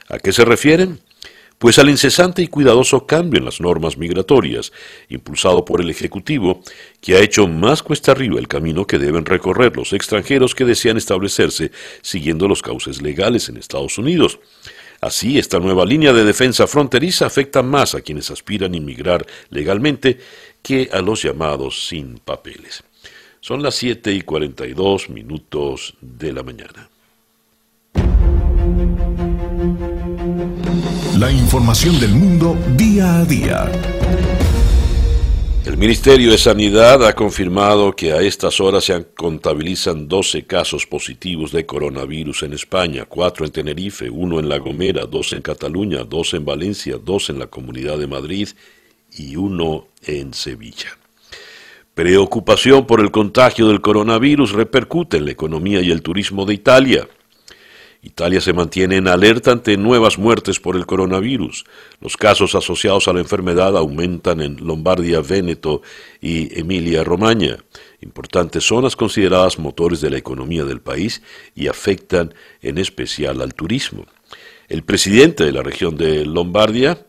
¿A 0.09 0.19
qué 0.19 0.33
se 0.33 0.43
refieren? 0.43 0.99
Pues 1.57 1.79
al 1.79 1.89
incesante 1.89 2.41
y 2.41 2.47
cuidadoso 2.47 3.05
cambio 3.05 3.39
en 3.39 3.45
las 3.45 3.61
normas 3.61 3.97
migratorias, 3.97 4.71
impulsado 5.09 5.63
por 5.63 5.81
el 5.81 5.89
Ejecutivo, 5.89 6.61
que 7.01 7.15
ha 7.15 7.19
hecho 7.19 7.47
más 7.47 7.83
cuesta 7.83 8.11
arriba 8.11 8.39
el 8.39 8.47
camino 8.47 8.85
que 8.85 8.99
deben 8.99 9.25
recorrer 9.25 9.75
los 9.75 9.93
extranjeros 9.93 10.55
que 10.55 10.65
desean 10.65 10.97
establecerse 10.97 11.71
siguiendo 12.01 12.47
los 12.47 12.61
cauces 12.61 13.01
legales 13.01 13.49
en 13.49 13.57
Estados 13.57 13.97
Unidos. 13.97 14.39
Así, 15.01 15.37
esta 15.37 15.59
nueva 15.59 15.85
línea 15.85 16.13
de 16.13 16.23
defensa 16.23 16.65
fronteriza 16.65 17.25
afecta 17.25 17.61
más 17.61 17.93
a 17.93 18.01
quienes 18.01 18.31
aspiran 18.31 18.73
a 18.73 18.77
inmigrar 18.77 19.25
legalmente 19.49 20.17
que 20.61 20.89
a 20.93 21.01
los 21.01 21.23
llamados 21.23 21.87
sin 21.87 22.19
papeles. 22.19 22.83
Son 23.41 23.61
las 23.61 23.75
7 23.75 24.13
y 24.13 24.21
42 24.21 25.09
minutos 25.09 25.95
de 25.99 26.31
la 26.31 26.43
mañana. 26.43 26.89
La 31.19 31.31
información 31.31 31.99
del 31.99 32.11
mundo 32.15 32.57
día 32.75 33.19
a 33.19 33.25
día. 33.25 33.71
El 35.63 35.77
Ministerio 35.77 36.31
de 36.31 36.39
Sanidad 36.39 37.05
ha 37.05 37.13
confirmado 37.13 37.95
que 37.95 38.11
a 38.13 38.21
estas 38.21 38.59
horas 38.59 38.85
se 38.85 39.05
contabilizan 39.13 40.07
12 40.07 40.45
casos 40.45 40.87
positivos 40.87 41.51
de 41.51 41.67
coronavirus 41.67 42.43
en 42.43 42.53
España, 42.53 43.05
4 43.07 43.45
en 43.45 43.51
Tenerife, 43.51 44.09
1 44.09 44.39
en 44.39 44.49
La 44.49 44.57
Gomera, 44.57 45.05
2 45.05 45.33
en 45.33 45.41
Cataluña, 45.43 46.03
2 46.03 46.33
en 46.33 46.45
Valencia, 46.45 46.97
2 46.97 47.29
en 47.29 47.39
la 47.39 47.47
Comunidad 47.47 47.99
de 47.99 48.07
Madrid 48.07 48.49
y 49.11 49.35
1 49.35 49.87
en 50.07 50.33
Sevilla. 50.33 50.97
Preocupación 51.93 52.87
por 52.87 53.01
el 53.01 53.11
contagio 53.11 53.67
del 53.67 53.81
coronavirus 53.81 54.53
repercute 54.53 55.17
en 55.17 55.25
la 55.25 55.31
economía 55.31 55.79
y 55.81 55.91
el 55.91 56.01
turismo 56.01 56.43
de 56.45 56.55
Italia. 56.55 57.07
Italia 58.03 58.41
se 58.41 58.51
mantiene 58.51 58.97
en 58.97 59.07
alerta 59.07 59.53
ante 59.53 59.77
nuevas 59.77 60.17
muertes 60.17 60.59
por 60.59 60.75
el 60.75 60.85
coronavirus. 60.85 61.63
Los 62.01 62.17
casos 62.17 62.53
asociados 62.53 63.07
a 63.07 63.13
la 63.13 63.21
enfermedad 63.21 63.77
aumentan 63.77 64.41
en 64.41 64.57
Lombardia, 64.57 65.21
Véneto 65.21 65.81
y 66.19 66.59
Emilia-Romagna, 66.59 67.63
importantes 68.01 68.65
zonas 68.67 68.97
consideradas 68.97 69.57
motores 69.57 70.01
de 70.01 70.09
la 70.09 70.17
economía 70.17 70.65
del 70.65 70.81
país 70.81 71.21
y 71.55 71.67
afectan 71.67 72.33
en 72.61 72.77
especial 72.77 73.41
al 73.41 73.53
turismo. 73.53 74.05
El 74.67 74.83
presidente 74.83 75.45
de 75.45 75.53
la 75.53 75.63
región 75.63 75.95
de 75.95 76.25
Lombardia, 76.25 77.05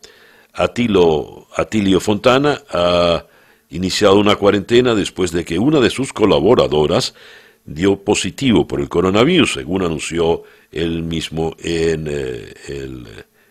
Atilio 0.53 1.99
Fontana, 1.99 2.61
ha 2.69 3.25
iniciado 3.69 4.15
una 4.15 4.37
cuarentena 4.37 4.95
después 4.95 5.33
de 5.33 5.43
que 5.43 5.59
una 5.59 5.81
de 5.81 5.89
sus 5.89 6.13
colaboradoras 6.13 7.15
dio 7.65 7.97
positivo 7.97 8.67
por 8.67 8.79
el 8.79 8.89
coronavirus, 8.89 9.53
según 9.53 9.83
anunció 9.83 10.43
él 10.71 11.03
mismo 11.03 11.55
en 11.59 12.07
eh, 12.09 12.53
el 12.67 13.07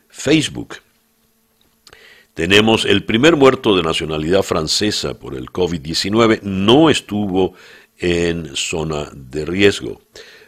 Facebook. 0.08 0.76
Tenemos 2.34 2.84
el 2.84 3.04
primer 3.04 3.36
muerto 3.36 3.76
de 3.76 3.82
nacionalidad 3.82 4.42
francesa 4.42 5.14
por 5.14 5.36
el 5.36 5.50
COVID-19, 5.50 6.42
no 6.42 6.90
estuvo 6.90 7.54
en 7.98 8.56
zona 8.56 9.08
de 9.14 9.44
riesgo. 9.44 10.00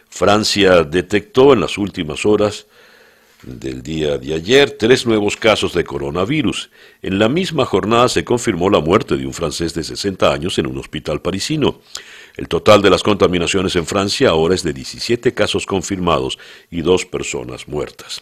Francia 0.09 0.83
detectó 0.83 1.53
en 1.53 1.61
las 1.61 1.77
últimas 1.77 2.25
horas 2.25 2.67
del 3.43 3.83
día 3.83 4.17
de 4.17 4.33
ayer 4.33 4.71
tres 4.71 5.05
nuevos 5.05 5.37
casos 5.37 5.73
de 5.73 5.83
coronavirus. 5.83 6.69
En 7.01 7.19
la 7.19 7.29
misma 7.29 7.65
jornada 7.65 8.09
se 8.09 8.25
confirmó 8.25 8.69
la 8.69 8.79
muerte 8.79 9.15
de 9.15 9.25
un 9.25 9.33
francés 9.33 9.73
de 9.73 9.83
60 9.83 10.31
años 10.31 10.57
en 10.57 10.67
un 10.67 10.77
hospital 10.77 11.21
parisino. 11.21 11.81
El 12.37 12.47
total 12.47 12.83
de 12.83 12.91
las 12.91 13.01
contaminaciones 13.01 13.75
en 13.75 13.87
Francia 13.87 14.29
ahora 14.29 14.53
es 14.53 14.61
de 14.61 14.71
17 14.71 15.33
casos 15.33 15.65
confirmados 15.65 16.37
y 16.69 16.81
dos 16.81 17.03
personas 17.03 17.67
muertas. 17.67 18.21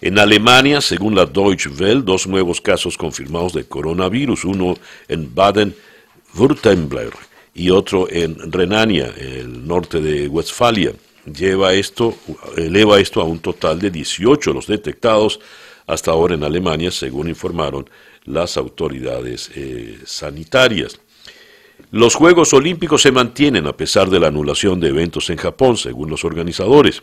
En 0.00 0.18
Alemania, 0.18 0.80
según 0.80 1.14
la 1.14 1.24
Deutsche 1.24 1.70
Welle, 1.70 2.02
dos 2.02 2.26
nuevos 2.26 2.60
casos 2.60 2.98
confirmados 2.98 3.52
de 3.52 3.64
coronavirus, 3.64 4.44
uno 4.44 4.76
en 5.06 5.32
Baden-Württemberg 5.32 7.14
y 7.54 7.70
otro 7.70 8.08
en 8.10 8.50
Renania, 8.52 9.12
el 9.16 9.66
norte 9.66 10.00
de 10.00 10.26
Westfalia. 10.26 10.92
Lleva 11.24 11.74
esto, 11.74 12.16
eleva 12.56 12.98
esto 12.98 13.20
a 13.20 13.24
un 13.24 13.38
total 13.38 13.78
de 13.78 13.90
18 13.90 14.52
los 14.52 14.66
detectados 14.66 15.38
hasta 15.86 16.10
ahora 16.10 16.34
en 16.34 16.42
Alemania, 16.44 16.90
según 16.90 17.28
informaron 17.28 17.88
las 18.24 18.56
autoridades 18.56 19.50
eh, 19.54 19.98
sanitarias. 20.04 21.00
Los 21.90 22.14
Juegos 22.14 22.52
Olímpicos 22.52 23.02
se 23.02 23.12
mantienen 23.12 23.66
a 23.66 23.76
pesar 23.76 24.10
de 24.10 24.20
la 24.20 24.28
anulación 24.28 24.78
de 24.80 24.88
eventos 24.88 25.30
en 25.30 25.36
Japón, 25.36 25.76
según 25.76 26.10
los 26.10 26.24
organizadores. 26.24 27.02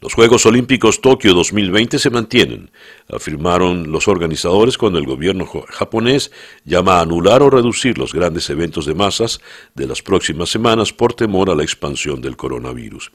Los 0.00 0.12
Juegos 0.12 0.44
Olímpicos 0.44 1.00
Tokio 1.00 1.32
2020 1.32 1.98
se 1.98 2.10
mantienen, 2.10 2.70
afirmaron 3.08 3.90
los 3.90 4.08
organizadores 4.08 4.76
cuando 4.76 4.98
el 4.98 5.06
gobierno 5.06 5.46
japonés 5.46 6.30
llama 6.64 6.98
a 6.98 7.00
anular 7.00 7.42
o 7.42 7.48
reducir 7.48 7.96
los 7.96 8.12
grandes 8.12 8.50
eventos 8.50 8.84
de 8.84 8.94
masas 8.94 9.40
de 9.74 9.86
las 9.86 10.02
próximas 10.02 10.50
semanas 10.50 10.92
por 10.92 11.14
temor 11.14 11.48
a 11.48 11.54
la 11.54 11.62
expansión 11.62 12.20
del 12.20 12.36
coronavirus. 12.36 13.10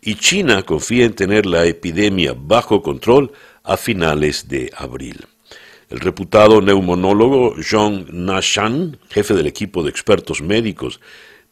Y 0.00 0.14
China 0.14 0.62
confía 0.62 1.04
en 1.04 1.14
tener 1.14 1.44
la 1.44 1.66
epidemia 1.66 2.34
bajo 2.36 2.82
control 2.82 3.30
a 3.62 3.76
finales 3.76 4.48
de 4.48 4.70
abril. 4.76 5.26
El 5.94 6.00
reputado 6.00 6.60
neumonólogo 6.60 7.54
Zhong 7.62 8.06
Nashan, 8.10 8.98
jefe 9.10 9.32
del 9.32 9.46
equipo 9.46 9.84
de 9.84 9.90
expertos 9.90 10.42
médicos 10.42 10.98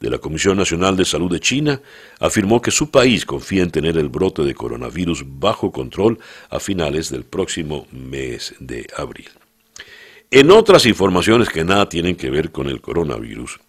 de 0.01 0.11
la 0.11 0.19
Comisión 0.19 0.57
Nacional 0.57 0.97
de 0.97 1.05
Salud 1.05 1.31
de 1.31 1.39
China, 1.39 1.81
afirmó 2.19 2.61
que 2.61 2.73
su 2.73 2.91
país 2.91 3.25
confía 3.25 3.63
en 3.63 3.71
tener 3.71 3.97
el 3.97 4.09
brote 4.09 4.43
de 4.43 4.53
coronavirus 4.53 5.23
bajo 5.25 5.71
control 5.71 6.19
a 6.51 6.59
finales 6.59 7.09
del 7.09 7.23
próximo 7.23 7.87
mes 7.93 8.57
de 8.59 8.85
abril. 8.97 9.29
En 10.29 10.51
otras 10.51 10.87
informaciones 10.87 11.49
que 11.49 11.63
nada 11.63 11.89
tienen 11.89 12.17
que 12.17 12.29
ver 12.29 12.51
con 12.51 12.67
el 12.67 12.81
coronavirus, 12.81 13.61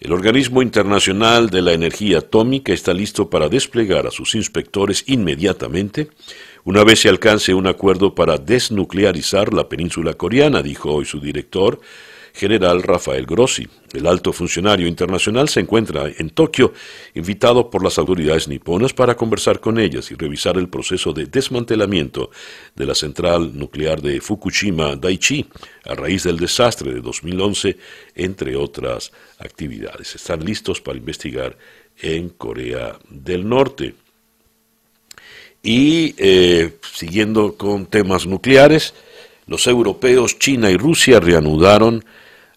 el 0.00 0.12
Organismo 0.12 0.60
Internacional 0.60 1.48
de 1.48 1.62
la 1.62 1.72
Energía 1.72 2.18
Atómica 2.18 2.74
está 2.74 2.92
listo 2.92 3.30
para 3.30 3.48
desplegar 3.48 4.06
a 4.06 4.10
sus 4.10 4.34
inspectores 4.34 5.04
inmediatamente 5.06 6.10
una 6.64 6.82
vez 6.82 7.00
se 7.00 7.08
alcance 7.08 7.54
un 7.54 7.66
acuerdo 7.66 8.14
para 8.14 8.38
desnuclearizar 8.38 9.52
la 9.52 9.68
península 9.68 10.14
coreana, 10.14 10.62
dijo 10.62 10.92
hoy 10.92 11.04
su 11.04 11.20
director 11.20 11.80
general 12.34 12.82
Rafael 12.82 13.26
Grossi. 13.26 13.68
El 13.92 14.06
alto 14.06 14.32
funcionario 14.32 14.88
internacional 14.88 15.48
se 15.48 15.60
encuentra 15.60 16.10
en 16.18 16.30
Tokio, 16.30 16.72
invitado 17.14 17.70
por 17.70 17.84
las 17.84 17.96
autoridades 17.98 18.48
niponas 18.48 18.92
para 18.92 19.14
conversar 19.14 19.60
con 19.60 19.78
ellas 19.78 20.10
y 20.10 20.14
revisar 20.16 20.58
el 20.58 20.68
proceso 20.68 21.12
de 21.12 21.26
desmantelamiento 21.26 22.30
de 22.74 22.86
la 22.86 22.94
central 22.94 23.56
nuclear 23.56 24.02
de 24.02 24.20
Fukushima 24.20 24.96
Daiichi 24.96 25.46
a 25.84 25.94
raíz 25.94 26.24
del 26.24 26.38
desastre 26.38 26.92
de 26.92 27.00
2011, 27.00 27.76
entre 28.16 28.56
otras 28.56 29.12
actividades. 29.38 30.16
Están 30.16 30.44
listos 30.44 30.80
para 30.80 30.98
investigar 30.98 31.56
en 32.00 32.30
Corea 32.30 32.98
del 33.08 33.48
Norte. 33.48 33.94
Y 35.66 36.14
eh, 36.18 36.76
siguiendo 36.92 37.56
con 37.56 37.86
temas 37.86 38.26
nucleares, 38.26 38.92
los 39.46 39.66
europeos, 39.66 40.38
China 40.38 40.70
y 40.70 40.76
Rusia 40.76 41.20
reanudaron 41.20 42.04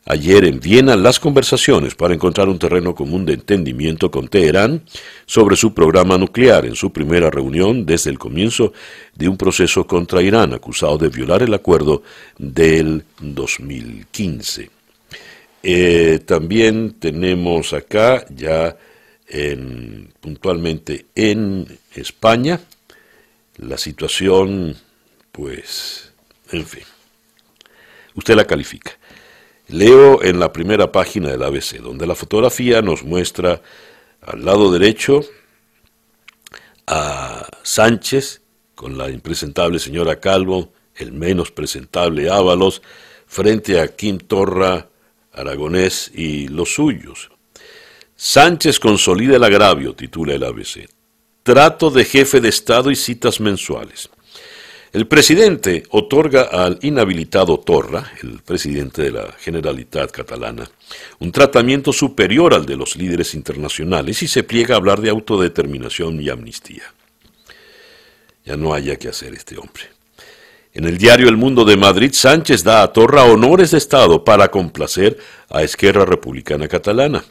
ayer 0.03 0.43
en 0.43 0.59
Viena 0.59 0.97
las 0.97 1.17
conversaciones 1.17 1.95
para 1.95 2.13
encontrar 2.13 2.49
un 2.49 2.59
terreno 2.59 2.93
común 2.93 3.25
de 3.25 3.35
entendimiento 3.35 4.11
con 4.11 4.27
Teherán 4.27 4.83
sobre 5.25 5.55
su 5.55 5.73
programa 5.73 6.17
nuclear 6.17 6.65
en 6.65 6.75
su 6.75 6.91
primera 6.91 7.29
reunión 7.29 7.85
desde 7.85 8.09
el 8.09 8.19
comienzo 8.19 8.73
de 9.15 9.29
un 9.29 9.37
proceso 9.37 9.87
contra 9.87 10.21
Irán 10.21 10.53
acusado 10.53 10.97
de 10.97 11.07
violar 11.07 11.43
el 11.43 11.53
acuerdo 11.53 12.03
del 12.37 13.05
2015. 13.21 14.69
Eh, 15.63 16.19
también 16.25 16.95
tenemos 16.99 17.71
acá 17.71 18.25
ya 18.35 18.75
puntualmente 20.21 21.05
en 21.15 21.67
España 21.95 22.61
la 23.57 23.77
situación, 23.77 24.75
pues, 25.31 26.13
en 26.51 26.65
fin, 26.65 26.83
usted 28.15 28.35
la 28.35 28.45
califica. 28.45 28.91
Leo 29.67 30.23
en 30.23 30.39
la 30.39 30.53
primera 30.53 30.91
página 30.91 31.29
del 31.29 31.43
ABC, 31.43 31.79
donde 31.81 32.07
la 32.07 32.15
fotografía 32.15 32.81
nos 32.81 33.03
muestra 33.03 33.61
Al 34.21 34.43
lado 34.43 34.71
derecho, 34.71 35.21
a 36.85 37.47
Sánchez, 37.63 38.41
con 38.75 38.97
la 38.97 39.09
impresentable 39.09 39.79
señora 39.79 40.19
Calvo, 40.19 40.73
el 40.95 41.11
menos 41.11 41.51
presentable 41.51 42.29
Ábalos, 42.29 42.81
frente 43.25 43.79
a 43.79 43.87
Kim 43.87 44.17
Torra, 44.17 44.89
Aragonés 45.33 46.11
y 46.13 46.47
los 46.47 46.73
suyos. 46.73 47.29
Sánchez 48.15 48.79
consolida 48.79 49.35
el 49.35 49.43
agravio, 49.43 49.93
titula 49.93 50.33
el 50.33 50.43
ABC. 50.43 50.96
Trato 51.47 51.89
de 51.89 52.03
jefe 52.03 52.41
de 52.41 52.49
Estado 52.49 52.91
y 52.91 52.95
citas 52.97 53.39
mensuales. 53.39 54.09
El 54.91 55.07
presidente 55.07 55.83
otorga 55.91 56.41
al 56.41 56.77
inhabilitado 56.81 57.57
Torra, 57.57 58.11
el 58.21 58.41
presidente 58.41 59.03
de 59.03 59.11
la 59.11 59.31
Generalitat 59.39 60.11
catalana, 60.11 60.69
un 61.19 61.31
tratamiento 61.31 61.93
superior 61.93 62.53
al 62.53 62.65
de 62.65 62.75
los 62.75 62.97
líderes 62.97 63.33
internacionales 63.33 64.21
y 64.23 64.27
se 64.27 64.43
pliega 64.43 64.75
a 64.75 64.77
hablar 64.77 64.99
de 64.99 65.09
autodeterminación 65.09 66.19
y 66.19 66.27
amnistía. 66.27 66.83
Ya 68.43 68.57
no 68.57 68.73
haya 68.73 68.97
que 68.97 69.07
hacer 69.07 69.33
este 69.33 69.57
hombre. 69.57 69.83
En 70.73 70.83
el 70.83 70.97
diario 70.97 71.29
El 71.29 71.37
Mundo 71.37 71.63
de 71.63 71.77
Madrid, 71.77 72.11
Sánchez 72.11 72.65
da 72.65 72.83
a 72.83 72.91
Torra 72.91 73.23
honores 73.23 73.71
de 73.71 73.77
Estado 73.77 74.25
para 74.25 74.49
complacer 74.49 75.17
a 75.49 75.63
Esquerra 75.63 76.03
Republicana 76.03 76.67
Catalana. 76.67 77.23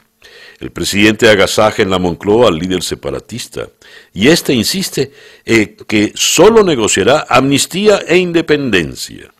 El 0.59 0.71
presidente 0.71 1.29
agasaja 1.29 1.83
en 1.83 1.91
la 1.91 1.99
Moncloa 1.99 2.47
al 2.47 2.57
líder 2.57 2.81
separatista 2.81 3.69
y 4.13 4.29
éste 4.29 4.53
insiste 4.53 5.11
en 5.45 5.75
que 5.87 6.11
solo 6.15 6.63
negociará 6.63 7.27
amnistía 7.29 7.99
e 8.07 8.17
independencia. 8.17 9.31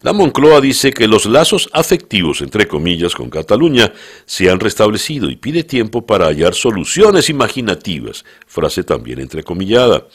La 0.00 0.12
Moncloa 0.12 0.60
dice 0.60 0.92
que 0.92 1.08
los 1.08 1.26
lazos 1.26 1.68
afectivos, 1.72 2.40
entre 2.40 2.68
comillas, 2.68 3.16
con 3.16 3.30
Cataluña 3.30 3.92
se 4.26 4.48
han 4.48 4.60
restablecido 4.60 5.28
y 5.28 5.34
pide 5.34 5.64
tiempo 5.64 6.06
para 6.06 6.26
hallar 6.26 6.54
soluciones 6.54 7.28
imaginativas, 7.28 8.24
frase 8.46 8.84
también 8.84 9.18
entrecomillada. 9.18 10.06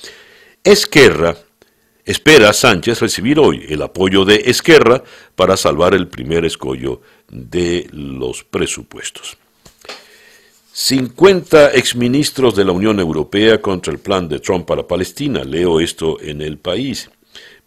Esquerra 0.64 1.36
espera 2.06 2.52
a 2.52 2.54
Sánchez 2.54 3.02
recibir 3.02 3.40
hoy 3.40 3.66
el 3.68 3.82
apoyo 3.82 4.24
de 4.24 4.44
Esquerra 4.46 5.04
para 5.36 5.58
salvar 5.58 5.94
el 5.94 6.08
primer 6.08 6.46
escollo 6.46 7.02
de 7.30 7.90
los 7.92 8.46
presupuestos. 8.46 9.38
50 10.76 11.74
exministros 11.76 12.56
de 12.56 12.66
la 12.66 12.72
Unión 12.72 13.00
Europea 13.00 13.62
contra 13.62 13.94
el 13.94 14.00
plan 14.00 14.28
de 14.28 14.40
Trump 14.40 14.66
para 14.66 14.88
Palestina. 14.88 15.44
Leo 15.44 15.80
esto 15.80 16.20
en 16.20 16.42
el 16.42 16.58
país. 16.58 17.12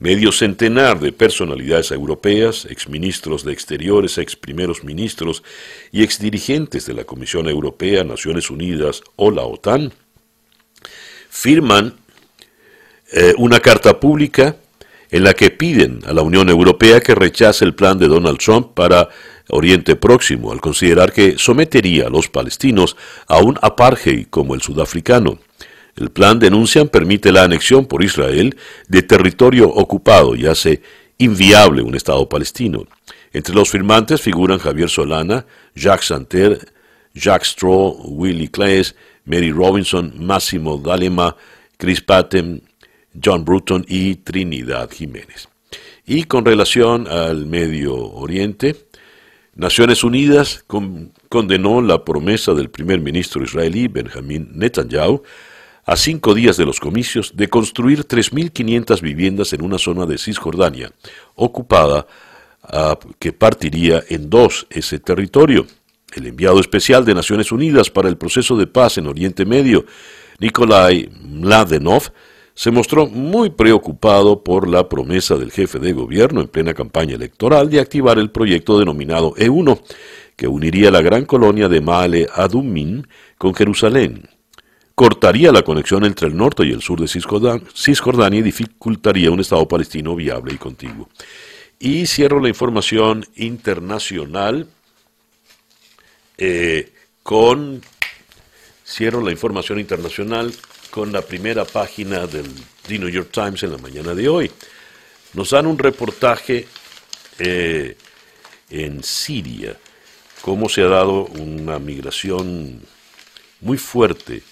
Medio 0.01 0.33
centenar 0.33 0.99
de 0.99 1.13
personalidades 1.13 1.93
europeas, 1.93 2.65
exministros 2.65 3.45
de 3.45 3.53
Exteriores, 3.53 4.19
ex 4.19 4.35
primeros 4.35 4.83
ministros 4.83 5.45
y 5.93 6.03
exdirigentes 6.03 6.85
de 6.85 6.95
la 6.95 7.05
Comisión 7.05 7.49
Europea, 7.49 8.03
Naciones 8.03 8.51
Unidas 8.51 9.03
o 9.15 9.31
la 9.31 9.43
OTAN, 9.43 9.93
firman 11.31 11.95
eh, 13.13 13.35
una 13.39 13.61
carta 13.61 14.01
pública 14.01 14.57
en 15.11 15.23
la 15.23 15.33
que 15.33 15.51
piden 15.51 16.01
a 16.07 16.13
la 16.13 16.23
Unión 16.23 16.49
Europea 16.49 17.01
que 17.01 17.15
rechace 17.15 17.65
el 17.65 17.77
plan 17.77 17.99
de 17.99 18.09
Donald 18.09 18.39
Trump 18.39 18.75
para 18.75 19.09
Oriente 19.49 19.97
Próximo, 19.97 20.53
al 20.53 20.61
considerar 20.61 21.13
que 21.13 21.39
sometería 21.39 22.07
a 22.07 22.11
los 22.11 22.29
palestinos 22.29 22.97
a 23.27 23.39
un 23.39 23.59
apartheid 23.63 24.27
como 24.29 24.55
el 24.55 24.63
sudafricano. 24.63 25.39
El 25.97 26.11
plan, 26.11 26.39
denuncian, 26.39 26.89
permite 26.89 27.33
la 27.33 27.45
anexión 27.45 27.87
por 27.87 28.05
Israel 28.05 28.57
de 28.89 29.03
territorio 29.03 29.69
ocupado 29.69 30.37
y 30.37 30.47
hace 30.47 30.83
inviable 31.19 31.83
un 31.83 31.95
Estado 31.95 32.29
palestino. 32.29 32.87
Entre 33.33 33.55
los 33.55 33.71
firmantes 33.71 34.21
figuran 34.21 34.59
Javier 34.59 34.91
Solana, 34.91 35.47
Jacques 35.75 36.07
Santer, 36.07 36.73
Jacques 37.15 37.47
Straw, 37.47 37.97
Willie 38.05 38.51
Claes, 38.51 38.95
Mary 39.25 39.53
Robinson, 39.53 40.13
Máximo 40.19 40.79
Dalema, 40.79 41.37
Chris 41.79 42.01
Patton, 42.01 42.63
John 43.23 43.45
Bruton 43.45 43.85
y 43.89 44.17
Trinidad 44.17 44.91
Jiménez. 44.91 45.49
Y 46.07 46.25
con 46.25 46.45
relación 46.45 47.09
al 47.09 47.47
Medio 47.47 47.97
Oriente, 47.97 48.77
Naciones 49.57 50.05
Unidas 50.05 50.67
condenó 51.31 51.81
la 51.81 52.05
promesa 52.05 52.53
del 52.53 52.69
primer 52.69 53.01
ministro 53.01 53.43
israelí 53.43 53.89
Benjamin 53.89 54.51
Netanyahu 54.53 55.23
a 55.87 55.97
cinco 55.97 56.35
días 56.35 56.59
de 56.59 56.67
los 56.67 56.79
comicios 56.79 57.35
de 57.35 57.49
construir 57.49 58.07
3.500 58.07 59.01
viviendas 59.01 59.55
en 59.55 59.63
una 59.63 59.79
zona 59.79 60.05
de 60.05 60.19
Cisjordania 60.19 60.93
ocupada 61.37 62.07
que 63.19 63.33
partiría 63.33 64.05
en 64.09 64.29
dos 64.29 64.67
ese 64.69 64.99
territorio. 64.99 65.67
El 66.13 66.27
enviado 66.27 66.61
especial 66.61 67.07
de 67.07 67.15
Naciones 67.15 67.51
Unidas 67.51 67.89
para 67.91 68.11
el 68.11 68.19
proceso 68.19 68.59
de 68.59 68.67
paz 68.67 68.99
en 68.99 69.07
Oriente 69.07 69.47
Medio, 69.47 69.87
Nikolai 70.39 71.09
Mladenov, 71.23 72.11
se 72.57 72.71
mostró 72.71 73.07
muy 73.07 73.51
preocupado 73.51 74.43
por 74.43 74.67
la 74.67 74.89
promesa 74.89 75.37
del 75.37 75.53
jefe 75.53 75.79
de 75.79 75.93
gobierno 75.93 76.41
en 76.41 76.49
plena 76.49 76.73
campaña 76.73 77.15
electoral 77.15 77.69
de 77.69 77.81
activar 77.81 78.19
el 78.19 78.31
proyecto 78.31 78.79
denominado 78.79 79.35
E1, 79.35 79.79
que 80.37 80.49
uniría 80.49 80.91
la 80.91 81.03
gran 81.03 81.27
colonia 81.27 81.69
de 81.69 81.83
Male 81.83 82.27
Adumim 82.35 83.03
con 83.37 83.55
Jerusalén. 83.55 84.31
Cortaría 84.95 85.53
la 85.53 85.61
conexión 85.61 86.07
entre 86.07 86.29
el 86.29 86.37
norte 86.37 86.65
y 86.65 86.73
el 86.73 86.81
sur 86.81 86.99
de 86.99 87.09
Cisjordania 87.09 88.41
y 88.41 88.43
dificultaría 88.43 89.31
un 89.31 89.41
Estado 89.41 89.69
palestino 89.69 90.17
viable 90.17 90.55
y 90.55 90.57
contiguo. 90.57 91.11
Y 91.79 92.07
cierro 92.07 92.41
la 92.41 92.49
información 92.49 93.27
internacional 93.37 94.67
eh, 96.39 96.91
con 97.23 97.83
cierro 98.83 99.21
la 99.21 99.33
información 99.33 99.79
internacional 99.79 100.55
con 100.97 101.13
la 101.13 101.21
primera 101.21 101.67
página 101.67 102.27
del 102.27 102.47
The 102.89 102.99
New 102.99 103.11
York 103.11 103.29
Times 103.31 103.63
en 103.63 103.73
la 103.73 103.77
mañana 103.77 104.15
de 104.15 104.31
hoy. 104.31 104.51
Nos 105.35 105.51
dan 105.51 105.67
un 105.67 105.79
reportaje 105.79 106.67
eh, 107.39 107.99
en 108.71 109.05
Siria, 109.05 109.77
cómo 110.41 110.71
se 110.71 110.81
ha 110.81 110.89
dado 110.89 111.27
una 111.27 111.79
migración 111.79 112.81
muy 113.61 113.77
fuerte 113.77 114.43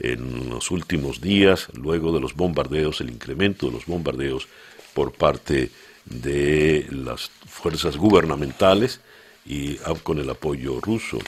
en 0.00 0.50
los 0.50 0.72
últimos 0.72 1.20
días, 1.20 1.68
luego 1.74 2.12
de 2.12 2.18
los 2.18 2.34
bombardeos, 2.34 3.00
el 3.00 3.10
incremento 3.10 3.66
de 3.66 3.72
los 3.74 3.86
bombardeos 3.86 4.48
por 4.92 5.12
parte 5.12 5.70
de 6.04 6.84
las 6.90 7.30
fuerzas 7.48 7.96
gubernamentales 7.96 8.98
y 9.44 9.76
con 10.02 10.18
el 10.18 10.28
apoyo 10.30 10.80
ruso. 10.80 11.18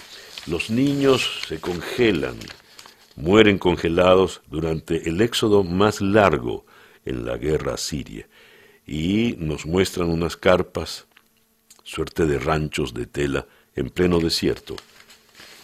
Los 0.49 0.69
niños 0.69 1.43
se 1.47 1.61
congelan 1.61 2.39
mueren 3.19 3.59
congelados 3.59 4.43
durante 4.49 5.09
el 5.09 5.21
éxodo 5.21 5.65
más 5.65 6.01
largo 6.01 6.65
en 7.05 7.27
la 7.27 7.37
guerra 7.37 7.77
siria 7.77 8.29
y 8.87 9.35
nos 9.39 9.67
muestran 9.67 10.09
unas 10.09 10.37
carpas, 10.37 11.07
suerte 11.83 12.27
de 12.27 12.39
ranchos 12.39 12.95
de 12.95 13.07
tela 13.07 13.47
en 13.75 13.91
pleno 13.91 14.21
desierto. 14.21 14.77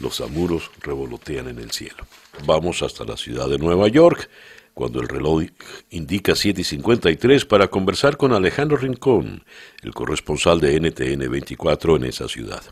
Los 0.01 0.21
amuros 0.21 0.71
revolotean 0.81 1.49
en 1.49 1.61
el 1.61 1.71
cielo. 1.71 2.07
Vamos 2.45 2.83
hasta 2.83 3.05
la 3.05 3.17
ciudad 3.17 3.49
de 3.49 3.59
Nueva 3.59 3.87
York, 3.87 4.29
cuando 4.75 5.01
el 5.01 5.09
reloj 5.09 5.45
indica 5.91 6.35
7 6.35 6.61
y 6.61 6.65
53 6.65 7.45
para 7.45 7.69
conversar 7.69 8.17
con 8.17 8.33
Alejandro 8.33 8.77
Rincón, 8.77 9.45
el 9.83 9.95
corresponsal 9.95 10.61
de 10.61 10.81
NTN 10.81 11.31
24 11.31 11.97
en 11.97 12.05
esa 12.05 12.27
ciudad. 12.27 12.63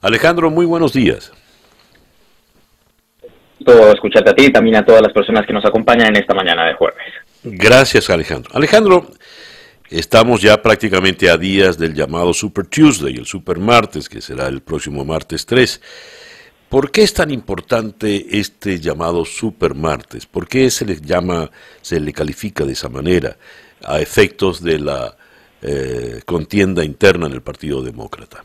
Alejandro, 0.00 0.50
muy 0.50 0.66
buenos 0.66 0.92
días 0.92 1.32
escucharte 3.92 4.30
a 4.30 4.34
ti 4.34 4.46
y 4.46 4.52
también 4.52 4.76
a 4.76 4.84
todas 4.84 5.02
las 5.02 5.12
personas 5.12 5.46
que 5.46 5.52
nos 5.52 5.64
acompañan 5.64 6.08
en 6.08 6.16
esta 6.16 6.34
mañana 6.34 6.66
de 6.66 6.74
jueves. 6.74 7.04
Gracias, 7.42 8.10
Alejandro. 8.10 8.50
Alejandro, 8.54 9.06
estamos 9.90 10.42
ya 10.42 10.60
prácticamente 10.60 11.30
a 11.30 11.36
días 11.36 11.78
del 11.78 11.94
llamado 11.94 12.32
Super 12.32 12.66
Tuesday, 12.66 13.14
el 13.14 13.26
Super 13.26 13.58
Martes, 13.58 14.08
que 14.08 14.20
será 14.20 14.48
el 14.48 14.60
próximo 14.60 15.04
martes 15.04 15.46
3. 15.46 15.80
¿Por 16.68 16.90
qué 16.90 17.02
es 17.02 17.14
tan 17.14 17.30
importante 17.30 18.38
este 18.38 18.80
llamado 18.80 19.24
Super 19.24 19.74
Martes? 19.74 20.26
¿Por 20.26 20.48
qué 20.48 20.70
se 20.70 20.84
le 20.84 20.96
llama, 21.00 21.50
se 21.80 22.00
le 22.00 22.12
califica 22.12 22.64
de 22.64 22.72
esa 22.72 22.88
manera 22.88 23.36
a 23.84 24.00
efectos 24.00 24.62
de 24.62 24.80
la 24.80 25.16
eh, 25.62 26.22
contienda 26.26 26.84
interna 26.84 27.26
en 27.26 27.32
el 27.32 27.42
Partido 27.42 27.82
Demócrata? 27.82 28.44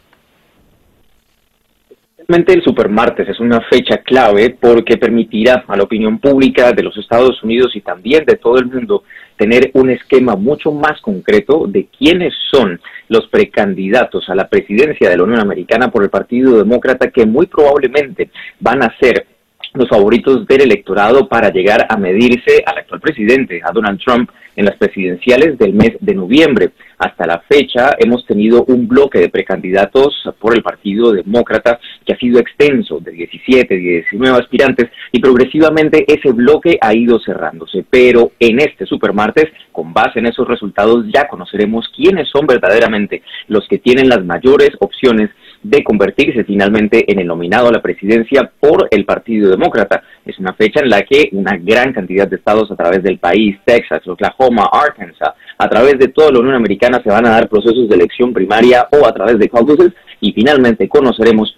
El 2.33 2.63
supermartes 2.63 3.27
es 3.27 3.39
una 3.39 3.59
fecha 3.69 3.97
clave 3.97 4.55
porque 4.59 4.97
permitirá 4.97 5.65
a 5.67 5.75
la 5.75 5.83
opinión 5.83 6.19
pública 6.19 6.71
de 6.71 6.83
los 6.83 6.97
Estados 6.97 7.43
Unidos 7.43 7.75
y 7.75 7.81
también 7.81 8.23
de 8.25 8.37
todo 8.37 8.57
el 8.57 8.67
mundo 8.67 9.03
tener 9.35 9.71
un 9.73 9.89
esquema 9.89 10.35
mucho 10.35 10.71
más 10.71 11.01
concreto 11.01 11.65
de 11.67 11.87
quiénes 11.87 12.33
son 12.49 12.79
los 13.09 13.27
precandidatos 13.27 14.29
a 14.29 14.35
la 14.35 14.47
presidencia 14.47 15.09
de 15.09 15.17
la 15.17 15.23
Unión 15.23 15.41
Americana 15.41 15.91
por 15.91 16.03
el 16.03 16.09
Partido 16.09 16.57
Demócrata 16.57 17.11
que 17.11 17.25
muy 17.25 17.47
probablemente 17.47 18.29
van 18.59 18.83
a 18.83 18.95
ser 18.99 19.25
los 19.73 19.89
favoritos 19.89 20.47
del 20.47 20.61
electorado 20.61 21.27
para 21.27 21.51
llegar 21.51 21.85
a 21.89 21.97
medirse 21.97 22.63
al 22.65 22.77
actual 22.77 23.01
presidente, 23.01 23.61
a 23.63 23.71
Donald 23.71 23.99
Trump, 23.99 24.29
en 24.55 24.65
las 24.65 24.77
presidenciales 24.77 25.57
del 25.57 25.73
mes 25.73 25.91
de 25.99 26.13
noviembre. 26.13 26.71
Hasta 26.97 27.25
la 27.25 27.39
fecha 27.49 27.95
hemos 27.97 28.25
tenido 28.25 28.63
un 28.65 28.87
bloque 28.87 29.19
de 29.19 29.29
precandidatos 29.29 30.13
por 30.39 30.55
el 30.55 30.61
Partido 30.61 31.11
Demócrata 31.11 31.79
que 32.05 32.13
ha 32.13 32.17
sido 32.17 32.39
extenso 32.39 32.99
de 32.99 33.11
17, 33.11 33.75
19 33.75 34.37
aspirantes 34.37 34.89
y 35.11 35.19
progresivamente 35.19 36.05
ese 36.07 36.31
bloque 36.31 36.77
ha 36.79 36.93
ido 36.93 37.19
cerrándose. 37.19 37.85
Pero 37.89 38.31
en 38.39 38.59
este 38.59 38.85
supermartes, 38.85 39.45
con 39.71 39.93
base 39.93 40.19
en 40.19 40.27
esos 40.27 40.47
resultados, 40.47 41.05
ya 41.13 41.27
conoceremos 41.27 41.89
quiénes 41.95 42.29
son 42.29 42.45
verdaderamente 42.45 43.23
los 43.47 43.67
que 43.67 43.79
tienen 43.79 44.09
las 44.09 44.23
mayores 44.23 44.71
opciones 44.79 45.29
de 45.63 45.83
convertirse 45.83 46.43
finalmente 46.43 47.11
en 47.11 47.19
el 47.19 47.27
nominado 47.27 47.69
a 47.69 47.71
la 47.71 47.81
presidencia 47.81 48.51
por 48.59 48.87
el 48.89 49.05
Partido 49.05 49.49
Demócrata. 49.49 50.03
Es 50.25 50.39
una 50.39 50.53
fecha 50.53 50.81
en 50.81 50.89
la 50.89 51.01
que 51.01 51.29
una 51.33 51.57
gran 51.57 51.93
cantidad 51.93 52.27
de 52.27 52.37
estados 52.37 52.71
a 52.71 52.75
través 52.75 53.03
del 53.03 53.19
país, 53.19 53.57
Texas, 53.63 54.07
Oklahoma, 54.07 54.69
Arkansas, 54.71 55.33
a 55.57 55.69
través 55.69 55.99
de 55.99 56.07
toda 56.07 56.31
la 56.31 56.39
Unión 56.39 56.55
Americana 56.55 57.01
se 57.03 57.09
van 57.09 57.25
a 57.27 57.31
dar 57.31 57.47
procesos 57.47 57.87
de 57.87 57.95
elección 57.95 58.33
primaria 58.33 58.87
o 58.91 59.05
a 59.05 59.13
través 59.13 59.37
de 59.37 59.49
caucuses 59.49 59.91
y 60.19 60.33
finalmente 60.33 60.89
conoceremos 60.89 61.57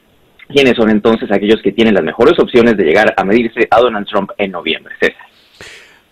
quiénes 0.49 0.75
son 0.75 0.89
entonces 0.89 1.31
aquellos 1.31 1.61
que 1.61 1.71
tienen 1.71 1.93
las 1.93 2.03
mejores 2.03 2.37
opciones 2.39 2.75
de 2.77 2.83
llegar 2.83 3.13
a 3.15 3.23
medirse 3.23 3.67
a 3.69 3.79
Donald 3.79 4.07
Trump 4.07 4.31
en 4.37 4.51
noviembre. 4.51 4.93
César. 4.99 5.25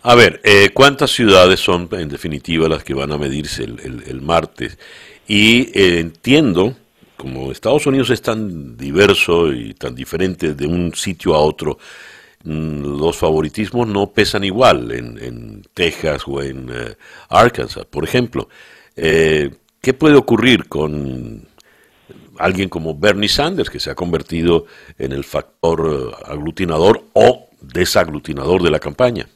A 0.04 0.16
ver, 0.16 0.42
eh, 0.44 0.70
¿cuántas 0.74 1.12
ciudades 1.12 1.60
son 1.60 1.88
en 1.92 2.10
definitiva 2.10 2.68
las 2.68 2.84
que 2.84 2.94
van 2.94 3.12
a 3.12 3.18
medirse 3.18 3.64
el, 3.64 4.22
martes? 4.22 4.80
Y 5.28 5.70
eh, 5.80 6.00
entiendo 6.00 6.76
como 7.22 7.52
Estados 7.52 7.86
Unidos 7.86 8.10
es 8.10 8.20
tan 8.20 8.76
diverso 8.76 9.54
y 9.54 9.76
tan 9.76 9.94
diferente 9.94 10.56
de 10.56 10.66
un 10.66 10.96
sitio 10.96 11.36
a 11.36 11.40
otro, 11.40 11.78
mm, 12.44 12.98
los 13.00 13.16
favoritismos 13.16 13.88
no 13.88 14.12
pesan 14.12 14.44
igual 14.44 14.92
en, 14.92 15.62
Texas 15.72 16.24
o 16.26 16.42
en 16.42 16.68
eh, 16.74 16.96
Arkansas, 17.30 17.86
por 17.86 18.04
ejemplo. 18.04 18.50
Eh, 18.96 19.52
¿Qué 19.80 19.94
puede 19.94 20.16
ocurrir 20.16 20.68
con 20.68 21.48
alguien 22.40 22.70
como 22.70 22.98
Bernie 22.98 23.30
Sanders, 23.30 23.70
que 23.70 23.80
se 23.80 23.92
ha 23.92 23.96
convertido 23.96 24.66
en 24.98 25.12
el 25.12 25.24
factor 25.24 26.12
eh, 26.12 26.16
aglutinador 26.26 27.04
o 27.14 27.50
desaglutinador 27.62 28.64
de 28.64 28.72
la 28.72 28.80
campaña? 28.80 29.28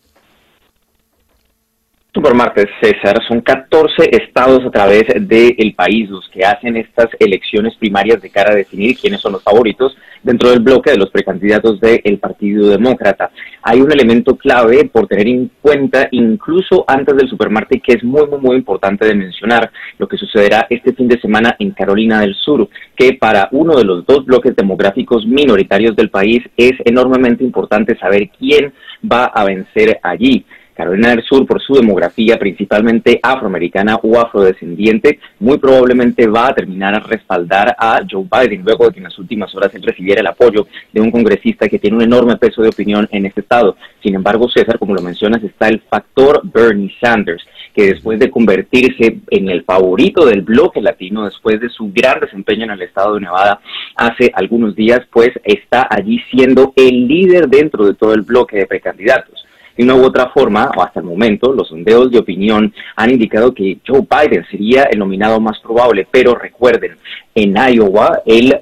Supermartes, 2.16 2.68
César, 2.82 3.22
son 3.28 3.42
14 3.42 3.92
estados 4.12 4.66
a 4.66 4.72
través 4.72 5.04
del 5.20 5.74
país 5.76 6.10
los 6.10 6.26
que 6.30 6.46
hacen 6.46 6.78
estas 6.78 7.08
elecciones 7.20 7.76
primarias 7.76 8.22
de 8.22 8.30
cara 8.30 8.54
a 8.54 8.56
definir 8.56 8.98
quiénes 8.98 9.20
son 9.20 9.34
los 9.34 9.44
favoritos 9.44 9.98
dentro 10.24 10.50
del 10.50 10.62
bloque 10.62 10.92
de 10.92 10.98
los 10.98 11.12
precandidatos 11.12 11.78
del 11.82 12.18
Partido 12.20 12.70
Demócrata. 12.70 13.32
Hay 13.62 13.82
un 13.82 13.92
elemento 13.92 14.38
clave 14.38 14.86
por 14.86 15.08
tener 15.08 15.28
en 15.28 15.52
cuenta 15.62 16.08
incluso 16.12 16.86
antes 16.88 17.18
del 17.18 17.30
supermartes 17.30 17.82
que 17.84 17.94
es 17.96 18.04
muy, 18.04 18.26
muy, 18.28 18.40
muy 18.40 18.56
importante 18.56 19.06
de 19.06 19.14
mencionar, 19.14 19.70
lo 19.98 20.08
que 20.08 20.16
sucederá 20.16 20.68
este 20.70 20.94
fin 20.94 21.10
de 21.10 21.20
semana 21.20 21.58
en 21.60 21.72
Carolina 21.72 22.22
del 22.22 22.34
Sur, 22.36 22.70
que 22.96 23.14
para 23.14 23.50
uno 23.52 23.76
de 23.76 23.84
los 23.84 24.06
dos 24.06 24.24
bloques 24.24 24.56
demográficos 24.56 25.26
minoritarios 25.26 25.98
del 25.98 26.10
país 26.10 26.40
es 26.56 26.74
enormemente 26.86 27.44
importante 27.44 27.98
saber 27.98 28.30
quién 28.40 28.74
va 29.04 29.26
a 29.26 29.44
vencer 29.44 30.00
allí. 30.02 30.46
Carolina 30.76 31.10
del 31.10 31.24
Sur, 31.24 31.46
por 31.48 31.62
su 31.62 31.76
demografía 31.76 32.38
principalmente 32.38 33.20
afroamericana 33.24 33.96
o 34.04 34.20
afrodescendiente, 34.20 35.20
muy 35.40 35.58
probablemente 35.58 36.28
va 36.28 36.48
a 36.48 36.54
terminar 36.54 36.94
a 36.94 37.00
respaldar 37.00 37.76
a 37.80 38.02
Joe 38.10 38.26
Biden, 38.30 38.64
luego 38.64 38.86
de 38.86 38.92
que 38.92 38.98
en 39.00 39.06
las 39.06 39.18
últimas 39.18 39.56
horas 39.56 39.74
él 39.74 39.84
recibiera 39.84 40.20
el 40.20 40.28
apoyo 40.28 40.68
de 40.92 41.02
un 41.02 41.12
congresista 41.12 41.70
que 41.70 41.80
tiene 41.80 41.96
un 41.96 42.04
enorme 42.04 42.36
peso 42.36 42.62
de 42.62 42.70
opinión 42.70 43.08
en 43.12 43.26
este 43.26 43.42
estado. 43.42 43.78
Sin 44.04 44.16
embargo, 44.16 44.50
César, 44.50 44.78
como 44.78 44.94
lo 44.94 45.02
mencionas, 45.02 45.42
está 45.44 45.70
el 45.70 45.80
factor 45.80 46.42
Bernie 46.44 46.94
Sanders, 47.00 47.46
que 47.74 47.88
después 47.88 48.20
de 48.20 48.30
convertirse 48.30 49.20
en 49.30 49.50
el 49.50 49.64
favorito 49.64 50.26
del 50.26 50.42
bloque 50.42 50.82
latino, 50.82 51.26
después 51.26 51.60
de 51.62 51.70
su 51.70 51.92
gran 51.94 52.20
desempeño 52.20 52.66
en 52.66 52.72
el 52.72 52.82
estado 52.82 53.16
de 53.16 53.22
Nevada 53.22 53.62
hace 53.96 54.32
algunos 54.34 54.76
días, 54.76 55.02
pues 55.12 55.30
está 55.44 55.88
allí 55.90 56.22
siendo 56.32 56.74
el 56.76 57.08
líder 57.08 57.48
dentro 57.48 57.86
de 57.86 57.94
todo 57.94 58.14
el 58.14 58.22
bloque 58.22 58.58
de 58.58 58.68
precandidatos. 58.68 59.45
De 59.78 59.84
una 59.84 59.96
u 59.96 60.06
otra 60.06 60.30
forma, 60.30 60.72
o 60.76 60.82
hasta 60.82 61.00
el 61.02 61.06
momento, 61.06 61.54
los 61.54 61.68
sondeos 61.68 62.12
de 62.12 62.20
opinión 62.20 62.74
han 62.96 63.10
indicado 63.10 63.54
que 63.54 63.80
Joe 63.86 64.02
Biden 64.10 64.46
sería 64.50 64.84
el 64.84 65.00
nominado 65.00 65.40
más 65.40 65.60
probable, 65.60 66.08
pero 66.10 66.36
recuerden, 66.36 66.98
en 67.34 67.56
Iowa 67.56 68.22
él 68.26 68.56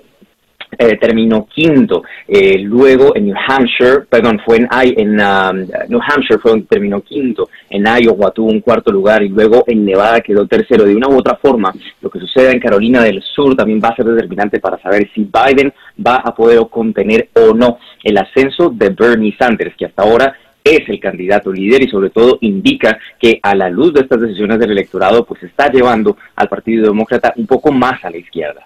eh, 0.77 0.97
terminó 0.97 1.45
quinto. 1.45 2.03
Eh, 2.27 2.59
luego 2.59 3.15
en 3.15 3.25
New 3.25 3.35
Hampshire, 3.47 4.01
perdón, 4.09 4.41
fue 4.43 4.57
en, 4.57 4.67
en 4.71 5.09
um, 5.19 5.67
New 5.89 5.99
Hampshire 6.01 6.39
fue 6.39 6.59
terminó 6.63 7.01
quinto. 7.01 7.49
En 7.69 7.85
Iowa 7.85 8.31
tuvo 8.31 8.49
un 8.49 8.61
cuarto 8.61 8.91
lugar 8.91 9.21
y 9.23 9.29
luego 9.29 9.63
en 9.67 9.85
Nevada 9.85 10.21
quedó 10.21 10.47
tercero. 10.47 10.85
De 10.85 10.95
una 10.95 11.07
u 11.07 11.17
otra 11.17 11.35
forma, 11.35 11.73
lo 12.01 12.09
que 12.09 12.19
sucede 12.19 12.51
en 12.51 12.59
Carolina 12.59 13.03
del 13.03 13.21
Sur 13.21 13.55
también 13.55 13.79
va 13.83 13.89
a 13.89 13.95
ser 13.95 14.05
determinante 14.05 14.59
para 14.59 14.81
saber 14.81 15.09
si 15.13 15.21
Biden 15.21 15.71
va 16.05 16.15
a 16.17 16.33
poder 16.33 16.59
contener 16.69 17.29
o 17.35 17.53
no 17.53 17.77
el 18.03 18.17
ascenso 18.17 18.69
de 18.69 18.89
Bernie 18.89 19.35
Sanders, 19.37 19.75
que 19.77 19.85
hasta 19.85 20.03
ahora 20.03 20.35
es 20.63 20.87
el 20.87 20.99
candidato 20.99 21.51
líder 21.51 21.83
y 21.83 21.89
sobre 21.89 22.09
todo 22.09 22.37
indica 22.41 22.97
que 23.19 23.39
a 23.41 23.55
la 23.55 23.69
luz 23.69 23.93
de 23.93 24.01
estas 24.01 24.21
decisiones 24.21 24.59
del 24.59 24.71
electorado 24.71 25.25
pues 25.25 25.43
está 25.43 25.69
llevando 25.71 26.17
al 26.35 26.47
Partido 26.47 26.87
Demócrata 26.87 27.33
un 27.35 27.47
poco 27.47 27.71
más 27.71 28.03
a 28.03 28.09
la 28.09 28.17
izquierda. 28.17 28.65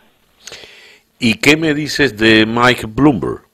¿Y 1.20 1.36
qué 1.36 1.58
me 1.58 1.74
dices 1.74 2.16
de 2.16 2.46
Mike 2.46 2.86
Bloomberg? 2.88 3.47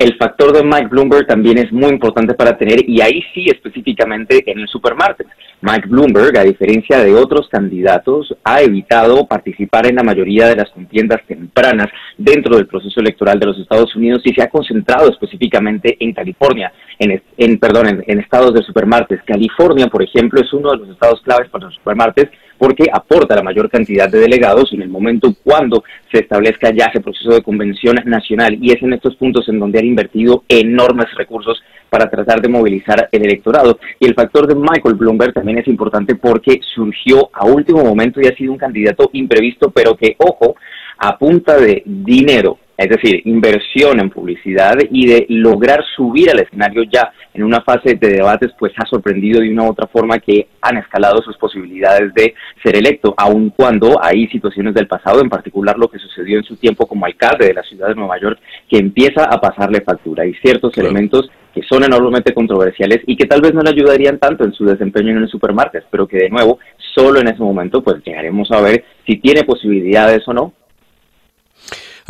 El 0.00 0.16
factor 0.16 0.56
de 0.56 0.64
Mike 0.64 0.88
Bloomberg 0.88 1.26
también 1.26 1.58
es 1.58 1.70
muy 1.70 1.90
importante 1.90 2.32
para 2.32 2.56
tener 2.56 2.88
y 2.88 3.02
ahí 3.02 3.22
sí 3.34 3.44
específicamente 3.50 4.42
en 4.50 4.60
el 4.60 4.66
supermarket. 4.66 5.26
Mike 5.60 5.88
Bloomberg, 5.88 6.38
a 6.38 6.42
diferencia 6.42 7.00
de 7.00 7.14
otros 7.14 7.50
candidatos, 7.50 8.34
ha 8.42 8.62
evitado 8.62 9.26
participar 9.26 9.86
en 9.86 9.96
la 9.96 10.02
mayoría 10.02 10.48
de 10.48 10.56
las 10.56 10.70
contiendas 10.70 11.20
tempranas 11.26 11.88
dentro 12.16 12.56
del 12.56 12.66
proceso 12.66 12.98
electoral 12.98 13.38
de 13.38 13.44
los 13.44 13.58
Estados 13.58 13.94
Unidos 13.94 14.22
y 14.24 14.32
se 14.32 14.42
ha 14.42 14.48
concentrado 14.48 15.10
específicamente 15.10 15.98
en 16.00 16.14
California, 16.14 16.72
en, 16.98 17.22
en 17.36 17.58
perdón, 17.58 18.02
en, 18.06 18.20
estados 18.20 18.54
de 18.54 18.62
supermartes. 18.62 19.20
California, 19.26 19.88
por 19.88 20.02
ejemplo, 20.02 20.40
es 20.40 20.50
uno 20.54 20.70
de 20.70 20.78
los 20.78 20.88
estados 20.88 21.20
claves 21.20 21.50
para 21.50 21.66
los 21.66 21.74
supermartes 21.74 22.30
porque 22.60 22.90
aporta 22.92 23.34
la 23.34 23.42
mayor 23.42 23.70
cantidad 23.70 24.06
de 24.06 24.18
delegados 24.18 24.70
en 24.74 24.82
el 24.82 24.90
momento 24.90 25.34
cuando 25.42 25.82
se 26.12 26.18
establezca 26.18 26.70
ya 26.76 26.90
ese 26.92 27.00
proceso 27.00 27.30
de 27.30 27.42
convención 27.42 27.96
nacional 28.04 28.58
y 28.60 28.70
es 28.70 28.82
en 28.82 28.92
estos 28.92 29.16
puntos 29.16 29.48
en 29.48 29.58
donde 29.58 29.78
han 29.78 29.86
invertido 29.86 30.44
enormes 30.46 31.06
recursos 31.16 31.62
para 31.88 32.10
tratar 32.10 32.42
de 32.42 32.50
movilizar 32.50 33.08
el 33.10 33.24
electorado. 33.24 33.78
Y 33.98 34.06
el 34.06 34.14
factor 34.14 34.46
de 34.46 34.54
Michael 34.54 34.94
Bloomberg 34.94 35.32
también 35.32 35.56
es 35.56 35.68
importante 35.68 36.16
porque 36.16 36.60
surgió 36.74 37.30
a 37.32 37.46
último 37.46 37.82
momento 37.82 38.20
y 38.20 38.26
ha 38.26 38.36
sido 38.36 38.52
un 38.52 38.58
candidato 38.58 39.08
imprevisto, 39.14 39.70
pero 39.70 39.96
que, 39.96 40.14
ojo, 40.18 40.54
a 40.98 41.16
punta 41.16 41.56
de 41.56 41.82
dinero, 41.86 42.58
es 42.80 42.88
decir, 42.88 43.20
inversión 43.26 44.00
en 44.00 44.08
publicidad 44.08 44.74
y 44.90 45.06
de 45.06 45.26
lograr 45.28 45.84
subir 45.94 46.30
al 46.30 46.40
escenario 46.40 46.82
ya 46.84 47.12
en 47.34 47.42
una 47.42 47.60
fase 47.60 47.94
de 47.94 48.08
debates, 48.08 48.52
pues 48.58 48.72
ha 48.78 48.86
sorprendido 48.86 49.42
de 49.42 49.50
una 49.50 49.64
u 49.64 49.70
otra 49.70 49.86
forma 49.86 50.18
que 50.18 50.48
han 50.62 50.78
escalado 50.78 51.20
sus 51.22 51.36
posibilidades 51.36 52.14
de 52.14 52.34
ser 52.62 52.76
electo, 52.76 53.14
aun 53.18 53.50
cuando 53.50 54.02
hay 54.02 54.26
situaciones 54.28 54.72
del 54.72 54.86
pasado, 54.86 55.20
en 55.20 55.28
particular 55.28 55.76
lo 55.76 55.88
que 55.88 55.98
sucedió 55.98 56.38
en 56.38 56.44
su 56.44 56.56
tiempo 56.56 56.86
como 56.86 57.04
alcalde 57.04 57.48
de 57.48 57.54
la 57.54 57.62
ciudad 57.62 57.88
de 57.88 57.96
Nueva 57.96 58.18
York, 58.18 58.40
que 58.66 58.78
empieza 58.78 59.24
a 59.24 59.38
pasarle 59.38 59.82
factura. 59.82 60.22
Hay 60.22 60.32
ciertos 60.42 60.76
elementos 60.78 61.30
que 61.52 61.62
son 61.68 61.84
enormemente 61.84 62.32
controversiales 62.32 63.00
y 63.06 63.14
que 63.14 63.26
tal 63.26 63.42
vez 63.42 63.52
no 63.52 63.60
le 63.60 63.70
ayudarían 63.70 64.18
tanto 64.18 64.44
en 64.44 64.52
su 64.54 64.64
desempeño 64.64 65.10
en 65.10 65.18
el 65.18 65.28
supermarket, 65.28 65.84
pero 65.90 66.08
que 66.08 66.16
de 66.16 66.30
nuevo, 66.30 66.58
solo 66.94 67.20
en 67.20 67.28
ese 67.28 67.42
momento, 67.42 67.82
pues 67.82 68.02
llegaremos 68.04 68.50
a 68.52 68.62
ver 68.62 68.84
si 69.06 69.16
tiene 69.16 69.44
posibilidades 69.44 70.26
o 70.26 70.32
no 70.32 70.54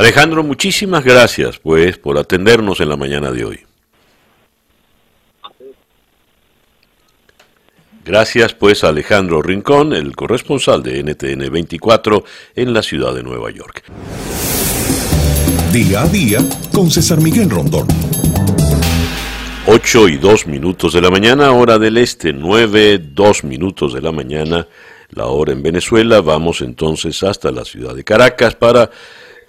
Alejandro, 0.00 0.42
muchísimas 0.42 1.04
gracias 1.04 1.58
pues 1.58 1.98
por 1.98 2.16
atendernos 2.16 2.80
en 2.80 2.88
la 2.88 2.96
mañana 2.96 3.30
de 3.30 3.44
hoy. 3.44 3.60
Gracias 8.02 8.54
pues 8.54 8.82
a 8.82 8.88
Alejandro 8.88 9.42
Rincón, 9.42 9.92
el 9.92 10.16
corresponsal 10.16 10.82
de 10.82 11.02
NTN 11.04 11.52
24 11.52 12.24
en 12.54 12.72
la 12.72 12.82
ciudad 12.82 13.14
de 13.14 13.22
Nueva 13.22 13.50
York. 13.50 13.82
Día 15.70 16.00
a 16.00 16.08
día 16.08 16.38
con 16.72 16.90
César 16.90 17.20
Miguel 17.20 17.50
Rondón. 17.50 17.86
8 19.66 20.08
y 20.08 20.16
2 20.16 20.46
minutos 20.46 20.94
de 20.94 21.02
la 21.02 21.10
mañana, 21.10 21.52
hora 21.52 21.78
del 21.78 21.98
este, 21.98 22.32
9, 22.32 23.02
2 23.12 23.44
minutos 23.44 23.92
de 23.92 24.00
la 24.00 24.12
mañana, 24.12 24.66
la 25.10 25.26
hora 25.26 25.52
en 25.52 25.62
Venezuela. 25.62 26.22
Vamos 26.22 26.62
entonces 26.62 27.22
hasta 27.22 27.50
la 27.52 27.66
ciudad 27.66 27.94
de 27.94 28.02
Caracas 28.02 28.54
para 28.54 28.90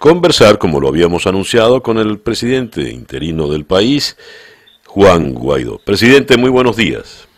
conversar, 0.02 0.58
como 0.58 0.80
lo 0.80 0.88
habíamos 0.88 1.28
anunciado, 1.28 1.80
con 1.80 1.96
el 1.96 2.18
presidente 2.18 2.90
interino 2.90 3.46
del 3.46 3.64
país, 3.64 4.16
Juan 4.84 5.32
Guaidó. 5.32 5.78
Presidente, 5.78 6.36
muy 6.36 6.50
buenos 6.50 6.76
días. 6.76 7.28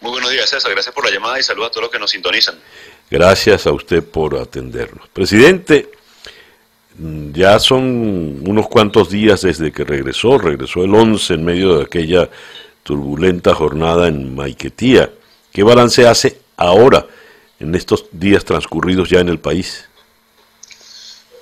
Muy 0.00 0.12
buenos 0.12 0.30
días, 0.30 0.48
César. 0.48 0.70
Gracias 0.70 0.94
por 0.94 1.04
la 1.04 1.10
llamada 1.10 1.40
y 1.40 1.42
saludos 1.42 1.70
a 1.70 1.70
todos 1.72 1.82
los 1.82 1.90
que 1.90 1.98
nos 1.98 2.12
sintonizan. 2.12 2.54
Gracias 3.10 3.66
a 3.66 3.72
usted 3.72 4.04
por 4.04 4.38
atendernos. 4.38 5.08
Presidente, 5.08 5.90
ya 7.32 7.58
son 7.58 8.44
unos 8.46 8.68
cuantos 8.68 9.10
días 9.10 9.40
desde 9.40 9.72
que 9.72 9.82
regresó, 9.82 10.38
regresó 10.38 10.84
el 10.84 10.94
11 10.94 11.34
en 11.34 11.44
medio 11.44 11.78
de 11.78 11.82
aquella 11.82 12.30
turbulenta 12.84 13.56
jornada 13.56 14.06
en 14.06 14.36
Maiquetía. 14.36 15.10
¿Qué 15.52 15.64
balance 15.64 16.06
hace 16.06 16.38
ahora, 16.56 17.08
en 17.58 17.74
estos 17.74 18.06
días 18.12 18.44
transcurridos 18.44 19.10
ya 19.10 19.18
en 19.18 19.28
el 19.30 19.40
país? 19.40 19.89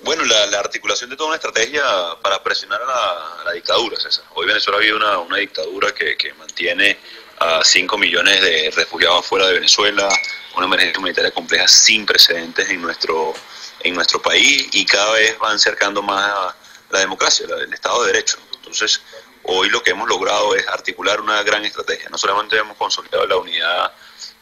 Bueno, 0.09 0.25
la, 0.25 0.59
articulación 0.59 1.11
de 1.11 1.17
toda 1.17 1.27
una 1.27 1.37
estrategia 1.37 1.85
para 2.23 2.43
presionar 2.43 2.81
a 2.81 3.45
la, 3.45 3.53
dictadura, 3.53 4.01
César. 4.01 4.25
Hoy 4.33 4.47
Venezuela 4.47 4.79
vive 4.79 4.97
una, 4.97 5.19
una 5.19 5.37
dictadura 5.37 5.93
que, 5.93 6.17
que 6.17 6.33
mantiene 6.33 6.97
a 7.39 7.63
5 7.63 7.99
millones 7.99 8.41
de 8.41 8.73
refugiados 8.75 9.27
fuera 9.27 9.47
de 9.49 9.53
Venezuela, 9.53 10.09
una 10.57 10.65
emergencia 10.65 10.99
humanitaria 10.99 11.31
compleja 11.31 11.69
sin 11.69 12.07
precedentes 12.07 12.71
en 12.71 12.81
nuestro, 12.81 13.35
en 13.81 13.95
nuestro 13.95 14.23
país 14.23 14.71
y 14.73 14.87
cada 14.87 15.13
vez 15.13 15.39
van 15.39 15.57
acercando 15.57 16.01
más 16.01 16.25
a 16.25 16.57
la 16.89 17.01
democracia, 17.01 17.47
el 17.47 17.75
Estado 17.75 18.01
de 18.05 18.13
Derecho. 18.15 18.39
Entonces, 18.55 19.03
hoy 19.43 19.69
lo 19.69 19.83
que 19.83 19.91
hemos 19.91 20.09
logrado 20.09 20.55
es 20.55 20.67
articular 20.69 21.21
una 21.21 21.43
gran 21.43 21.67
estrategia. 21.67 22.09
No 22.09 22.17
solamente 22.17 22.57
hemos 22.57 22.79
consolidado 22.79 23.27
la 23.27 23.37
unidad 23.37 23.93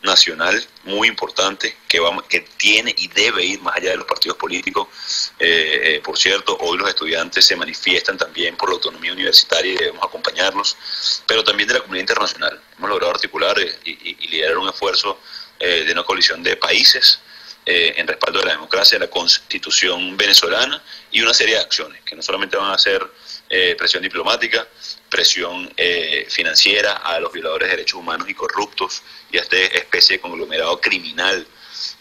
nacional 0.03 0.65
muy 0.85 1.09
importante 1.09 1.77
que, 1.89 2.01
va, 2.01 2.23
que 2.29 2.41
tiene 2.57 2.95
y 2.97 3.09
debe 3.09 3.45
ir 3.45 3.61
más 3.61 3.77
allá 3.77 3.91
de 3.91 3.97
los 3.97 4.07
partidos 4.07 4.37
políticos. 4.37 4.89
Eh, 5.39 5.81
eh, 5.83 6.01
por 6.03 6.17
cierto, 6.17 6.57
hoy 6.61 6.79
los 6.79 6.89
estudiantes 6.89 7.45
se 7.45 7.57
manifiestan 7.57 8.17
también 8.17 8.57
por 8.57 8.69
la 8.69 8.75
autonomía 8.75 9.13
universitaria 9.13 9.73
y 9.73 9.77
debemos 9.77 10.05
acompañarlos, 10.05 10.77
pero 11.27 11.43
también 11.45 11.69
de 11.69 11.75
la 11.75 11.81
comunidad 11.81 12.03
internacional. 12.03 12.61
Hemos 12.79 12.91
logrado 12.91 13.13
articular 13.13 13.59
eh, 13.59 13.79
y, 13.85 14.29
liderar 14.29 14.59
un 14.59 14.69
esfuerzo 14.69 15.19
de 15.59 15.91
una 15.91 16.03
coalición 16.03 16.43
de 16.43 16.55
países 16.57 17.19
en 17.65 18.07
respaldo 18.07 18.41
de 18.41 18.45
la 18.45 18.53
democracia, 18.53 18.99
de 18.99 19.07
la 19.07 19.11
constitución 19.11 20.15
venezolana 20.15 20.83
y 21.11 21.23
una 21.23 21.33
serie 21.33 21.55
de 21.55 21.63
acciones 21.63 22.03
que 22.03 22.15
no 22.15 22.21
solamente 22.21 22.59
van 22.59 22.73
a 22.73 22.77
ser 22.77 23.11
presión 23.79 24.03
diplomática, 24.03 24.69
presión 25.09 25.73
eh, 25.77 26.27
financiera 26.29 26.93
a 26.95 27.21
los 27.21 27.33
violadores 27.33 27.69
de 27.69 27.77
derechos 27.77 28.01
humanos 28.01 28.29
y 28.29 28.35
corruptos 28.35 29.03
y 29.31 29.39
a 29.39 29.43
esta 29.43 29.57
especie 29.57 30.17
de 30.17 30.21
conglomerado 30.21 30.81
criminal 30.81 31.47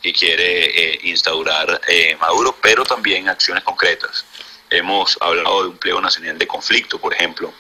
que 0.02 0.14
quiere 0.14 0.94
eh, 0.94 1.00
instaurar 1.04 1.82
eh, 1.88 2.16
Maduro, 2.20 2.58
pero 2.62 2.84
también 2.84 3.30
acciones 3.30 3.64
concretas. 3.64 4.26
Hemos 4.70 5.18
hablado 5.22 5.64
de 5.64 5.70
un 5.70 5.78
pliego 5.78 6.02
nacional 6.02 6.38
de 6.38 6.48
conflicto, 6.48 7.00
por 7.00 7.14
ejemplo, 7.14 7.54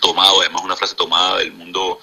tomado, 0.00 0.40
además 0.40 0.62
una 0.62 0.76
frase 0.76 0.94
tomada 0.94 1.38
del 1.38 1.52
mundo 1.52 2.00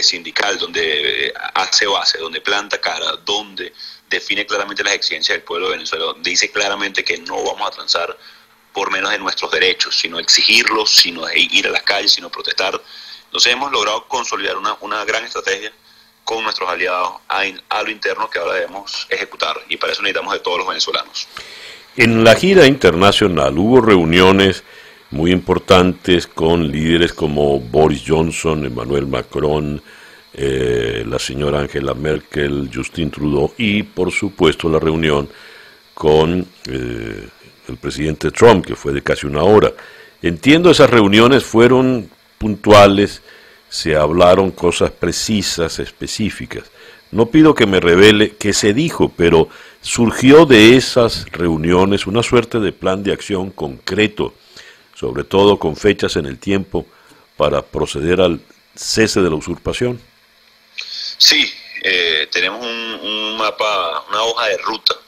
sindical, 0.00 0.58
donde 0.58 1.32
hace 1.54 1.86
base, 1.86 2.18
donde 2.18 2.42
planta 2.42 2.78
cara, 2.78 3.16
donde 3.24 3.72
define 4.10 4.44
claramente 4.44 4.84
las 4.84 4.94
exigencias 4.94 5.38
del 5.38 5.44
pueblo 5.44 5.68
de 5.68 5.76
Venezuela, 5.76 6.14
dice 6.20 6.50
claramente 6.50 7.02
que 7.02 7.16
no 7.18 7.42
vamos 7.42 7.68
a 7.68 7.70
transar 7.70 8.18
por 8.72 8.90
menos 8.90 9.10
de 9.10 9.18
nuestros 9.18 9.50
derechos, 9.50 9.96
sino 9.96 10.18
exigirlos, 10.18 10.90
sino 10.90 11.22
ir 11.34 11.66
a 11.66 11.70
las 11.70 11.82
calles, 11.82 12.12
sino 12.12 12.30
protestar. 12.30 12.80
Entonces 13.24 13.52
hemos 13.52 13.70
logrado 13.72 14.06
consolidar 14.08 14.56
una, 14.56 14.76
una 14.80 15.04
gran 15.04 15.24
estrategia 15.24 15.72
con 16.24 16.44
nuestros 16.44 16.68
aliados 16.68 17.14
a, 17.28 17.82
lo 17.82 17.90
interno 17.90 18.30
que 18.30 18.38
ahora 18.38 18.54
debemos 18.54 19.06
ejecutar 19.10 19.56
y 19.68 19.76
para 19.76 19.92
eso 19.92 20.02
necesitamos 20.02 20.34
de 20.34 20.40
todos 20.40 20.58
los 20.58 20.68
venezolanos. 20.68 21.28
En 21.96 22.24
la 22.24 22.34
gira 22.34 22.66
internacional 22.66 23.58
hubo 23.58 23.80
reuniones 23.80 24.62
muy 25.10 25.30
importantes 25.30 26.26
con 26.26 26.70
líderes 26.70 27.12
como 27.12 27.60
Boris 27.60 28.02
Johnson, 28.06 28.64
Emmanuel 28.64 29.06
Macron, 29.06 29.82
eh, 30.32 31.04
la 31.06 31.18
señora 31.18 31.60
Angela 31.60 31.92
Merkel, 31.92 32.70
Justin 32.72 33.10
Trudeau 33.10 33.52
y 33.58 33.82
por 33.82 34.10
supuesto 34.10 34.70
la 34.70 34.78
reunión 34.78 35.28
con 35.92 36.46
eh, 36.66 37.28
el 37.72 37.78
presidente 37.78 38.30
Trump, 38.30 38.64
que 38.64 38.76
fue 38.76 38.92
de 38.92 39.02
casi 39.02 39.26
una 39.26 39.42
hora. 39.42 39.72
Entiendo 40.22 40.70
esas 40.70 40.90
reuniones 40.90 41.44
fueron 41.44 42.08
puntuales, 42.38 43.22
se 43.68 43.96
hablaron 43.96 44.50
cosas 44.50 44.90
precisas, 44.90 45.78
específicas. 45.78 46.70
No 47.10 47.26
pido 47.26 47.54
que 47.54 47.66
me 47.66 47.80
revele 47.80 48.36
qué 48.36 48.52
se 48.52 48.72
dijo, 48.72 49.12
pero 49.16 49.48
surgió 49.80 50.46
de 50.46 50.76
esas 50.76 51.26
reuniones 51.30 52.06
una 52.06 52.22
suerte 52.22 52.60
de 52.60 52.72
plan 52.72 53.02
de 53.02 53.12
acción 53.12 53.50
concreto, 53.50 54.34
sobre 54.94 55.24
todo 55.24 55.58
con 55.58 55.76
fechas 55.76 56.16
en 56.16 56.26
el 56.26 56.38
tiempo, 56.38 56.86
para 57.36 57.62
proceder 57.62 58.20
al 58.20 58.40
cese 58.74 59.20
de 59.20 59.30
la 59.30 59.36
usurpación. 59.36 60.00
Sí, 61.18 61.50
eh, 61.82 62.28
tenemos 62.30 62.64
un 62.64 63.36
mapa, 63.36 64.04
una 64.08 64.22
hoja 64.22 64.46
de 64.48 64.58
ruta 64.58 65.01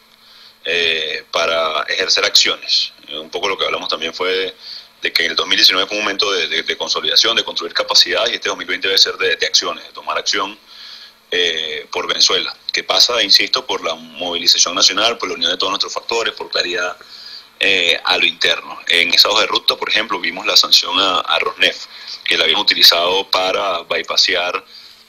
eh, 0.65 1.25
para 1.31 1.83
ejercer 1.83 2.25
acciones. 2.25 2.93
Eh, 3.09 3.19
un 3.19 3.29
poco 3.29 3.49
lo 3.49 3.59
que 3.59 3.67
hablamos 3.67 3.89
también 3.89 4.15
fue 4.15 4.55
de, 5.03 5.13
que 5.13 5.25
en 5.25 5.33
el 5.33 5.37
2019 5.37 5.87
fue 5.87 5.99
un 5.99 6.05
momento 6.05 6.33
de, 6.33 6.77
consolidación, 6.79 7.37
de 7.37 7.45
construir 7.45 7.75
capacidad 7.75 8.27
y 8.29 8.35
este 8.35 8.49
2020 8.49 8.89
debe 8.89 8.99
ser 8.99 9.17
de, 9.19 9.33
acciones, 9.47 9.85
de 9.85 9.93
tomar 9.93 10.17
acción 10.17 10.59
eh, 11.31 11.87
por 11.93 12.09
Venezuela, 12.09 12.57
que 12.73 12.83
pasa, 12.83 13.23
insisto, 13.23 13.67
por 13.67 13.85
la 13.85 13.95
movilización 13.95 14.75
nacional, 14.75 15.19
por 15.19 15.29
la 15.29 15.35
unión 15.35 15.51
de 15.51 15.59
todos 15.59 15.71
nuestros 15.71 15.93
factores, 15.93 16.33
por 16.33 16.49
claridad 16.49 16.97
a 18.05 18.19
lo 18.19 18.27
interno. 18.27 18.79
En 18.89 19.15
esa 19.15 19.31
hoja 19.31 19.43
de 19.43 19.47
ruta, 19.47 19.77
por 19.77 19.89
ejemplo, 19.89 20.21
vimos 20.21 20.45
la 20.45 20.55
sanción 20.55 21.01
a, 21.01 21.21
a 21.21 21.39
Rosneft, 21.39 21.87
que 22.25 22.37
la 22.37 22.45
habían 22.45 22.61
utilizado 22.61 23.31
para 23.31 23.81
bypassear 23.85 24.63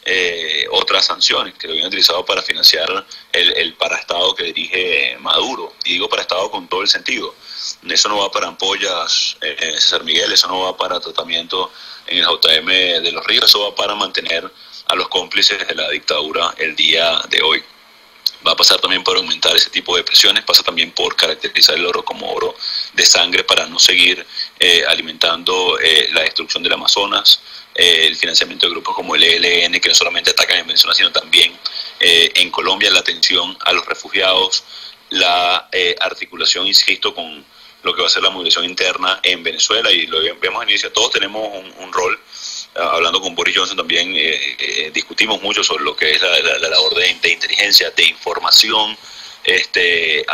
eh, 0.05 0.67
otras 0.71 1.05
sanciones 1.05 1.55
que 1.55 1.67
lo 1.67 1.73
habían 1.73 1.87
utilizado 1.87 2.23
para 2.23 2.43
financiar 2.43 3.05
el, 3.31 3.51
el 3.57 3.73
paraestado 3.73 4.35
que 4.35 4.43
dirige 4.45 5.17
Maduro. 5.19 5.73
Y 5.83 5.93
digo 5.93 6.07
paraestado 6.07 6.51
con 6.51 6.67
todo 6.67 6.83
el 6.83 6.87
sentido. 6.87 7.33
Eso 7.89 8.09
no 8.09 8.19
va 8.19 8.31
para 8.31 8.47
ampollas, 8.47 9.37
eh, 9.41 9.73
César 9.73 10.03
Miguel, 10.03 10.31
eso 10.31 10.47
no 10.47 10.61
va 10.61 10.77
para 10.77 10.99
tratamiento 10.99 11.71
en 12.05 12.19
el 12.19 12.25
JM 12.25 12.67
de 13.03 13.11
los 13.11 13.25
ríos, 13.25 13.45
eso 13.45 13.61
va 13.61 13.75
para 13.75 13.95
mantener 13.95 14.51
a 14.87 14.95
los 14.95 15.07
cómplices 15.09 15.67
de 15.67 15.73
la 15.73 15.89
dictadura 15.89 16.53
el 16.57 16.75
día 16.75 17.21
de 17.29 17.41
hoy. 17.41 17.63
Va 18.45 18.51
a 18.51 18.55
pasar 18.55 18.79
también 18.79 19.03
por 19.03 19.17
aumentar 19.17 19.55
ese 19.55 19.69
tipo 19.69 19.95
de 19.95 20.03
presiones, 20.03 20.43
pasa 20.43 20.63
también 20.63 20.91
por 20.91 21.15
caracterizar 21.15 21.75
el 21.75 21.85
oro 21.85 22.03
como 22.05 22.31
oro 22.31 22.55
de 22.93 23.05
sangre 23.05 23.43
para 23.43 23.65
no 23.65 23.79
seguir 23.79 24.25
eh, 24.59 24.83
alimentando 24.87 25.79
eh, 25.79 26.09
la 26.13 26.21
destrucción 26.21 26.61
del 26.61 26.73
Amazonas, 26.73 27.41
eh, 27.77 28.07
el 28.07 28.15
financiamiento 28.15 28.67
de 28.67 28.71
grupos 28.71 28.95
como 28.95 29.15
el 29.15 29.23
ELN, 29.23 29.81
que 29.81 29.89
no 29.89 29.95
solamente 29.95 30.31
atacan 30.31 30.59
en 30.59 30.67
Venezuela, 30.67 30.95
sino 30.95 31.11
también 31.11 31.51
eh, 31.99 32.31
en 32.35 32.49
Colombia, 32.49 32.89
la 32.89 32.99
atención 32.99 33.57
a 33.65 33.73
los 33.73 33.85
refugiados, 33.85 34.63
la 35.09 35.67
eh, 35.73 35.93
articulación, 35.99 36.67
insisto, 36.67 37.13
con 37.13 37.43
lo 37.83 37.93
que 37.93 38.01
va 38.01 38.07
a 38.07 38.09
ser 38.09 38.23
la 38.23 38.29
movilización 38.29 38.63
interna 38.63 39.19
en 39.21 39.43
Venezuela 39.43 39.91
y 39.91 40.07
lo 40.07 40.19
vemos 40.39 40.63
en 40.63 40.69
inicio. 40.69 40.89
Todos 40.93 41.11
tenemos 41.11 41.49
un, 41.79 41.91
rol. 41.91 42.17
Hablando 42.75 43.21
con 43.21 43.33
Boris 43.35 43.55
Johnson 43.55 43.77
también 43.77 44.13
discutimos 44.91 45.41
mucho 45.41 45.63
sobre 45.63 45.83
lo 45.83 45.95
que 45.95 46.11
es 46.11 46.21
la, 46.21 46.69
labor 46.69 46.93
de, 46.95 47.09
inteligencia, 47.31 47.89
de 47.91 48.03
información, 48.03 48.97
este, 49.43 50.25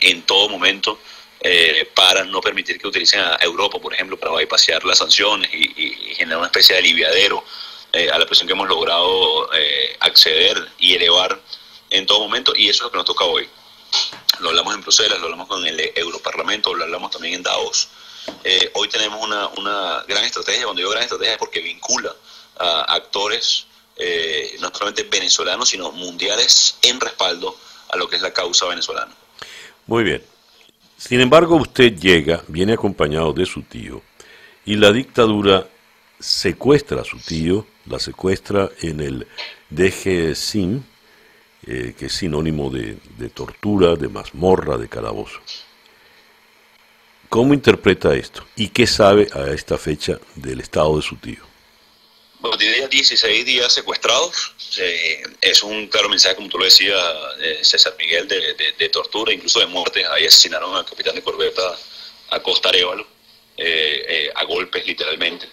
en 0.00 0.22
todo 0.22 0.48
momento. 0.48 0.98
Eh, 1.46 1.90
para 1.94 2.24
no 2.24 2.40
permitir 2.40 2.80
que 2.80 2.88
utilicen 2.88 3.20
a 3.20 3.36
Europa, 3.42 3.78
por 3.78 3.92
ejemplo, 3.92 4.18
para 4.18 4.32
bypassar 4.32 4.82
las 4.82 4.96
sanciones 4.96 5.52
y, 5.52 6.14
generar 6.14 6.38
una 6.38 6.46
especie 6.46 6.74
de 6.74 6.80
aliviadero 6.80 7.44
eh, 7.92 8.08
a 8.10 8.18
la 8.18 8.24
presión 8.24 8.46
que 8.46 8.54
hemos 8.54 8.66
logrado 8.66 9.52
eh, 9.52 9.94
acceder 10.00 10.70
y 10.78 10.94
elevar 10.94 11.38
en 11.90 12.06
todo 12.06 12.20
momento, 12.20 12.54
y 12.56 12.70
eso 12.70 12.78
es 12.78 12.82
lo 12.84 12.90
que 12.92 12.96
nos 12.96 13.04
toca 13.04 13.26
hoy. 13.26 13.46
Lo 14.40 14.48
hablamos 14.48 14.74
en 14.74 14.80
Bruselas, 14.80 15.18
lo 15.18 15.24
hablamos 15.24 15.46
con 15.46 15.66
el 15.66 15.92
Europarlamento, 15.94 16.72
lo 16.72 16.84
hablamos 16.84 17.10
también 17.10 17.34
en 17.34 17.42
Davos. 17.42 17.90
Hoy 18.74 18.88
tenemos 18.88 19.22
una, 19.22 19.48
una, 19.48 20.02
gran 20.06 20.24
estrategia, 20.24 20.64
cuando 20.64 20.80
digo 20.80 20.90
gran 20.90 21.02
estrategia 21.02 21.32
es 21.32 21.38
porque 21.38 21.60
vincula 21.60 22.14
a 22.58 22.94
actores 22.94 23.66
no 24.60 24.70
solamente 24.72 25.04
venezolanos, 25.04 25.68
sino 25.68 25.92
mundiales 25.92 26.78
en 26.82 27.00
respaldo 27.00 27.56
a 27.90 27.96
lo 27.96 28.08
que 28.08 28.16
es 28.16 28.22
la 28.22 28.32
causa 28.32 28.66
venezolana. 28.66 29.12
Muy 29.86 30.04
bien. 30.04 30.22
Sin 30.96 31.20
embargo, 31.20 31.56
usted 31.56 31.98
llega, 31.98 32.42
viene 32.48 32.72
acompañado 32.72 33.32
de 33.32 33.44
su 33.44 33.62
tío, 33.62 34.02
y 34.64 34.76
la 34.76 34.92
dictadura 34.92 35.68
secuestra 36.18 37.02
a 37.02 37.04
su 37.04 37.18
tío, 37.18 37.66
la 37.86 37.98
secuestra 37.98 38.70
en 38.80 39.00
el 39.00 39.26
DG 39.68 40.34
SIM, 40.34 40.82
eh, 41.66 41.94
que 41.98 42.06
es 42.06 42.12
sinónimo 42.12 42.70
de, 42.70 42.96
tortura, 43.34 43.96
de 43.96 44.08
mazmorra, 44.08 44.78
de 44.78 44.88
calabozo. 44.88 45.40
¿Cómo 47.34 47.52
interpreta 47.52 48.14
esto? 48.14 48.46
¿Y 48.54 48.68
qué 48.68 48.86
sabe 48.86 49.26
a 49.32 49.50
esta 49.52 49.76
fecha 49.76 50.20
del 50.36 50.60
estado 50.60 50.94
de 50.94 51.02
su 51.02 51.16
tío? 51.16 51.42
Bueno, 52.38 52.56
tiene 52.56 52.86
16 52.86 53.44
días 53.44 53.72
secuestrados. 53.72 54.52
Eh, 54.78 55.20
es 55.40 55.64
un 55.64 55.88
claro 55.88 56.08
mensaje, 56.08 56.36
como 56.36 56.48
tú 56.48 56.58
lo 56.58 56.64
decías, 56.64 57.02
César 57.62 57.96
Miguel, 57.98 58.28
de, 58.28 58.88
tortura, 58.88 59.32
incluso 59.32 59.58
de 59.58 59.66
muerte. 59.66 60.04
Ahí 60.06 60.26
asesinaron 60.26 60.76
al 60.76 60.84
capitán 60.84 61.16
de 61.16 61.22
corbeta 61.22 61.76
a 62.30 62.38
Costa 62.38 62.68
Arevalo, 62.68 63.04
eh, 63.56 64.04
eh, 64.08 64.32
a 64.32 64.44
golpes 64.44 64.86
literalmente, 64.86 65.48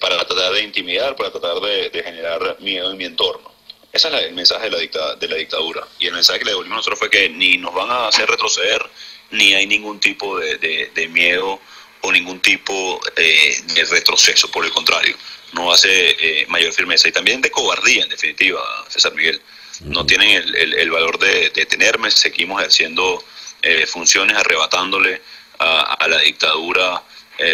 para 0.00 0.26
tratar 0.26 0.54
de 0.54 0.62
intimidar, 0.64 1.14
para 1.14 1.30
tratar 1.30 1.60
de, 1.60 2.02
generar 2.04 2.56
miedo 2.58 2.90
en 2.90 2.96
mi 2.96 3.04
entorno. 3.04 3.54
Ese 3.92 4.08
es 4.08 4.24
el 4.24 4.34
mensaje 4.34 4.64
de 4.64 4.70
la, 4.72 4.78
dicta, 4.78 5.14
de 5.14 5.28
la 5.28 5.36
dictadura. 5.36 5.86
Y 6.00 6.08
el 6.08 6.14
mensaje 6.14 6.40
que 6.40 6.46
le 6.46 6.50
devolvimos 6.50 6.78
nosotros 6.78 6.98
fue 6.98 7.10
que 7.10 7.28
ni 7.28 7.58
nos 7.58 7.72
van 7.72 7.88
a 7.92 8.08
hacer 8.08 8.28
retroceder, 8.28 8.84
ni 9.30 9.54
hay 9.54 9.66
ningún 9.66 10.00
tipo 10.00 10.38
de, 10.38 11.08
miedo 11.10 11.60
o 12.00 12.12
ningún 12.12 12.40
tipo 12.40 13.00
eh, 13.16 13.62
de 13.74 13.84
retroceso, 13.84 14.50
por 14.50 14.64
el 14.64 14.70
contrario, 14.72 15.16
no 15.52 15.72
hace 15.72 16.16
eh, 16.18 16.46
mayor 16.48 16.72
firmeza. 16.72 17.08
Y 17.08 17.12
también 17.12 17.40
de 17.40 17.50
cobardía, 17.50 18.02
en 18.02 18.08
definitiva, 18.08 18.60
César 18.88 19.14
Miguel. 19.14 19.40
No 19.80 20.06
tienen 20.06 20.30
el, 20.54 20.90
valor 20.90 21.18
de, 21.18 21.50
tenerme, 21.66 22.10
seguimos 22.10 22.60
ejerciendo 22.60 23.24
eh, 23.62 23.86
funciones, 23.86 24.36
arrebatándole 24.36 25.20
a, 25.58 26.06
la 26.08 26.18
dictadura 26.18 27.02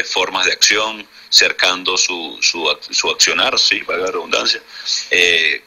formas 0.05 0.45
de 0.45 0.53
acción, 0.53 1.07
cercando 1.31 1.97
su, 1.97 2.39
su, 2.43 2.77
su 2.91 3.11
accionar, 3.11 3.59
sí, 3.59 3.81
para 3.81 4.01
la 4.01 4.07
redundancia, 4.09 4.61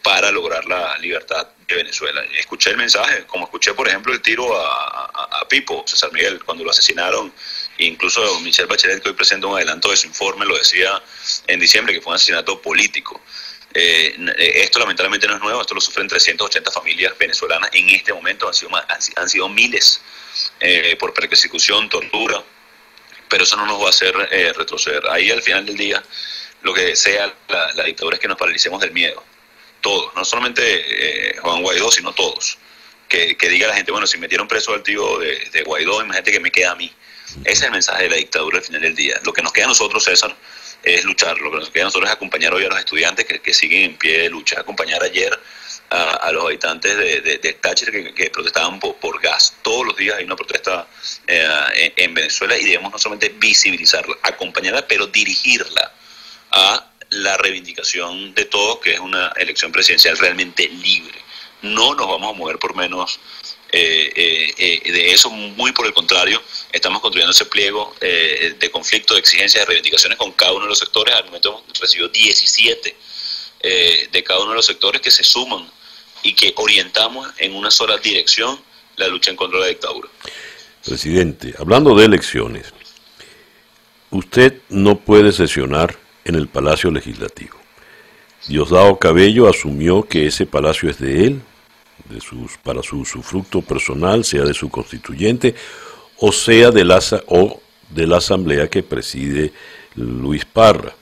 para 0.03 0.31
lograr 0.31 0.65
la 0.65 0.95
libertad 0.99 1.47
de 1.68 1.76
Venezuela. 1.76 2.24
Escuché 2.38 2.72
el 2.72 2.78
mensaje, 2.78 3.26
como 3.26 3.45
escuché, 3.45 3.74
por 3.74 3.88
ejemplo, 3.88 4.14
el 4.14 4.22
tiro 4.22 4.55
a, 4.59 5.05
a 5.41 5.47
Pipo, 5.47 5.84
César 5.88 6.11
Miguel, 6.11 6.43
cuando 6.43 6.64
lo 6.64 6.72
asesinaron 6.72 7.34
Incluso 7.80 8.39
Michelle 8.41 8.68
Bachelet, 8.68 9.01
que 9.01 9.09
hoy 9.09 9.16
presenta 9.16 9.47
un 9.47 9.55
adelanto 9.55 9.89
de 9.89 9.97
su 9.97 10.07
informe, 10.07 10.45
lo 10.45 10.57
decía 10.57 11.01
en 11.47 11.59
diciembre, 11.59 11.93
que 11.93 12.01
fue 12.01 12.11
un 12.11 12.16
asesinato 12.16 12.61
político. 12.61 13.20
Eh, 13.74 14.16
esto 14.38 14.78
lamentablemente 14.78 15.28
no 15.28 15.36
es 15.36 15.41
nuevo, 15.41 15.61
esto 15.61 15.74
lo 15.74 15.82
sufren 15.82 16.07
380 16.07 16.70
familias 16.70 17.18
venezolanas 17.18 17.72
en 17.74 17.89
este 17.89 18.14
momento, 18.14 18.47
han 18.47 18.53
sido, 18.53 18.70
han, 19.16 19.30
sido 19.30 19.49
miles 19.49 20.01
eh, 20.59 20.95
por 20.99 21.14
persecución, 21.16 21.89
tortura, 21.89 22.43
pero 23.28 23.43
eso 23.43 23.55
no 23.55 23.66
nos 23.66 23.82
va 23.82 23.88
a 23.88 23.89
hacer 23.89 24.14
eh, 24.30 24.53
retroceder. 24.53 25.03
Ahí 25.09 25.32
al 25.32 25.41
final 25.41 25.66
del 25.66 25.76
día 25.76 26.03
lo 26.61 26.74
que 26.76 26.82
desea 26.82 27.34
la, 27.47 27.84
dictadura 27.84 28.18
es 28.18 28.22
que 28.22 28.28
nos 28.28 28.38
paralicemos 28.38 28.80
del 28.80 28.91
miedo, 28.91 29.24
todos, 29.84 30.15
no 30.15 30.25
solamente 30.25 31.36
Juan 31.41 31.61
Guaidó, 31.61 31.91
sino 31.91 32.11
todos. 32.13 32.57
Que, 33.07 33.36
diga 33.39 33.67
la 33.67 33.75
gente, 33.75 33.91
bueno, 33.91 34.07
si 34.07 34.17
metieron 34.17 34.47
preso 34.47 34.73
al 34.73 34.81
tío 34.81 35.19
de, 35.19 35.38
de 35.51 35.61
Guaidó, 35.61 36.01
imagínate 36.01 36.31
que 36.31 36.39
me 36.39 36.51
queda 36.51 36.71
a 36.71 36.75
mí. 36.75 36.91
Ese 37.43 37.51
es 37.51 37.61
el 37.63 37.71
mensaje 37.71 38.03
de 38.03 38.09
la 38.09 38.15
dictadura 38.15 38.57
al 38.59 38.63
final 38.63 38.81
del 38.81 38.95
día. 38.95 39.19
Lo 39.23 39.34
que 39.34 39.41
nos 39.41 39.51
queda 39.51 39.65
a 39.65 39.69
nosotros, 39.69 40.03
César, 40.03 40.36
es 40.84 41.03
luchar. 41.03 41.38
Lo 41.39 41.51
que 41.51 41.57
nos 41.57 41.69
queda 41.69 41.84
a 41.84 41.86
nosotros 41.86 42.09
es 42.09 42.15
acompañar 42.15 42.53
hoy 42.53 42.65
a 42.65 42.69
los 42.69 42.79
estudiantes 42.79 43.25
que, 43.25 43.53
siguen 43.53 43.84
en 43.84 43.97
pie 43.97 44.19
de 44.19 44.29
lucha, 44.29 44.59
acompañar 44.59 45.01
ayer 45.03 45.38
a, 45.89 46.31
los 46.31 46.45
habitantes 46.45 46.97
de, 46.97 47.21
de, 47.21 47.53
Táchira 47.53 47.91
que, 48.13 48.29
protestaban 48.29 48.79
por, 48.79 49.21
gas. 49.21 49.55
Todos 49.61 49.88
los 49.88 49.97
días 49.97 50.17
hay 50.17 50.25
una 50.25 50.36
protesta 50.36 50.88
eh, 51.27 51.93
en, 51.95 52.13
Venezuela 52.13 52.57
y 52.57 52.63
debemos 52.65 52.91
no 52.91 52.97
solamente 52.97 53.29
visibilizarla, 53.38 54.15
acompañarla, 54.23 54.88
pero 54.88 55.07
dirigirla 55.07 55.91
a 56.51 56.91
la 57.14 57.38
reivindicación 57.38 58.34
de 58.34 58.45
todos, 58.45 58.80
que 58.80 58.93
es 58.93 58.99
una 58.99 59.32
elección 59.38 59.72
presidencial 59.72 60.18
realmente 60.18 60.68
libre. 60.68 61.20
No 61.61 61.95
nos 61.95 62.07
vamos 62.07 62.34
a 62.34 62.38
mover 62.38 62.59
por 62.59 62.76
menos 62.76 63.20
eh, 63.72 64.53
eh, 64.57 64.91
de 64.91 65.11
eso, 65.11 65.30
muy 65.30 65.72
por 65.72 65.86
el 65.86 65.93
contrario, 65.93 66.41
estamos 66.72 67.01
construyendo 67.01 67.32
ese 67.32 67.45
pliego 67.45 67.95
eh, 68.01 68.55
de 68.59 68.72
conflicto, 68.72 69.14
de 69.14 69.22
exigencias, 69.22 69.61
de 69.61 69.66
reivindicaciones 69.66 70.18
con 70.18 70.32
cada 70.34 70.51
uno 70.53 70.64
de 70.64 70.70
los 70.70 70.80
sectores. 70.80 71.16
Al 71.16 71.26
momento 71.26 71.64
hemos 71.66 71.80
recibido 71.80 72.09
17 72.09 72.95
eh, 73.66 74.09
de 74.11 74.24
cada 74.24 74.41
uno 74.41 74.49
de 74.49 74.57
los 74.57 74.66
sectores 74.66 75.01
que 75.01 75.09
se 75.09 75.24
suman 75.24 75.66
y 76.22 76.34
que 76.34 76.53
orientamos 76.57 77.30
en 77.38 77.55
una 77.55 77.72
sola 77.72 77.97
dirección 77.97 78.59
la 78.97 79.07
lucha 79.07 79.32
en 79.32 79.38
contra 79.38 79.57
de 79.57 79.64
la 79.64 79.70
dictadura. 79.70 80.09
Presidente, 80.84 81.53
hablando 81.57 81.95
de 81.95 82.05
elecciones, 82.05 82.74
usted 84.11 84.59
no 84.68 84.99
puede 84.99 85.32
sesionar 85.32 85.97
en 86.26 86.36
el 86.36 86.47
Palacio 86.47 86.91
Legislativo. 86.91 87.57
Diosdado 88.47 88.97
Cabello 88.99 89.47
asumió 89.47 90.03
que 90.03 90.28
ese 90.28 90.45
palacio 90.45 90.89
es 90.89 90.99
de 90.99 91.28
él, 91.28 91.41
de 92.09 92.19
sus, 92.19 92.57
para 92.57 92.84
su, 92.84 93.05
su 93.05 93.21
fruto 93.21 93.61
personal, 93.61 94.26
sea 94.26 94.43
de 94.43 94.53
su 94.53 94.69
constituyente 94.69 95.55
o 96.26 96.32
sea 96.32 96.71
de 96.71 96.86
la, 96.86 97.01
o 97.28 97.59
de 97.89 98.07
la 98.07 98.17
asamblea 98.17 98.69
que 98.69 98.84
preside 98.84 99.51
Luis 99.95 100.45
Parra. 100.45 100.93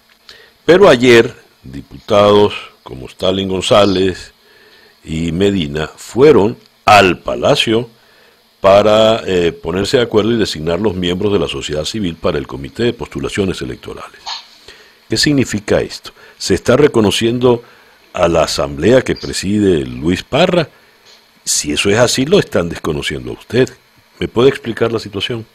Pero 0.66 0.90
ayer, 0.90 1.34
diputados 1.64 2.54
como 2.84 3.06
Stalin 3.08 3.48
González 3.48 4.34
y 5.04 5.32
Medina 5.32 5.92
fueron 5.96 6.58
al 6.86 7.20
Palacio 7.20 7.88
para 8.60 9.24
eh, 9.26 9.52
ponerse 9.52 9.98
de 9.98 10.04
acuerdo 10.04 10.32
y 10.32 10.38
designar 10.38 10.80
los 10.80 10.96
miembros 10.96 11.32
de 11.34 11.40
la 11.40 11.48
sociedad 11.48 11.86
civil 11.86 12.16
para 12.16 12.38
el 12.38 12.48
Comité 12.48 12.84
de 12.84 12.94
Postulaciones 12.94 13.62
Electorales. 13.62 14.22
¿Qué 15.12 15.18
significa 15.18 15.82
esto? 15.82 16.14
¿Se 16.38 16.54
está 16.54 16.78
reconociendo 16.78 17.62
a 18.14 18.30
la 18.30 18.44
asamblea 18.44 19.02
que 19.02 19.14
preside 19.14 19.86
Luis 19.86 20.24
Parra? 20.24 20.70
Si 21.44 21.74
eso 21.74 21.90
es 21.90 21.98
así, 21.98 22.26
lo 22.26 22.40
están 22.40 22.70
desconociendo 22.70 23.32
a 23.32 23.34
usted. 23.34 23.68
¿Me 24.20 24.30
puede 24.30 24.48
explicar 24.48 24.90
la 24.90 25.00
situación? 25.00 25.46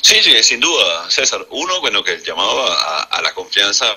Sí, 0.00 0.22
sí, 0.22 0.40
sin 0.44 0.60
duda, 0.60 1.10
César. 1.10 1.44
Uno, 1.50 1.80
bueno, 1.80 2.04
que 2.04 2.12
el 2.12 2.22
llamado 2.22 2.64
a, 2.64 3.20
la 3.20 3.34
confianza 3.34 3.96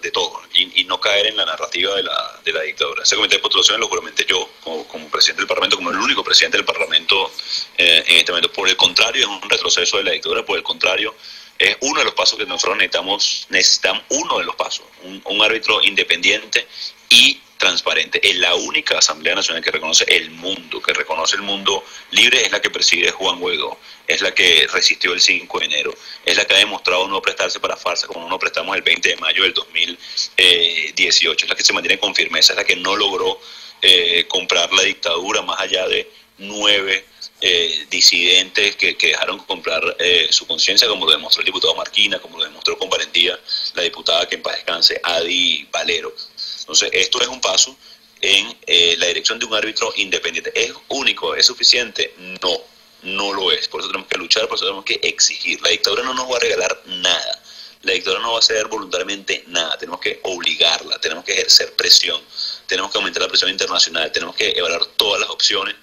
de 0.00 0.10
todos 0.10 0.40
y, 0.54 0.82
no 0.84 0.98
caer 0.98 1.26
en 1.26 1.36
la 1.36 1.44
narrativa 1.44 1.94
de 1.96 2.02
la, 2.02 2.40
de 2.42 2.54
la 2.54 2.62
dictadura. 2.62 3.02
Ese 3.02 3.14
comité 3.14 3.36
de 3.36 3.42
postulaciones 3.42 3.78
lo 3.78 3.88
juramenté 3.88 4.24
yo 4.26 4.48
como, 4.64 4.86
presidente 5.10 5.42
del 5.42 5.48
Parlamento, 5.48 5.76
como 5.76 5.90
el 5.90 5.98
único 5.98 6.24
presidente 6.24 6.56
del 6.56 6.64
Parlamento 6.64 7.30
eh, 7.76 8.04
en 8.06 8.16
este 8.16 8.32
momento. 8.32 8.50
Por 8.50 8.70
el 8.70 8.76
contrario, 8.76 9.20
es 9.20 9.28
un 9.28 9.50
retroceso 9.50 9.98
de 9.98 10.04
la 10.04 10.12
dictadura, 10.12 10.46
por 10.46 10.56
el 10.56 10.62
contrario, 10.62 11.14
es 11.60 11.76
uno 11.80 11.98
de 11.98 12.06
los 12.06 12.14
pasos 12.14 12.38
que 12.38 12.46
nosotros 12.46 12.78
necesitamos, 12.78 13.46
necesitamos 13.50 14.02
uno 14.08 14.38
de 14.38 14.44
los 14.44 14.56
pasos, 14.56 14.86
un, 15.02 15.42
árbitro 15.42 15.82
independiente 15.82 16.66
y 17.10 17.38
transparente. 17.58 18.18
Es 18.26 18.36
la 18.36 18.54
única 18.54 18.96
Asamblea 18.96 19.34
Nacional 19.34 19.62
que 19.62 19.70
reconoce 19.70 20.04
el 20.08 20.30
mundo, 20.30 20.80
que 20.80 20.94
reconoce 20.94 21.36
el 21.36 21.42
mundo 21.42 21.84
libre, 22.12 22.42
es 22.42 22.50
la 22.50 22.62
que 22.62 22.70
preside 22.70 23.10
Juan 23.10 23.38
Guaidó, 23.38 23.78
es 24.06 24.22
la 24.22 24.32
que 24.32 24.66
resistió 24.72 25.12
el 25.12 25.20
5 25.20 25.58
de 25.58 25.64
enero, 25.66 25.94
es 26.24 26.34
la 26.34 26.46
que 26.46 26.54
ha 26.54 26.58
demostrado 26.58 27.06
no 27.08 27.20
prestarse 27.20 27.60
para 27.60 27.76
farsa 27.76 28.06
como 28.06 28.26
no 28.26 28.38
prestamos 28.38 28.74
el 28.74 28.82
20 28.82 29.10
de 29.10 29.16
mayo 29.16 29.42
del 29.42 29.52
2018, 29.52 31.44
es 31.44 31.50
la 31.50 31.56
que 31.56 31.62
se 31.62 31.74
mantiene 31.74 31.98
con 31.98 32.14
firmeza, 32.14 32.54
es 32.54 32.56
la 32.56 32.64
que 32.64 32.76
no 32.76 32.96
logró 32.96 33.38
eh, 33.82 34.24
comprar 34.28 34.72
la 34.72 34.82
dictadura 34.82 35.42
más 35.42 35.60
allá 35.60 35.86
de 35.88 36.10
nueve 36.38 37.04
eh, 37.42 37.86
disidentes 37.88 38.76
que, 38.76 38.94
dejaron 39.00 39.38
comprar 39.40 39.96
eh, 39.98 40.28
su 40.30 40.46
conciencia, 40.46 40.86
como 40.88 41.06
lo 41.06 41.12
demostró 41.12 41.40
el 41.40 41.46
diputado 41.46 41.74
Marquina, 41.74 42.18
como 42.18 42.38
lo 42.38 42.44
demostró 42.44 42.76
con 42.76 42.90
valentía 42.90 43.38
la 43.74 43.82
diputada 43.82 44.28
que 44.28 44.36
en 44.36 44.42
paz 44.42 44.56
descanse, 44.56 45.00
Adi 45.02 45.66
Valero. 45.72 46.14
Entonces, 46.60 46.90
esto 46.92 47.20
es 47.20 47.28
un 47.28 47.40
paso 47.40 47.76
en 48.20 48.54
eh, 48.66 48.94
la 48.98 49.06
dirección 49.06 49.38
de 49.38 49.46
un 49.46 49.54
árbitro 49.54 49.92
independiente. 49.96 50.52
¿Es 50.54 50.72
único? 50.88 51.34
¿Es 51.34 51.46
suficiente? 51.46 52.14
No, 52.18 52.60
no 53.02 53.32
lo 53.32 53.50
es. 53.52 53.68
Por 53.68 53.80
eso 53.80 53.88
tenemos 53.88 54.08
que 54.08 54.18
luchar, 54.18 54.46
por 54.46 54.56
eso 54.56 54.66
tenemos 54.66 54.84
que 54.84 55.00
exigir. 55.02 55.60
La 55.62 55.70
dictadura 55.70 56.02
no 56.02 56.12
nos 56.12 56.30
va 56.30 56.36
a 56.36 56.40
regalar 56.40 56.82
nada. 56.86 57.42
La 57.82 57.92
dictadura 57.92 58.20
no 58.20 58.34
va 58.34 58.40
a 58.40 58.42
ceder 58.42 58.66
voluntariamente 58.66 59.44
nada. 59.46 59.78
Tenemos 59.78 60.00
que 60.00 60.20
obligarla, 60.24 60.98
tenemos 61.00 61.24
que 61.24 61.32
ejercer 61.32 61.74
presión, 61.74 62.20
tenemos 62.66 62.92
que 62.92 62.98
aumentar 62.98 63.22
la 63.22 63.28
presión 63.28 63.50
internacional, 63.50 64.12
tenemos 64.12 64.36
que 64.36 64.50
evaluar 64.50 64.84
todas 64.96 65.22
las 65.22 65.30
opciones 65.30 65.74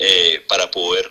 eh, 0.00 0.42
para 0.48 0.68
poder 0.70 1.08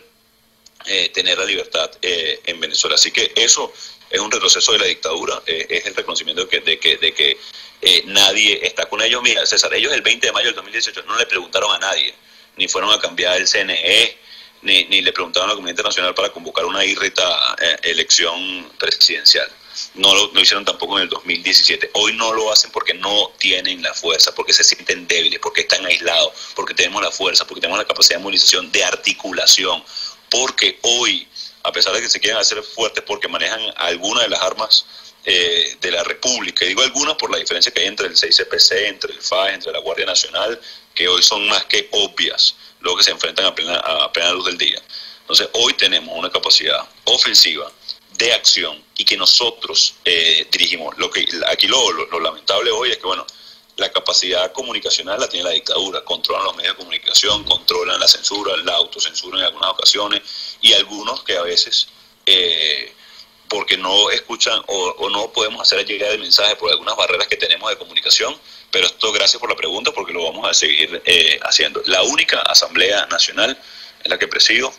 eh, 0.85 1.09
tener 1.09 1.37
la 1.37 1.45
libertad 1.45 1.89
en 2.01 2.59
Venezuela. 2.59 2.95
Así 2.95 3.11
que 3.11 3.31
eso 3.35 3.71
es 4.09 4.19
un 4.19 4.31
retroceso 4.31 4.73
de 4.73 4.79
la 4.79 4.85
dictadura, 4.85 5.41
es 5.45 5.85
el 5.85 5.95
reconocimiento 5.95 6.43
de 6.43 6.49
que, 6.49 6.59
de 6.59 6.79
que, 6.79 6.97
de 6.97 7.13
que 7.13 7.37
eh, 7.81 8.03
nadie 8.07 8.59
está 8.65 8.87
con 8.87 9.01
ellos. 9.01 9.21
Mira, 9.21 9.45
César, 9.45 9.73
ellos 9.73 9.93
el 9.93 10.01
20 10.01 10.27
de 10.27 10.33
mayo 10.33 10.47
del 10.47 10.55
2018 10.55 11.03
no 11.03 11.17
le 11.17 11.25
preguntaron 11.25 11.71
a 11.73 11.79
nadie, 11.79 12.13
ni 12.57 12.67
fueron 12.67 12.91
a 12.91 12.99
cambiar 12.99 13.37
el 13.37 13.47
CNE, 13.47 14.17
ni, 14.63 14.83
ni 14.85 15.01
le 15.01 15.13
preguntaron 15.13 15.49
a 15.49 15.53
la 15.53 15.55
comunidad 15.55 15.73
internacional 15.73 16.13
para 16.13 16.29
convocar 16.29 16.65
una 16.65 16.83
irrita 16.83 17.55
eh, 17.61 17.77
elección 17.83 18.69
presidencial. 18.77 19.49
No 19.95 20.13
lo, 20.13 20.41
hicieron 20.41 20.65
tampoco 20.65 20.97
en 20.97 21.03
el 21.03 21.09
2017. 21.09 21.91
Hoy 21.93 22.13
no 22.13 22.33
lo 22.33 22.51
hacen 22.51 22.71
porque 22.71 22.93
no 22.93 23.31
tienen 23.37 23.81
la 23.81 23.93
fuerza, 23.93 24.33
porque 24.35 24.53
se 24.53 24.63
sienten 24.63 25.07
débiles, 25.07 25.39
porque 25.39 25.61
están 25.61 25.85
aislados, 25.85 26.33
porque 26.55 26.73
tenemos 26.73 27.01
la 27.01 27.11
fuerza, 27.11 27.45
porque 27.45 27.61
tenemos 27.61 27.79
la 27.79 27.87
capacidad 27.87 28.17
de 28.17 28.23
movilización, 28.23 28.71
de 28.71 28.83
articulación. 28.83 29.83
Porque 30.29 30.79
hoy, 30.83 31.27
a 31.63 31.71
pesar 31.71 31.93
de 31.93 32.01
que 32.01 32.09
se 32.09 32.19
quieren 32.19 32.39
hacer 32.39 32.61
fuertes 32.63 33.03
porque 33.05 33.27
manejan 33.27 33.61
algunas 33.77 34.23
de 34.23 34.29
las 34.29 34.41
armas 34.41 34.85
eh, 35.25 35.75
de 35.81 35.91
la 35.91 36.03
República. 36.03 36.63
Y 36.63 36.69
digo 36.69 36.81
algunas 36.81 37.15
por 37.15 37.29
la 37.29 37.37
diferencia 37.37 37.73
que 37.73 37.81
hay 37.81 37.87
entre 37.87 38.07
el 38.07 38.15
6CPC, 38.15 38.87
entre 38.87 39.13
el 39.13 39.21
FAE, 39.21 39.53
entre 39.53 39.71
la 39.71 39.79
Guardia 39.79 40.05
Nacional, 40.05 40.59
que 40.95 41.07
hoy 41.07 41.21
son 41.21 41.47
más 41.47 41.65
que 41.65 41.89
obvias, 41.91 42.55
luego 42.79 42.97
que 42.97 43.03
se 43.03 43.11
enfrentan 43.11 43.45
a 43.45 43.53
plena, 43.53 43.75
a 43.77 44.11
plena 44.13 44.31
luz 44.31 44.45
del 44.45 44.57
día. 44.57 44.81
Entonces, 45.21 45.49
hoy 45.53 45.73
tenemos 45.73 46.17
una 46.17 46.31
capacidad 46.31 46.87
ofensiva 47.03 47.71
de 48.19 48.33
acción 48.33 48.83
y 48.97 49.05
que 49.05 49.17
nosotros 49.17 49.95
eh, 50.03 50.45
dirigimos. 50.51 50.95
Lo 50.97 51.09
que 51.09 51.25
aquí 51.47 51.67
lo, 51.67 51.91
lo, 51.91 52.19
lamentable 52.19 52.69
hoy 52.69 52.91
es 52.91 52.97
que, 52.97 53.07
bueno, 53.07 53.25
la 53.77 53.89
capacidad 53.91 54.51
comunicacional 54.51 55.19
la 55.19 55.29
tiene 55.29 55.45
la 55.45 55.55
dictadura, 55.55 56.03
controlan 56.03 56.43
los 56.43 56.55
medios 56.57 56.73
de 56.73 56.77
comunicación, 56.77 57.45
controlan 57.45 57.97
la 57.97 58.07
censura, 58.07 58.57
la 58.57 58.73
autocensura 58.73 59.39
en 59.39 59.45
algunas 59.45 59.69
ocasiones 59.71 60.21
y 60.61 60.73
algunos 60.73 61.23
que 61.23 61.37
a 61.37 61.43
veces 61.43 61.87
eh, 62.25 62.93
porque 63.47 63.77
no 63.77 64.11
escuchan 64.11 64.61
o, 64.67 65.09
no 65.09 65.31
podemos 65.31 65.61
hacer 65.61 65.83
llegar 65.85 66.11
el 66.11 66.19
mensaje 66.19 66.57
por 66.57 66.69
algunas 66.69 66.95
barreras 66.97 67.27
que 67.27 67.37
tenemos 67.37 67.69
de 67.69 67.77
comunicación, 67.77 68.37
pero 68.69 68.85
esto 68.85 69.11
gracias 69.13 69.39
por 69.39 69.49
la 69.49 69.55
pregunta 69.55 69.91
porque 69.91 70.13
lo 70.13 70.25
vamos 70.25 70.47
a 70.47 70.53
seguir 70.53 71.01
eh, 71.05 71.39
haciendo. 71.43 71.81
La 71.85 72.03
única 72.03 72.41
Asamblea 72.41 73.05
Nacional 73.07 73.57
es 74.03 74.09
la 74.09 74.19
que 74.19 74.27
presido, 74.27 74.71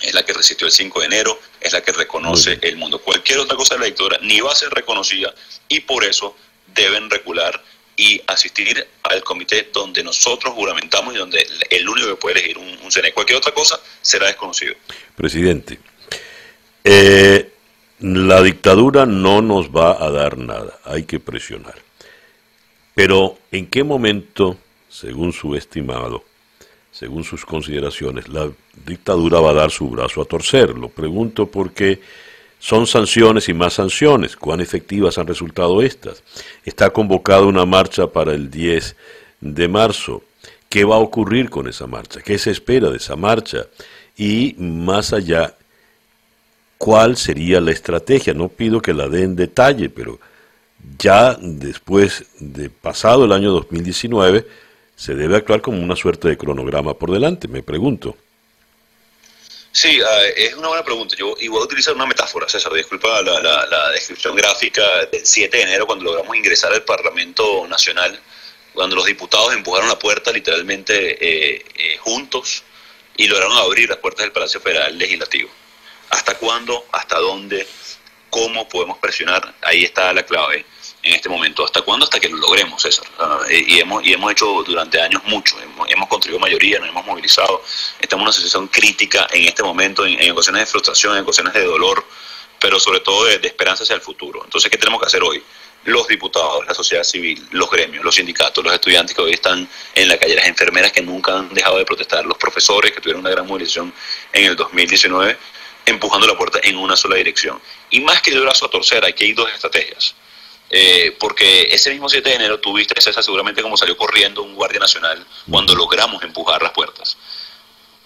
es 0.00 0.14
la 0.14 0.24
que 0.24 0.32
resistió 0.32 0.66
el 0.68 0.72
5 0.72 1.00
de 1.00 1.06
enero, 1.06 1.38
es 1.60 1.72
la 1.72 1.82
que 1.82 1.92
reconoce 1.92 2.58
el 2.62 2.76
mundo. 2.76 3.00
Cualquier 3.00 3.38
otra 3.40 3.56
cosa 3.56 3.74
de 3.74 3.80
la 3.80 3.86
dictadura 3.86 4.18
ni 4.22 4.40
va 4.40 4.52
a 4.52 4.54
ser 4.54 4.70
reconocida 4.70 5.34
y 5.68 5.80
por 5.80 6.04
eso 6.04 6.36
deben 6.74 7.10
recular 7.10 7.62
y 7.96 8.20
asistir 8.26 8.86
al 9.02 9.22
comité 9.22 9.68
donde 9.72 10.02
nosotros 10.02 10.54
juramentamos 10.54 11.14
y 11.14 11.18
donde 11.18 11.46
el 11.68 11.88
único 11.88 12.08
que 12.08 12.16
puede 12.16 12.38
elegir 12.38 12.58
un, 12.58 12.68
un 12.68 13.12
Cualquier 13.14 13.38
otra 13.38 13.52
cosa 13.52 13.78
será 14.00 14.26
desconocido. 14.26 14.74
Presidente, 15.16 15.78
eh, 16.82 17.52
la 18.00 18.42
dictadura 18.42 19.04
no 19.04 19.42
nos 19.42 19.68
va 19.68 20.02
a 20.02 20.10
dar 20.10 20.38
nada, 20.38 20.78
hay 20.84 21.04
que 21.04 21.20
presionar. 21.20 21.76
Pero 22.94 23.38
¿en 23.52 23.66
qué 23.66 23.84
momento, 23.84 24.58
según 24.88 25.32
su 25.32 25.54
estimado, 25.54 26.24
según 27.00 27.24
sus 27.24 27.46
consideraciones, 27.46 28.28
la 28.28 28.52
dictadura 28.84 29.40
va 29.40 29.52
a 29.52 29.54
dar 29.54 29.70
su 29.70 29.88
brazo 29.88 30.20
a 30.20 30.26
torcer? 30.26 30.76
Lo 30.76 30.90
pregunto 30.90 31.46
porque 31.46 31.98
son 32.58 32.86
sanciones 32.86 33.48
y 33.48 33.54
más 33.54 33.72
sanciones. 33.72 34.36
¿Cuán 34.36 34.60
efectivas 34.60 35.16
han 35.16 35.26
resultado 35.26 35.80
estas? 35.80 36.22
Está 36.62 36.90
convocada 36.90 37.40
una 37.46 37.64
marcha 37.64 38.06
para 38.08 38.34
el 38.34 38.50
10 38.50 38.96
de 39.40 39.66
marzo. 39.66 40.22
¿Qué 40.68 40.84
va 40.84 40.96
a 40.96 40.98
ocurrir 40.98 41.48
con 41.48 41.66
esa 41.68 41.86
marcha? 41.86 42.20
¿Qué 42.20 42.36
se 42.36 42.50
espera 42.50 42.90
de 42.90 42.98
esa 42.98 43.16
marcha? 43.16 43.64
Y 44.18 44.54
más 44.58 45.14
allá, 45.14 45.54
¿cuál 46.76 47.16
sería 47.16 47.62
la 47.62 47.70
estrategia? 47.70 48.34
No 48.34 48.48
pido 48.48 48.82
que 48.82 48.92
la 48.92 49.08
dé 49.08 49.22
en 49.22 49.36
detalle, 49.36 49.88
pero 49.88 50.20
ya 50.98 51.34
después 51.40 52.26
de 52.38 52.68
pasado 52.68 53.24
el 53.24 53.32
año 53.32 53.52
2019, 53.52 54.46
se 55.00 55.14
debe 55.14 55.38
actuar 55.38 55.62
como 55.62 55.82
una 55.82 55.96
suerte 55.96 56.28
de 56.28 56.36
cronograma 56.36 56.92
por 56.92 57.10
delante, 57.10 57.48
me 57.48 57.62
pregunto. 57.62 58.14
Sí, 59.72 59.98
ah, 60.04 60.22
es 60.36 60.52
una 60.54 60.68
buena 60.68 60.84
pregunta. 60.84 61.16
Yo 61.16 61.34
y 61.40 61.48
voy 61.48 61.62
a 61.62 61.64
utilizar 61.64 61.94
una 61.94 62.04
metáfora, 62.04 62.46
César. 62.46 62.70
Disculpa 62.74 63.22
la, 63.22 63.90
descripción 63.92 64.36
gráfica 64.36 65.06
del 65.10 65.24
7 65.24 65.56
de 65.56 65.62
enero, 65.62 65.86
cuando 65.86 66.04
logramos 66.04 66.36
ingresar 66.36 66.70
al 66.74 66.82
Parlamento 66.82 67.66
Nacional, 67.66 68.20
cuando 68.74 68.94
los 68.94 69.06
diputados 69.06 69.54
empujaron 69.54 69.88
la 69.88 69.98
puerta 69.98 70.32
literalmente 70.32 70.94
eh, 71.14 71.64
eh, 71.76 71.96
juntos 72.00 72.62
y 73.16 73.26
lograron 73.26 73.56
abrir 73.56 73.88
las 73.88 73.98
puertas 73.98 74.24
del 74.24 74.32
Palacio 74.32 74.60
Federal 74.60 74.98
Legislativo. 74.98 75.48
¿Hasta 76.10 76.36
cuándo? 76.36 76.84
¿Hasta 76.92 77.18
dónde? 77.18 77.66
¿Cómo 78.28 78.68
podemos 78.68 78.98
presionar? 78.98 79.54
Ahí 79.62 79.82
está 79.84 80.12
la 80.12 80.24
clave 80.24 80.66
en 81.02 81.14
este 81.14 81.28
momento. 81.28 81.64
¿Hasta 81.64 81.82
cuándo? 81.82 82.04
Hasta 82.04 82.20
que 82.20 82.28
lo 82.28 82.36
logremos, 82.36 82.82
César. 82.82 83.06
Ah, 83.18 83.40
y, 83.50 83.80
hemos, 83.80 84.04
y 84.04 84.12
hemos 84.12 84.32
hecho 84.32 84.62
durante 84.64 85.00
años 85.00 85.22
mucho, 85.24 85.56
hemos, 85.88 86.08
contribuido 86.08 86.40
mayoría, 86.40 86.78
nos 86.78 86.88
hemos 86.88 87.06
movilizado. 87.06 87.62
Estamos 88.00 88.22
en 88.22 88.26
una 88.26 88.32
situación 88.32 88.68
crítica 88.68 89.26
en 89.30 89.44
este 89.44 89.62
momento, 89.62 90.04
en, 90.04 90.30
ocasiones 90.32 90.62
de 90.62 90.66
frustración, 90.66 91.16
en 91.16 91.22
ocasiones 91.22 91.52
de 91.54 91.64
dolor, 91.64 92.04
pero 92.58 92.78
sobre 92.78 93.00
todo 93.00 93.24
de, 93.24 93.40
esperanza 93.42 93.84
hacia 93.84 93.94
el 93.94 94.02
futuro. 94.02 94.42
Entonces, 94.44 94.70
¿qué 94.70 94.78
tenemos 94.78 95.00
que 95.00 95.06
hacer 95.06 95.22
hoy? 95.22 95.42
Los 95.84 96.06
diputados, 96.08 96.66
la 96.66 96.74
sociedad 96.74 97.04
civil, 97.04 97.46
los 97.52 97.70
gremios, 97.70 98.04
los 98.04 98.14
sindicatos, 98.14 98.62
los 98.62 98.74
estudiantes 98.74 99.16
que 99.16 99.22
hoy 99.22 99.32
están 99.32 99.66
en 99.94 100.08
la 100.08 100.18
calle, 100.18 100.34
las 100.34 100.46
enfermeras 100.46 100.92
que 100.92 101.00
nunca 101.00 101.38
han 101.38 101.54
dejado 101.54 101.78
de 101.78 101.86
protestar, 101.86 102.26
los 102.26 102.36
profesores 102.36 102.92
que 102.92 103.00
tuvieron 103.00 103.20
una 103.20 103.30
gran 103.30 103.46
movilización 103.46 103.94
en 104.32 104.44
el 104.44 104.56
2019, 104.56 105.38
empujando 105.86 106.26
la 106.26 106.36
puerta 106.36 106.60
en 106.62 106.76
una 106.76 106.96
sola 106.96 107.16
dirección. 107.16 107.58
Y 107.88 108.00
más 108.00 108.20
que 108.20 108.30
el 108.30 108.42
brazo 108.42 108.66
a 108.66 108.70
torcer, 108.70 109.02
aquí 109.06 109.24
hay 109.24 109.32
dos 109.32 109.50
estrategias. 109.50 110.14
Eh, 110.72 111.16
porque 111.18 111.62
ese 111.72 111.90
mismo 111.90 112.08
7 112.08 112.28
de 112.28 112.36
enero 112.36 112.60
tuviste, 112.60 113.00
César, 113.00 113.24
seguramente 113.24 113.60
como 113.60 113.76
salió 113.76 113.96
corriendo 113.96 114.42
un 114.42 114.54
guardia 114.54 114.78
nacional 114.78 115.26
cuando 115.50 115.74
logramos 115.74 116.22
empujar 116.22 116.62
las 116.62 116.70
puertas. 116.70 117.16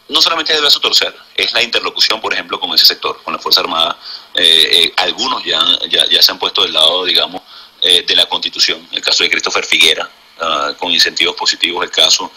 No 0.09 0.21
solamente 0.23 0.53
es 0.53 0.57
el 0.57 0.63
brazo 0.63 0.81
torcer, 0.81 1.15
es 1.35 1.53
la 1.53 1.63
interlocución, 1.63 2.21
por 2.21 2.33
ejemplo, 2.33 2.59
con 2.59 2.75
ese 2.75 2.87
sector, 2.87 3.23
con 3.23 3.35
la 3.35 3.39
Fuerza 3.39 3.61
Armada. 3.61 3.99
Eh, 4.35 4.69
eh, 4.85 4.93
algunos 4.97 5.45
ya, 5.45 5.61
ya, 5.89 6.23
se 6.23 6.33
han 6.33 6.39
puesto 6.39 6.63
del 6.63 6.73
lado, 6.73 7.05
digamos, 7.05 7.43
de 7.83 8.17
la 8.17 8.25
Constitución. 8.27 8.89
El 8.93 9.03
caso 9.03 9.25
de 9.25 9.31
Christopher 9.31 9.63
Figuera, 9.63 10.09
ah, 10.41 10.73
con 10.79 10.91
incentivos 10.91 11.37
positivos, 11.37 11.85
el 11.85 11.91
caso 11.91 12.33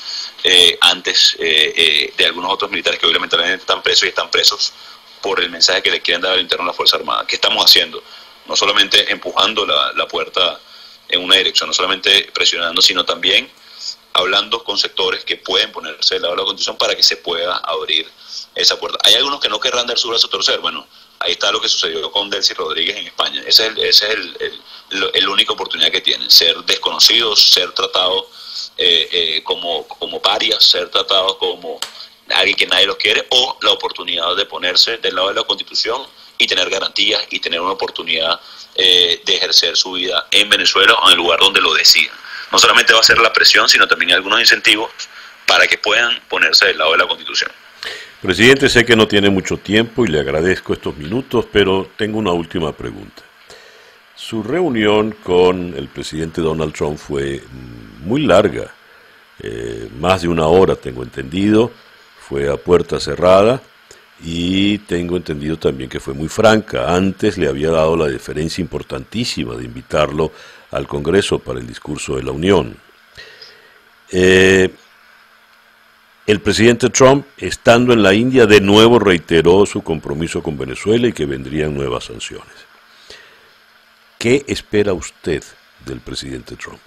antes 0.81 1.37
de 1.39 2.25
algunos 2.25 2.51
otros 2.51 2.69
militares 2.69 2.99
que 2.99 3.05
obviamente 3.05 3.53
están 3.53 3.81
presos 3.81 4.03
y 4.03 4.07
están 4.09 4.29
presos 4.29 4.73
por 5.21 5.41
el 5.41 5.49
mensaje 5.49 5.81
que 5.81 5.91
le 5.91 6.01
quieren 6.01 6.21
dar 6.21 6.33
al 6.33 6.41
interno 6.41 6.63
a 6.65 6.67
la 6.67 6.73
Fuerza 6.73 6.97
Armada. 6.97 7.25
¿Qué 7.25 7.35
estamos 7.35 7.63
haciendo? 7.63 8.03
No 8.47 8.55
solamente 8.55 9.11
empujando 9.11 9.65
la, 9.65 10.07
puerta 10.07 10.59
en 11.09 11.21
una 11.21 11.35
dirección, 11.35 11.69
no 11.69 11.73
solamente 11.73 12.29
presionando, 12.33 12.81
sino 12.81 13.05
también 13.05 13.49
hablando 14.13 14.63
con 14.63 14.77
sectores 14.77 15.23
que 15.23 15.37
pueden 15.37 15.71
ponerse 15.71 16.15
del 16.15 16.23
lado 16.23 16.35
de 16.35 16.41
la 16.41 16.45
constitución 16.45 16.77
para 16.77 16.95
que 16.95 17.03
se 17.03 17.17
pueda 17.17 17.57
abrir 17.57 18.09
esa 18.55 18.79
puerta. 18.79 18.97
Hay 19.03 19.13
algunos 19.15 19.39
que 19.39 19.49
no 19.49 19.59
querrán 19.59 19.85
dar 19.85 19.97
su 19.97 20.09
brazo 20.09 20.27
a 20.27 20.29
torcer. 20.29 20.59
Bueno, 20.59 20.87
ahí 21.19 21.33
está 21.33 21.51
lo 21.51 21.61
que 21.61 21.69
sucedió 21.69 22.11
con 22.11 22.29
Delcy 22.29 22.53
Rodríguez 22.53 22.97
en 22.97 23.07
España. 23.07 23.43
Esa 23.45 23.67
es, 23.67 23.77
ese 23.77 24.07
es 24.07 24.11
el, 24.11 25.11
el, 25.13 25.29
única 25.29 25.53
oportunidad 25.53 25.91
que 25.91 26.01
tienen. 26.01 26.29
Ser 26.31 26.57
desconocidos, 26.63 27.41
ser 27.51 27.71
tratados 27.73 28.25
eh, 28.77 29.07
eh, 29.11 29.43
como, 29.43 29.87
como 29.87 30.21
parias, 30.21 30.63
ser 30.63 30.89
tratados 30.89 31.35
como 31.37 31.79
alguien 32.33 32.57
que 32.57 32.67
nadie 32.67 32.87
los 32.87 32.97
quiere, 32.97 33.25
o 33.29 33.57
la 33.61 33.71
oportunidad 33.71 34.35
de 34.35 34.45
ponerse 34.45 34.97
del 34.97 35.15
lado 35.15 35.29
de 35.29 35.35
la 35.35 35.43
constitución 35.43 36.05
y 36.37 36.47
tener 36.47 36.69
garantías 36.69 37.21
y 37.29 37.39
tener 37.39 37.59
una 37.59 37.71
oportunidad 37.71 38.39
eh, 38.75 39.21
de 39.25 39.35
ejercer 39.35 39.75
su 39.75 39.93
vida 39.93 40.27
en 40.31 40.49
Venezuela 40.49 40.93
o 40.93 41.07
en 41.07 41.13
el 41.13 41.17
lugar 41.17 41.39
donde 41.39 41.61
lo 41.61 41.73
decidan. 41.73 42.15
No 42.51 42.59
solamente 42.59 42.93
va 42.93 42.99
a 42.99 43.03
ser 43.03 43.17
la 43.19 43.33
presión, 43.33 43.67
sino 43.67 43.87
también 43.87 44.11
algunos 44.11 44.39
incentivos 44.39 44.91
para 45.45 45.67
que 45.67 45.77
puedan 45.77 46.19
ponerse 46.29 46.67
del 46.67 46.77
lado 46.77 46.91
de 46.91 46.97
la 46.99 47.07
Constitución. 47.07 47.51
Presidente, 48.21 48.69
sé 48.69 48.85
que 48.85 48.95
no 48.95 49.07
tiene 49.07 49.29
mucho 49.29 49.57
tiempo 49.57 50.05
y 50.05 50.09
le 50.09 50.19
agradezco 50.19 50.73
estos 50.73 50.95
minutos, 50.97 51.45
pero 51.51 51.89
tengo 51.97 52.17
una 52.17 52.31
última 52.31 52.71
pregunta. 52.71 53.23
Su 54.15 54.41
reunión 54.41 55.11
con 55.23 55.75
el 55.77 55.87
presidente 55.87 56.41
Donald 56.41 56.73
Trump 56.73 56.97
fue 56.97 57.43
muy 57.99 58.21
larga, 58.21 58.73
eh, 59.39 59.87
más 59.99 60.23
de 60.23 60.27
una 60.27 60.47
hora 60.47 60.75
tengo 60.75 61.03
entendido, 61.03 61.71
fue 62.19 62.49
a 62.51 62.57
puerta 62.57 62.99
cerrada 62.99 63.61
y 64.19 64.79
tengo 64.79 65.17
entendido 65.17 65.57
también 65.57 65.89
que 65.89 65.99
fue 65.99 66.13
muy 66.13 66.27
franca. 66.27 66.93
Antes 66.95 67.37
le 67.37 67.47
había 67.47 67.69
dado 67.69 67.95
la 67.95 68.07
deferencia 68.07 68.61
importantísima 68.61 69.55
de 69.55 69.65
invitarlo 69.65 70.31
al 70.71 70.87
Congreso 70.87 71.39
para 71.39 71.59
el 71.59 71.67
discurso 71.67 72.15
de 72.15 72.23
la 72.23 72.31
Unión. 72.31 72.77
Eh, 74.11 74.69
el 76.25 76.41
presidente 76.41 76.89
Trump, 76.89 77.25
estando 77.37 77.93
en 77.93 78.03
la 78.03 78.13
India, 78.13 78.45
de 78.45 78.59
nuevo 78.59 78.99
reiteró 78.99 79.65
su 79.65 79.81
compromiso 79.83 80.41
con 80.41 80.57
Venezuela 80.57 81.07
y 81.07 81.13
que 81.13 81.25
vendrían 81.25 81.73
nuevas 81.73 82.05
sanciones. 82.05 82.53
¿Qué 84.17 84.43
espera 84.47 84.93
usted 84.93 85.43
del 85.85 86.01
presidente 86.01 86.55
Trump? 86.55 86.81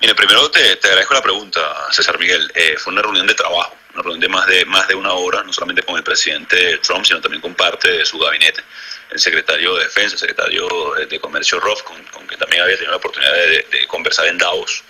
Mire, 0.00 0.14
primero 0.14 0.48
te, 0.50 0.78
agradezco 0.84 1.14
la 1.14 1.22
pregunta, 1.22 1.60
César 1.90 2.18
Miguel. 2.20 2.48
Eh, 2.54 2.76
fue 2.78 2.92
una 2.92 3.02
reunión 3.02 3.26
de 3.26 3.34
trabajo 3.34 3.74
una 3.98 4.04
reunión 4.04 4.20
de 4.20 4.28
más 4.28 4.46
de, 4.46 4.64
más 4.66 4.88
de 4.88 4.94
una 4.94 5.12
hora, 5.12 5.42
no 5.42 5.52
solamente 5.52 5.82
con 5.82 5.96
el 5.96 6.04
presidente 6.04 6.78
Trump, 6.78 7.04
sino 7.04 7.20
también 7.20 7.40
con 7.40 7.54
parte 7.54 7.90
de 7.90 8.04
su 8.04 8.18
gabinete, 8.18 8.62
el 9.10 9.18
secretario 9.18 9.74
de 9.74 9.84
Defensa, 9.84 10.14
el 10.14 10.20
secretario 10.20 10.68
de 11.08 11.20
Comercio 11.20 11.58
Roth, 11.58 11.82
con, 11.82 12.02
con 12.04 12.26
que 12.26 12.36
también 12.36 12.62
había 12.62 12.76
tenido 12.76 12.92
la 12.92 12.98
oportunidad 12.98 13.32
de, 13.32 13.86
conversar 13.88 14.26
en 14.28 14.38
Davos 14.38 14.84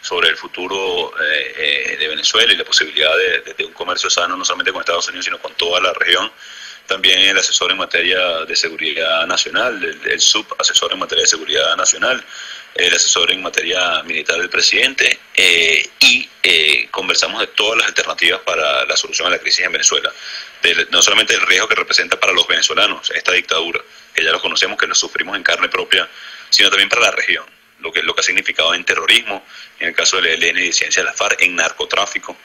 sobre 0.00 0.28
el 0.28 0.36
futuro 0.36 1.12
eh, 1.20 1.54
eh, 1.56 1.96
de 1.98 2.08
Venezuela 2.08 2.52
y 2.52 2.56
la 2.56 2.64
posibilidad 2.64 3.10
de, 3.56 3.64
un 3.64 3.72
comercio 3.72 4.08
sano, 4.08 4.36
no 4.36 4.44
solamente 4.44 4.72
con 4.72 4.80
Estados 4.80 5.08
Unidos, 5.08 5.24
sino 5.24 5.38
con 5.38 5.52
toda 5.54 5.80
la 5.80 5.92
región. 5.92 6.30
También 6.86 7.18
el 7.20 7.38
asesor 7.38 7.70
en 7.70 7.78
materia 7.78 8.44
de 8.44 8.54
seguridad 8.54 9.26
nacional, 9.26 9.82
el, 9.82 10.10
el 10.10 10.20
subasesor 10.20 10.92
en 10.92 10.98
materia 10.98 11.22
de 11.22 11.28
seguridad 11.28 11.76
nacional, 11.76 12.22
el 12.74 12.92
asesor 12.92 13.30
en 13.30 13.42
materia 13.42 14.02
militar 14.02 14.38
del 14.38 14.50
presidente 14.50 15.18
eh, 15.34 15.88
y 16.00 16.28
eh, 16.42 16.88
conversamos 16.90 17.40
de 17.40 17.46
todas 17.48 17.78
las 17.78 17.88
alternativas 17.88 18.40
para 18.40 18.84
la 18.84 18.96
solución 18.96 19.28
a 19.28 19.30
la 19.30 19.38
crisis 19.38 19.64
en 19.64 19.72
Venezuela. 19.72 20.12
no 20.90 21.02
solamente 21.02 21.34
el 21.34 21.42
riesgo 21.42 21.68
que 21.68 21.76
representa 21.76 22.18
para 22.18 22.32
los 22.32 22.46
venezolanos 22.48 23.10
esta 23.10 23.32
dictadura, 23.32 23.80
que 24.12 24.24
ya 24.24 24.32
lo 24.32 24.40
conocemos, 24.40 24.76
que 24.76 24.86
lo 24.86 24.94
sufrimos 24.94 25.36
en 25.36 25.42
carne 25.42 25.68
propia, 25.68 26.08
sino 26.50 26.68
también 26.68 26.88
para 26.88 27.02
la 27.02 27.10
región, 27.12 27.44
lo 27.80 27.92
que, 27.92 28.02
lo 28.02 28.14
que 28.14 28.20
ha 28.20 28.24
significado 28.24 28.74
en 28.74 28.84
terrorismo, 28.84 29.44
en 29.78 29.88
el 29.88 29.94
caso 29.94 30.20
del 30.20 30.42
ELN 30.42 30.58
y 30.58 30.72
ciencia 30.72 31.02
de 31.02 31.10
la 31.10 31.14
FARC, 31.14 31.42
en 31.42 31.54
narcotráfico, 31.54 32.36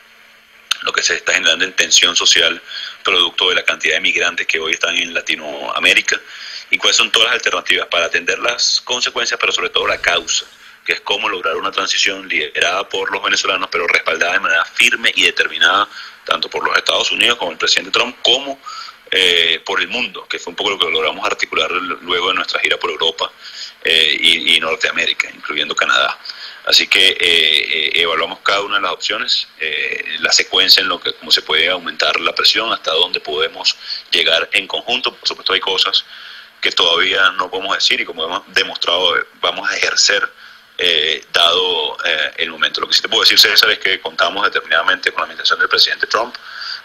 lo 0.81 0.93
que 0.93 1.01
se 1.01 1.15
está 1.15 1.33
generando 1.33 1.65
en 1.65 1.73
tensión 1.73 2.15
social 2.15 2.61
producto 3.03 3.49
de 3.49 3.55
la 3.55 3.63
cantidad 3.63 3.95
de 3.95 4.01
migrantes 4.01 4.47
que 4.47 4.59
hoy 4.59 4.73
están 4.73 4.95
en 4.95 5.13
Latinoamérica 5.13 6.19
y 6.71 6.77
cuáles 6.77 6.97
son 6.97 7.11
todas 7.11 7.27
las 7.27 7.35
alternativas 7.35 7.87
para 7.87 8.05
atender 8.05 8.39
las 8.39 8.81
consecuencias, 8.81 9.39
pero 9.39 9.51
sobre 9.51 9.69
todo 9.69 9.87
la 9.87 9.99
causa, 9.99 10.45
que 10.85 10.93
es 10.93 11.01
cómo 11.01 11.29
lograr 11.29 11.55
una 11.55 11.71
transición 11.71 12.27
liderada 12.27 12.87
por 12.87 13.11
los 13.11 13.23
venezolanos, 13.23 13.69
pero 13.71 13.87
respaldada 13.87 14.33
de 14.33 14.39
manera 14.39 14.65
firme 14.65 15.11
y 15.15 15.23
determinada, 15.23 15.87
tanto 16.25 16.49
por 16.49 16.63
los 16.63 16.75
Estados 16.77 17.11
Unidos 17.11 17.37
como 17.37 17.51
el 17.51 17.57
presidente 17.57 17.91
Trump, 17.91 18.17
como 18.21 18.59
eh, 19.11 19.61
por 19.65 19.81
el 19.81 19.87
mundo, 19.87 20.27
que 20.27 20.37
fue 20.37 20.51
un 20.51 20.55
poco 20.55 20.71
lo 20.71 20.79
que 20.79 20.89
logramos 20.89 21.25
articular 21.25 21.71
luego 21.71 22.29
de 22.29 22.35
nuestra 22.35 22.59
gira 22.59 22.77
por 22.77 22.91
Europa 22.91 23.31
eh, 23.83 24.15
y, 24.19 24.59
Norteamérica, 24.59 25.29
incluyendo 25.33 25.75
Canadá. 25.75 26.19
Así 26.65 26.87
que 26.87 27.17
evaluamos 27.95 28.39
cada 28.43 28.61
una 28.61 28.75
de 28.75 28.83
las 28.83 28.91
opciones, 28.91 29.47
la 30.19 30.31
secuencia 30.31 30.81
en 30.81 30.89
lo 30.89 30.99
que 30.99 31.13
cómo 31.13 31.31
se 31.31 31.41
puede 31.41 31.67
aumentar 31.67 32.19
la 32.19 32.35
presión, 32.35 32.71
hasta 32.71 32.91
dónde 32.91 33.19
podemos 33.19 33.75
llegar 34.11 34.47
en 34.51 34.67
conjunto. 34.67 35.15
Por 35.15 35.27
supuesto 35.27 35.53
hay 35.53 35.59
cosas 35.59 36.05
que 36.61 36.71
todavía 36.71 37.31
no 37.31 37.49
podemos 37.49 37.75
decir 37.75 38.01
y 38.01 38.05
como 38.05 38.23
hemos 38.25 38.43
demostrado 38.53 39.15
vamos 39.41 39.69
a 39.69 39.75
ejercer 39.75 40.29
eh, 40.77 41.25
dado 41.33 41.97
eh, 42.05 42.33
el 42.37 42.51
momento. 42.51 42.79
Lo 42.79 42.87
que 42.87 42.93
sí 42.93 43.01
te 43.01 43.09
puedo 43.09 43.23
decir, 43.23 43.37
César, 43.37 43.69
es 43.69 43.79
que 43.79 43.99
contamos 43.99 44.45
determinadamente 44.45 45.11
con 45.11 45.19
la 45.19 45.23
administración 45.23 45.59
del 45.59 45.67
presidente 45.67 46.07
Trump, 46.07 46.35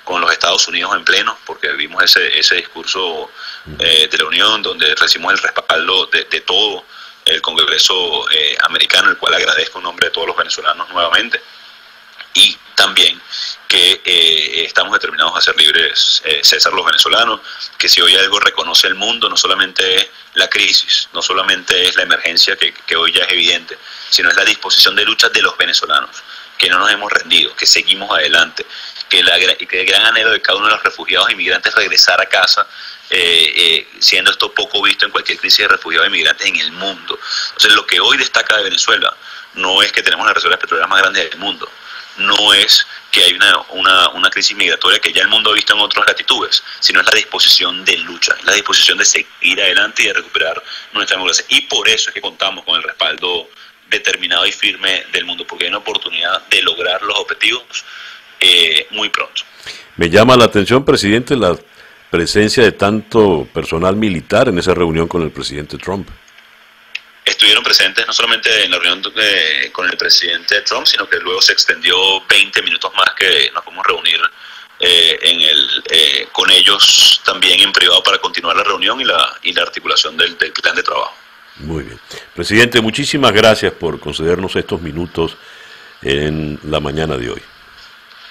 con 0.02 0.20
los 0.20 0.32
Estados 0.32 0.66
Unidos 0.66 0.94
en 0.96 1.04
pleno, 1.04 1.38
porque 1.46 1.70
vimos 1.72 2.02
ese, 2.02 2.38
ese 2.38 2.56
discurso 2.56 3.30
eh, 3.78 4.08
de 4.10 4.18
la 4.18 4.24
Unión 4.24 4.62
donde 4.62 4.94
recibimos 4.96 5.34
el 5.34 5.38
respaldo 5.38 6.06
de, 6.06 6.24
de 6.24 6.40
todo 6.40 6.84
el 7.24 7.40
Congreso 7.40 8.26
americano, 8.64 9.10
el 9.10 9.16
cual 9.16 9.32
agradezco 9.32 9.78
en 9.78 9.84
nombre 9.84 10.08
de 10.08 10.12
todos 10.12 10.26
los 10.26 10.36
venezolanos 10.36 10.88
nuevamente 10.90 11.40
y 12.34 12.58
también 12.74 13.20
que 13.74 14.00
eh, 14.04 14.64
estamos 14.64 14.92
determinados 14.92 15.36
a 15.36 15.40
ser 15.40 15.56
libres, 15.56 16.22
eh, 16.24 16.40
César, 16.44 16.72
los 16.72 16.86
venezolanos, 16.86 17.40
que 17.76 17.88
si 17.88 18.00
hoy 18.00 18.14
algo 18.14 18.38
reconoce 18.38 18.86
el 18.86 18.94
mundo, 18.94 19.28
no 19.28 19.36
solamente 19.36 19.96
es 19.96 20.08
la 20.34 20.48
crisis, 20.48 21.08
no 21.12 21.20
solamente 21.20 21.88
es 21.88 21.96
la 21.96 22.04
emergencia 22.04 22.56
que, 22.56 22.94
hoy 22.96 23.12
ya 23.12 23.24
es 23.24 23.32
evidente, 23.32 23.76
sino 24.10 24.28
es 24.28 24.36
la 24.36 24.44
disposición 24.44 24.94
de 24.94 25.04
lucha 25.04 25.28
de 25.28 25.42
los 25.42 25.56
venezolanos, 25.56 26.22
que 26.56 26.68
no 26.68 26.78
nos 26.78 26.88
hemos 26.92 27.12
rendido, 27.12 27.56
que 27.56 27.66
seguimos 27.66 28.16
adelante, 28.16 28.64
que, 29.08 29.24
la, 29.24 29.36
que 29.40 29.80
el 29.80 29.86
gran 29.86 30.06
anhelo 30.06 30.30
de 30.30 30.40
cada 30.40 30.58
uno 30.58 30.68
de 30.68 30.74
los 30.74 30.82
refugiados 30.84 31.28
e 31.30 31.32
inmigrantes 31.32 31.72
es 31.72 31.76
regresar 31.76 32.20
a 32.20 32.26
casa, 32.26 32.68
eh, 33.10 33.88
siendo 33.98 34.30
esto 34.30 34.54
poco 34.54 34.82
visto 34.82 35.04
en 35.04 35.10
cualquier 35.10 35.38
crisis 35.38 35.58
de 35.58 35.68
refugiados 35.68 36.06
e 36.06 36.10
inmigrantes 36.10 36.46
en 36.46 36.56
el 36.56 36.70
mundo. 36.70 37.18
Entonces, 37.46 37.72
lo 37.72 37.84
que 37.84 37.98
hoy 37.98 38.18
destaca 38.18 38.56
de 38.56 38.62
Venezuela 38.62 39.12
no 39.54 39.82
es 39.82 39.90
que 39.90 40.02
tenemos 40.02 40.24
las 40.26 40.36
reservas 40.36 40.60
petroleras 40.60 40.88
más 40.88 41.00
grandes 41.00 41.28
del 41.28 41.40
mundo, 41.40 41.68
no 42.18 42.54
es 42.54 42.86
que 43.10 43.22
hay 43.22 43.32
una, 43.32 44.08
una, 44.12 44.30
crisis 44.30 44.56
migratoria 44.56 44.98
que 44.98 45.12
ya 45.12 45.22
el 45.22 45.28
mundo 45.28 45.50
ha 45.50 45.54
visto 45.54 45.74
en 45.74 45.80
otras 45.80 46.06
latitudes, 46.06 46.62
sino 46.80 47.00
es 47.00 47.06
la 47.06 47.12
disposición 47.12 47.84
de 47.84 47.96
lucha, 47.98 48.34
la 48.44 48.52
disposición 48.52 48.98
de 48.98 49.04
seguir 49.04 49.60
adelante 49.60 50.02
y 50.02 50.06
de 50.06 50.14
recuperar 50.14 50.62
nuestra 50.92 51.16
democracia. 51.16 51.44
Y 51.48 51.62
por 51.62 51.88
eso 51.88 52.08
es 52.08 52.14
que 52.14 52.20
contamos 52.20 52.64
con 52.64 52.76
el 52.76 52.82
respaldo 52.82 53.48
determinado 53.88 54.46
y 54.46 54.52
firme 54.52 55.04
del 55.12 55.24
mundo, 55.24 55.46
porque 55.46 55.64
hay 55.64 55.70
una 55.70 55.78
oportunidad 55.78 56.46
de 56.48 56.62
lograr 56.62 57.02
los 57.02 57.16
objetivos 57.18 57.62
eh, 58.40 58.86
muy 58.90 59.08
pronto. 59.10 59.42
Me 59.96 60.10
llama 60.10 60.36
la 60.36 60.46
atención, 60.46 60.84
presidente, 60.84 61.36
la 61.36 61.56
presencia 62.10 62.64
de 62.64 62.72
tanto 62.72 63.46
personal 63.52 63.96
militar 63.96 64.48
en 64.48 64.58
esa 64.58 64.74
reunión 64.74 65.06
con 65.06 65.22
el 65.22 65.30
presidente 65.30 65.78
Trump 65.78 66.08
estuvieron 67.24 67.64
presentes 67.64 68.06
no 68.06 68.12
solamente 68.12 68.64
en 68.64 68.70
la 68.70 68.78
reunión 68.78 69.02
con 69.72 69.88
el 69.88 69.96
presidente 69.96 70.60
Trump, 70.62 70.86
sino 70.86 71.08
que 71.08 71.18
luego 71.18 71.40
se 71.40 71.52
extendió 71.52 71.96
20 72.26 72.62
minutos 72.62 72.92
más 72.94 73.14
que 73.14 73.50
nos 73.54 73.64
podemos 73.64 73.86
reunir 73.86 74.20
eh, 74.78 75.18
en 75.22 75.40
el, 75.40 75.84
eh, 75.90 76.28
con 76.32 76.50
ellos 76.50 77.20
también 77.24 77.60
en 77.60 77.72
privado 77.72 78.02
para 78.02 78.18
continuar 78.18 78.56
la 78.56 78.64
reunión 78.64 79.00
y 79.00 79.04
la, 79.04 79.38
y 79.42 79.52
la 79.52 79.62
articulación 79.62 80.16
del, 80.16 80.36
plan 80.36 80.74
de 80.74 80.82
trabajo. 80.82 81.14
Muy 81.56 81.84
bien. 81.84 82.00
Presidente, 82.34 82.80
muchísimas 82.80 83.32
gracias 83.32 83.72
por 83.72 84.00
concedernos 84.00 84.54
estos 84.56 84.80
minutos 84.80 85.36
en 86.02 86.58
la 86.64 86.80
mañana 86.80 87.16
de 87.16 87.30
hoy. 87.30 87.42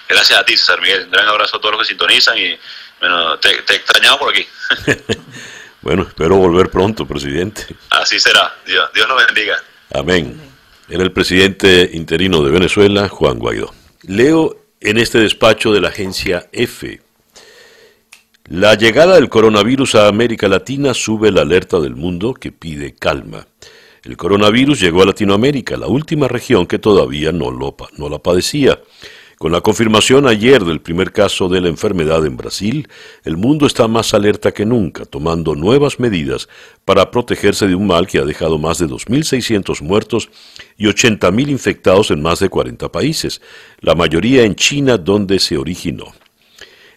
Gracias 0.07 0.37
a 0.37 0.45
ti, 0.45 0.57
César 0.57 0.81
Miguel. 0.81 1.05
Un 1.05 1.11
gran 1.11 1.27
abrazo 1.27 1.57
a 1.57 1.61
todos 1.61 1.71
los 1.71 1.81
que 1.81 1.87
sintonizan 1.87 2.37
y 2.37 2.59
bueno, 2.99 3.39
te, 3.39 3.61
te 3.63 3.75
extrañaba 3.75 4.19
por 4.19 4.29
aquí. 4.31 4.45
Bueno, 5.83 6.03
espero 6.03 6.37
volver 6.37 6.69
pronto, 6.69 7.05
presidente. 7.05 7.63
Así 7.89 8.17
será. 8.17 8.53
Dios, 8.65 8.89
Dios 8.95 9.05
nos 9.07 9.25
bendiga. 9.25 9.57
Amén. 9.93 10.39
Era 10.87 11.03
el 11.03 11.11
presidente 11.11 11.89
interino 11.93 12.41
de 12.41 12.51
Venezuela, 12.51 13.09
Juan 13.09 13.37
Guaidó. 13.37 13.73
Leo 14.03 14.57
en 14.79 14.97
este 14.97 15.19
despacho 15.19 15.73
de 15.73 15.81
la 15.81 15.89
agencia 15.89 16.47
EFE. 16.53 17.01
La 18.45 18.75
llegada 18.75 19.15
del 19.15 19.27
coronavirus 19.27 19.95
a 19.95 20.07
América 20.07 20.47
Latina 20.47 20.93
sube 20.93 21.31
la 21.31 21.41
alerta 21.41 21.81
del 21.81 21.95
mundo 21.95 22.33
que 22.33 22.53
pide 22.53 22.93
calma. 22.93 23.45
El 24.03 24.15
coronavirus 24.15 24.79
llegó 24.79 25.01
a 25.01 25.05
Latinoamérica, 25.05 25.75
la 25.75 25.87
última 25.87 26.29
región 26.29 26.65
que 26.65 26.79
todavía 26.79 27.33
no, 27.33 27.51
lo, 27.51 27.75
no 27.97 28.09
la 28.09 28.19
padecía. 28.19 28.79
Con 29.43 29.51
la 29.51 29.59
confirmación 29.59 30.25
ayer 30.25 30.63
del 30.63 30.79
primer 30.79 31.11
caso 31.11 31.49
de 31.49 31.59
la 31.59 31.67
enfermedad 31.67 32.25
en 32.25 32.37
Brasil, 32.37 32.87
el 33.25 33.35
mundo 33.35 33.65
está 33.65 33.89
más 33.89 34.13
alerta 34.13 34.53
que 34.53 34.65
nunca, 34.65 35.03
tomando 35.03 35.53
nuevas 35.53 35.99
medidas 35.99 36.47
para 36.85 37.11
protegerse 37.11 37.67
de 37.67 37.75
un 37.75 37.85
mal 37.85 38.07
que 38.07 38.19
ha 38.19 38.23
dejado 38.23 38.57
más 38.57 38.77
de 38.77 38.87
2.600 38.87 39.81
muertos 39.81 40.29
y 40.77 40.85
80.000 40.85 41.49
infectados 41.49 42.09
en 42.11 42.21
más 42.21 42.39
de 42.39 42.47
40 42.47 42.89
países, 42.89 43.41
la 43.81 43.95
mayoría 43.95 44.43
en 44.43 44.55
China 44.55 44.97
donde 44.97 45.39
se 45.39 45.57
originó. 45.57 46.13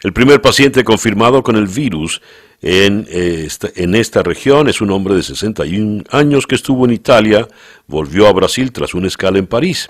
El 0.05 0.13
primer 0.13 0.41
paciente 0.41 0.85
confirmado 0.85 1.43
con 1.43 1.57
el 1.57 1.67
virus 1.67 2.23
en 2.69 3.07
esta, 3.09 3.69
en 3.77 3.95
esta, 3.95 4.25
región 4.25 4.69
es 4.69 4.81
un 4.81 4.91
hombre 4.91 5.15
de 5.15 5.23
61 5.23 6.03
años 6.11 6.49
que 6.49 6.57
estuvo 6.57 6.85
en 6.85 6.91
Italia, 6.91 7.47
volvió 7.87 8.27
a 8.27 8.33
Brasil 8.33 8.73
tras 8.73 8.93
una 8.93 9.07
escala 9.07 9.39
en 9.39 9.47
París 9.47 9.89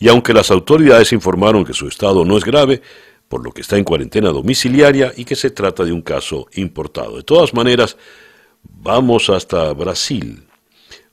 y 0.00 0.08
aunque 0.08 0.34
las 0.34 0.50
autoridades 0.50 1.12
informaron 1.12 1.64
que 1.64 1.74
su 1.74 1.86
estado 1.86 2.24
no 2.24 2.36
es 2.36 2.44
grave, 2.44 2.82
por 3.28 3.44
lo 3.44 3.52
que 3.52 3.60
está 3.60 3.76
en 3.76 3.84
cuarentena 3.84 4.30
domiciliaria 4.30 5.12
y 5.16 5.24
que 5.24 5.36
se 5.36 5.50
trata 5.50 5.84
de 5.84 5.92
un 5.92 6.02
caso 6.02 6.48
importado. 6.54 7.18
De 7.18 7.22
todas 7.22 7.54
maneras, 7.54 7.96
vamos 8.64 9.30
hasta 9.30 9.72
Brasil 9.72 10.42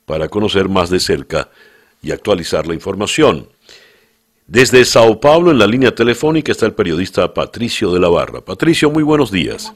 para 0.07 0.27
conocer 0.27 0.69
más 0.69 0.89
de 0.89 0.99
cerca 0.99 1.51
y 2.01 2.09
actualizar 2.09 2.65
la 2.65 2.73
información. 2.73 3.47
Desde 4.47 4.83
Sao 4.85 5.19
Paulo, 5.19 5.51
en 5.51 5.59
la 5.59 5.67
línea 5.67 5.93
telefónica, 5.93 6.51
está 6.51 6.65
el 6.65 6.73
periodista 6.73 7.31
Patricio 7.31 7.91
de 7.91 7.99
la 7.99 8.09
Barra. 8.09 8.41
Patricio, 8.41 8.89
muy 8.89 9.03
buenos 9.03 9.29
días. 9.29 9.71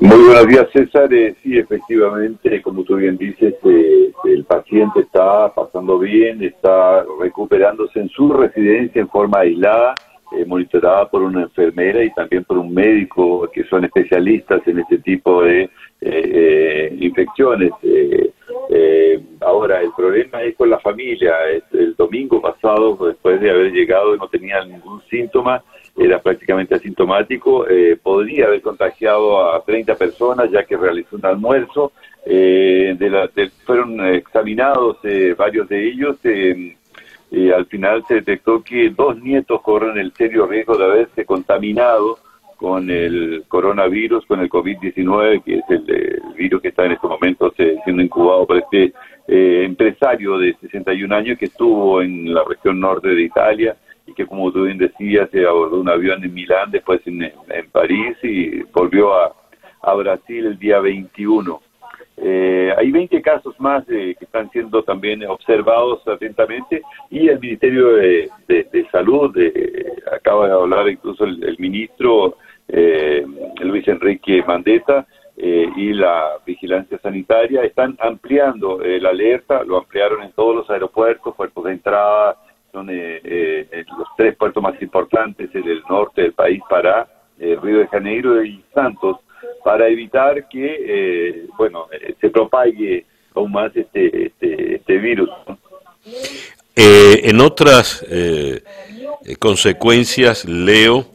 Muy 0.00 0.16
buenos 0.26 0.46
días, 0.46 0.68
César. 0.72 1.12
Eh, 1.12 1.34
sí, 1.42 1.58
efectivamente, 1.58 2.62
como 2.62 2.84
tú 2.84 2.94
bien 2.94 3.16
dices, 3.16 3.54
eh, 3.64 4.12
el 4.26 4.44
paciente 4.44 5.00
está 5.00 5.52
pasando 5.52 5.98
bien, 5.98 6.40
está 6.40 7.04
recuperándose 7.20 7.98
en 7.98 8.08
su 8.10 8.32
residencia 8.32 9.00
en 9.00 9.08
forma 9.08 9.40
aislada, 9.40 9.96
eh, 10.36 10.44
monitorada 10.44 11.10
por 11.10 11.22
una 11.22 11.42
enfermera 11.42 12.04
y 12.04 12.14
también 12.14 12.44
por 12.44 12.58
un 12.58 12.72
médico 12.72 13.50
que 13.52 13.64
son 13.64 13.86
especialistas 13.86 14.62
en 14.68 14.78
este 14.78 14.98
tipo 14.98 15.42
de 15.42 15.68
infecciones. 17.00 17.72
ahora, 19.40 19.80
el 19.82 19.90
problema 19.96 20.42
es 20.42 20.54
con 20.54 20.70
la 20.70 20.78
familia. 20.78 21.34
El 21.72 21.96
domingo 21.96 22.40
pasado, 22.40 22.96
después 23.04 23.40
de 23.40 23.50
haber 23.50 23.72
llegado, 23.72 24.16
no 24.16 24.28
tenía 24.28 24.64
ningún 24.64 25.02
síntoma 25.10 25.60
era 25.98 26.20
prácticamente 26.20 26.76
asintomático, 26.76 27.68
eh, 27.68 27.98
podría 28.00 28.46
haber 28.46 28.62
contagiado 28.62 29.52
a 29.52 29.62
30 29.64 29.96
personas 29.96 30.50
ya 30.50 30.62
que 30.64 30.76
realizó 30.76 31.16
un 31.16 31.26
almuerzo, 31.26 31.92
eh, 32.24 32.94
de 32.96 33.50
fueron 33.66 34.04
examinados 34.06 34.98
eh, 35.02 35.34
varios 35.36 35.68
de 35.68 35.88
ellos, 35.88 36.16
y 37.30 37.50
al 37.50 37.66
final 37.66 38.04
se 38.06 38.16
detectó 38.16 38.62
que 38.62 38.90
dos 38.90 39.20
nietos 39.20 39.60
corren 39.60 39.98
el 39.98 40.12
serio 40.14 40.46
riesgo 40.46 40.78
de 40.78 40.84
haberse 40.84 41.24
contaminado 41.26 42.18
con 42.56 42.90
el 42.90 43.44
coronavirus, 43.48 44.24
con 44.26 44.40
el 44.40 44.48
COVID-19, 44.48 45.42
que 45.42 45.56
es 45.56 45.64
el, 45.68 46.22
virus 46.36 46.62
que 46.62 46.68
está 46.68 46.86
en 46.86 46.92
estos 46.92 47.10
momentos 47.10 47.52
siendo 47.56 48.02
incubado 48.02 48.46
por 48.46 48.58
este 48.58 48.92
empresario 49.26 50.38
de 50.38 50.54
61 50.60 51.14
años 51.14 51.38
que 51.38 51.46
estuvo 51.46 52.00
en 52.00 52.32
la 52.32 52.42
región 52.44 52.80
norte 52.80 53.08
de 53.08 53.22
Italia, 53.22 53.76
y 54.08 54.14
que 54.14 54.26
como 54.26 54.50
tú 54.50 54.64
bien 54.64 54.78
decías, 54.78 55.28
se 55.30 55.44
abordó 55.46 55.80
un 55.80 55.88
avión 55.88 56.24
en 56.24 56.32
Milán, 56.32 56.70
después 56.70 57.00
en, 57.06 57.30
París 57.70 58.16
y 58.22 58.62
volvió 58.72 59.12
a, 59.14 59.34
Brasil 59.96 60.46
el 60.46 60.58
día 60.58 60.80
21. 60.80 61.60
Eh, 62.18 62.72
hay 62.76 62.90
20 62.90 63.22
casos 63.22 63.58
más 63.60 63.84
eh, 63.88 64.14
que 64.18 64.24
están 64.24 64.50
siendo 64.50 64.82
también 64.82 65.24
observados 65.26 66.06
atentamente 66.06 66.82
y 67.10 67.28
el 67.28 67.38
Ministerio 67.38 67.94
de, 67.94 68.28
de, 68.48 68.86
Salud, 68.90 69.34
acaba 70.12 70.46
de 70.46 70.52
hablar 70.52 70.88
incluso 70.88 71.24
el, 71.24 71.56
ministro 71.58 72.36
eh, 72.68 73.24
Luis 73.60 73.86
Enrique 73.88 74.42
Mandetta, 74.46 75.06
y 75.40 75.92
la 75.92 76.32
vigilancia 76.44 76.98
sanitaria 76.98 77.62
están 77.62 77.96
ampliando 78.00 78.80
la 78.82 79.10
alerta, 79.10 79.62
lo 79.62 79.78
ampliaron 79.78 80.24
en 80.24 80.32
todos 80.32 80.56
los 80.56 80.68
aeropuertos, 80.70 81.36
puertos 81.36 81.62
de 81.62 81.72
entrada, 81.74 82.36
son 82.72 82.90
eh, 82.90 83.20
eh, 83.24 83.84
los 83.96 84.08
tres 84.16 84.36
puertos 84.36 84.62
más 84.62 84.80
importantes 84.82 85.50
en 85.54 85.68
el 85.68 85.82
norte 85.88 86.22
del 86.22 86.32
país 86.32 86.60
para 86.68 87.08
eh, 87.38 87.56
Río 87.60 87.78
de 87.78 87.88
Janeiro 87.88 88.44
y 88.44 88.62
Santos, 88.74 89.18
para 89.64 89.88
evitar 89.88 90.48
que, 90.48 91.46
bueno, 91.56 91.86
se 92.20 92.30
propague 92.30 93.04
aún 93.34 93.52
más 93.52 93.74
este, 93.76 94.26
este, 94.26 94.76
este 94.76 94.98
virus. 94.98 95.30
en 96.74 97.40
otras 97.40 98.04
consecuencias, 99.38 100.44
leo 100.44 101.06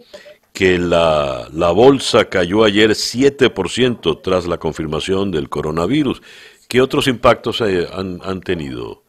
que 0.54 0.78
la, 0.78 1.49
la 1.51 1.72
bolsa 1.72 2.26
cayó 2.26 2.64
ayer 2.64 2.91
7% 2.91 4.22
tras 4.22 4.45
la 4.45 4.58
confirmación 4.58 5.32
del 5.32 5.49
coronavirus. 5.49 6.22
¿Qué 6.70 6.80
otros 6.82 7.08
impactos 7.08 7.62
han, 7.62 8.22
han 8.24 8.41
tenido? 8.41 9.03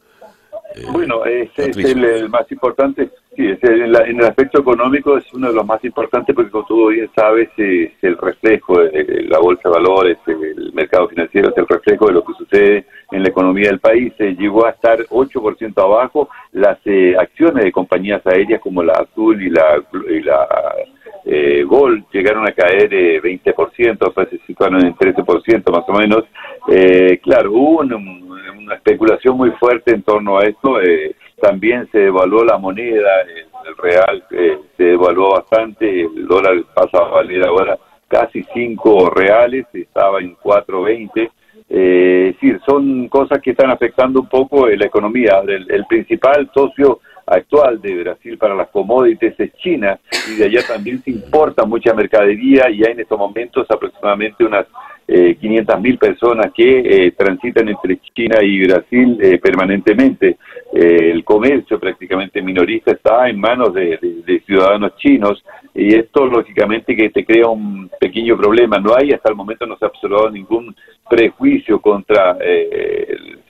Bueno, 0.91 1.25
ese 1.25 1.69
es 1.69 1.77
el, 1.77 2.29
más 2.29 2.51
importante. 2.51 3.09
Sí, 3.35 3.45
es 3.47 3.61
en 3.63 4.19
el 4.19 4.25
aspecto 4.25 4.61
económico 4.61 5.17
es 5.17 5.25
uno 5.33 5.49
de 5.49 5.53
los 5.53 5.65
más 5.65 5.83
importantes 5.83 6.33
porque 6.33 6.51
como 6.51 6.65
tú 6.65 6.87
bien 6.87 7.09
sabes 7.15 7.49
es 7.57 7.91
el 8.01 8.17
reflejo, 8.17 8.79
de 8.79 9.25
la 9.27 9.39
bolsa 9.39 9.69
de 9.69 9.75
valores, 9.75 10.17
el 10.27 10.71
mercado 10.73 11.09
financiero 11.09 11.49
es 11.49 11.57
el 11.57 11.67
reflejo 11.67 12.07
de 12.07 12.13
lo 12.13 12.23
que 12.23 12.33
sucede 12.33 12.85
en 13.11 13.23
la 13.23 13.29
economía 13.29 13.69
del 13.69 13.79
país. 13.79 14.13
llegó 14.19 14.65
a 14.65 14.71
estar 14.71 14.99
8% 14.99 15.83
abajo. 15.83 16.29
Las 16.53 16.79
eh, 16.85 17.15
acciones 17.19 17.63
de 17.65 17.71
compañías 17.71 18.25
aéreas 18.25 18.61
como 18.61 18.83
la 18.83 18.93
Azul 18.93 19.41
y 19.41 19.49
la, 19.49 19.83
y 20.09 20.21
la 20.21 20.47
eh, 21.25 21.63
Gol 21.63 22.05
llegaron 22.13 22.47
a 22.47 22.51
caer 22.51 22.93
eh, 22.93 23.21
20%, 23.21 24.13
pues 24.13 24.29
se 24.29 24.37
situaron 24.45 24.85
en 24.85 24.95
13% 24.95 25.71
más 25.71 25.83
o 25.87 25.93
menos. 25.93 26.23
Eh, 26.69 27.19
claro, 27.21 27.51
hubo 27.51 27.83
una 28.65 28.75
especulación 28.75 29.37
muy 29.37 29.51
fuerte 29.51 29.93
en 29.93 30.03
torno 30.03 30.37
a 30.37 30.45
esto. 30.45 30.81
Eh, 30.81 31.15
también 31.39 31.87
se 31.91 31.99
devaluó 31.99 32.43
la 32.43 32.57
moneda, 32.57 33.09
el 33.21 33.77
real 33.77 34.23
eh, 34.31 34.57
se 34.77 34.83
devaluó 34.83 35.31
bastante, 35.31 36.01
el 36.01 36.27
dólar 36.27 36.63
pasa 36.73 36.97
a 36.97 37.09
valer 37.09 37.45
ahora 37.45 37.77
casi 38.07 38.43
5 38.53 39.09
reales, 39.09 39.65
estaba 39.73 40.19
en 40.19 40.35
4.20. 40.37 41.29
Eh, 41.67 42.27
es 42.29 42.35
decir, 42.35 42.61
son 42.65 43.07
cosas 43.07 43.41
que 43.41 43.51
están 43.51 43.71
afectando 43.71 44.21
un 44.21 44.29
poco 44.29 44.67
la 44.67 44.85
economía. 44.85 45.41
el 45.47 45.85
principal 45.87 46.49
socio 46.53 46.99
actual 47.25 47.81
de 47.81 48.03
Brasil 48.03 48.37
para 48.37 48.55
las 48.55 48.69
commodities 48.69 49.39
es 49.39 49.53
China 49.55 49.99
y 50.29 50.35
de 50.35 50.45
allá 50.45 50.59
también 50.67 51.01
se 51.03 51.11
importa 51.11 51.65
mucha 51.65 51.93
mercadería 51.93 52.69
y 52.69 52.83
hay 52.83 52.91
en 52.91 52.99
estos 52.99 53.17
momentos 53.17 53.65
aproximadamente 53.69 54.43
unas 54.43 54.67
eh, 55.07 55.35
500 55.39 55.81
mil 55.81 55.97
personas 55.97 56.51
que 56.53 56.79
eh, 56.79 57.11
transitan 57.11 57.69
entre 57.69 57.99
China 58.15 58.37
y 58.41 58.65
Brasil 58.65 59.17
eh, 59.21 59.37
permanentemente. 59.37 60.37
Eh, 60.73 61.11
el 61.11 61.23
comercio 61.23 61.79
prácticamente 61.79 62.41
minorista 62.41 62.91
está 62.91 63.29
en 63.29 63.39
manos 63.39 63.73
de, 63.73 63.99
ciudadanos 64.45 64.95
chinos 64.97 65.43
y 65.73 65.95
esto 65.95 66.25
lógicamente 66.25 66.95
que 66.95 67.09
te 67.09 67.23
crea 67.23 67.47
un 67.47 67.89
pequeño 67.99 68.35
problema. 68.35 68.77
No 68.79 68.95
hay 68.95 69.11
hasta 69.11 69.29
el 69.29 69.35
momento 69.35 69.65
no 69.65 69.77
se 69.77 69.85
ha 69.85 69.89
observado 69.89 70.29
ningún 70.29 70.75
prejuicio 71.07 71.79
contra 71.79 72.37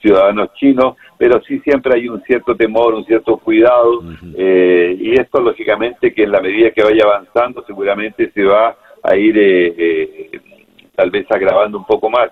ciudadanos 0.00 0.52
chinos, 0.54 0.96
pero 1.18 1.40
sí 1.42 1.58
siempre 1.60 1.94
hay 1.94 2.08
un 2.08 2.22
cierto 2.22 2.54
temor, 2.54 2.94
un 2.94 3.04
cierto 3.06 3.38
cuidado 3.38 4.02
y 4.36 5.12
esto 5.18 5.40
lógicamente 5.40 6.12
que 6.12 6.24
en 6.24 6.32
la 6.32 6.40
medida 6.40 6.70
que 6.70 6.82
vaya 6.82 7.04
avanzando 7.04 7.64
seguramente 7.66 8.30
se 8.32 8.44
va 8.44 8.76
a 9.02 9.16
ir 9.16 9.38
tal 10.96 11.10
vez 11.10 11.26
agravando 11.30 11.78
un 11.78 11.84
poco 11.84 12.10
más. 12.10 12.30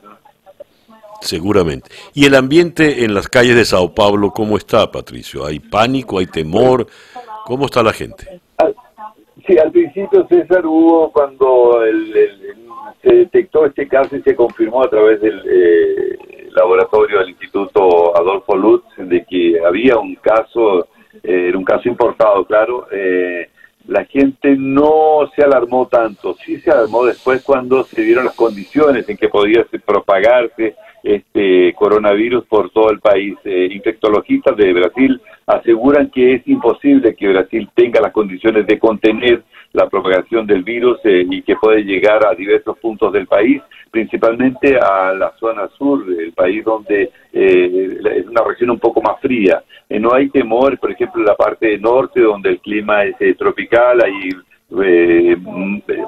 Seguramente. 1.21 1.91
¿Y 2.13 2.27
el 2.27 2.35
ambiente 2.35 3.05
en 3.05 3.15
las 3.15 3.29
calles 3.29 3.57
de 3.57 3.65
Sao 3.65 3.95
Paulo 3.95 4.31
cómo 4.31 4.57
está, 4.57 4.91
Patricio? 4.91 5.47
¿Hay 5.47 5.61
pánico, 5.61 6.19
hay 6.19 6.27
temor? 6.27 6.87
¿Cómo 7.47 7.67
está 7.67 7.83
la 7.83 7.93
gente? 7.93 8.41
Sí, 9.47 9.59
al 9.59 9.71
principio, 9.71 10.27
César, 10.29 10.65
hubo 10.67 11.13
cuando 11.13 11.81
se 13.03 13.15
detectó 13.15 13.67
este 13.67 13.87
caso 13.87 14.17
y 14.17 14.23
se 14.23 14.35
confirmó 14.35 14.83
a 14.83 14.89
través 14.89 15.21
del 15.21 15.43
eh, 15.47 16.19
laboratorio 16.53 17.19
del 17.19 17.31
Instituto 17.31 18.17
Adolfo 18.17 18.57
Lutz 18.57 18.87
de 18.97 19.25
que 19.25 19.61
había 19.63 19.99
un 19.99 20.15
caso, 20.17 20.89
eh, 21.23 21.49
era 21.49 21.59
un 21.59 21.65
caso 21.65 21.89
importado, 21.89 22.45
claro, 22.47 22.87
eh, 22.91 23.51
la 23.87 24.05
gente 24.07 24.57
no 24.57 25.31
se 25.37 25.43
alarmó 25.43 25.87
tanto, 25.89 26.35
sí 26.45 26.59
se 26.59 26.71
alarmó 26.71 27.05
después 27.05 27.43
cuando 27.43 27.85
se 27.85 28.03
dieron 28.03 28.25
las 28.25 28.35
condiciones 28.35 29.09
en 29.09 29.17
que 29.17 29.29
podía 29.29 29.65
propagarse 29.85 30.75
este 31.03 31.75
coronavirus 31.75 32.47
por 32.47 32.71
todo 32.71 32.91
el 32.91 33.01
país. 33.01 33.37
Eh, 33.45 33.69
infectologistas 33.73 34.57
de 34.57 34.73
Brasil 34.73 35.21
aseguran 35.47 36.11
que 36.11 36.35
es 36.35 36.49
imposible 36.49 37.15
que 37.15 37.29
Brasil 37.29 37.69
tenga 37.75 38.01
las 38.01 38.13
condiciones 38.13 38.67
de 38.67 38.79
contener 38.79 39.43
la 39.75 39.89
propagación 39.89 40.47
del 40.47 40.63
virus 40.63 40.99
eh, 41.05 41.27
y 41.29 41.43
que 41.43 41.57
puede 41.57 41.83
llegar 41.83 42.25
a 42.25 42.35
diversos 42.35 42.79
puntos 42.79 43.13
del 43.13 43.27
país, 43.27 43.61
principalmente 43.91 44.79
a 44.79 45.13
la 45.13 45.33
zona 45.39 45.69
sur 45.77 46.07
del 46.07 46.33
país 46.33 46.65
donde 46.65 47.11
eh, 47.33 47.99
es 48.17 48.27
una 48.27 48.45
región 48.45 48.71
un 48.71 48.79
poco 48.79 49.03
más 49.03 49.21
fría. 49.21 49.63
Eh, 49.89 49.99
no 49.99 50.15
hay 50.15 50.29
temor, 50.31 50.79
por 50.79 50.93
ejemplo, 50.93 51.21
en 51.21 51.27
la 51.27 51.35
parte 51.35 51.77
norte 51.79 52.21
donde 52.21 52.51
el 52.51 52.61
clima 52.61 53.05
es 53.05 53.37
tropical, 53.37 54.01
hay 54.03 54.31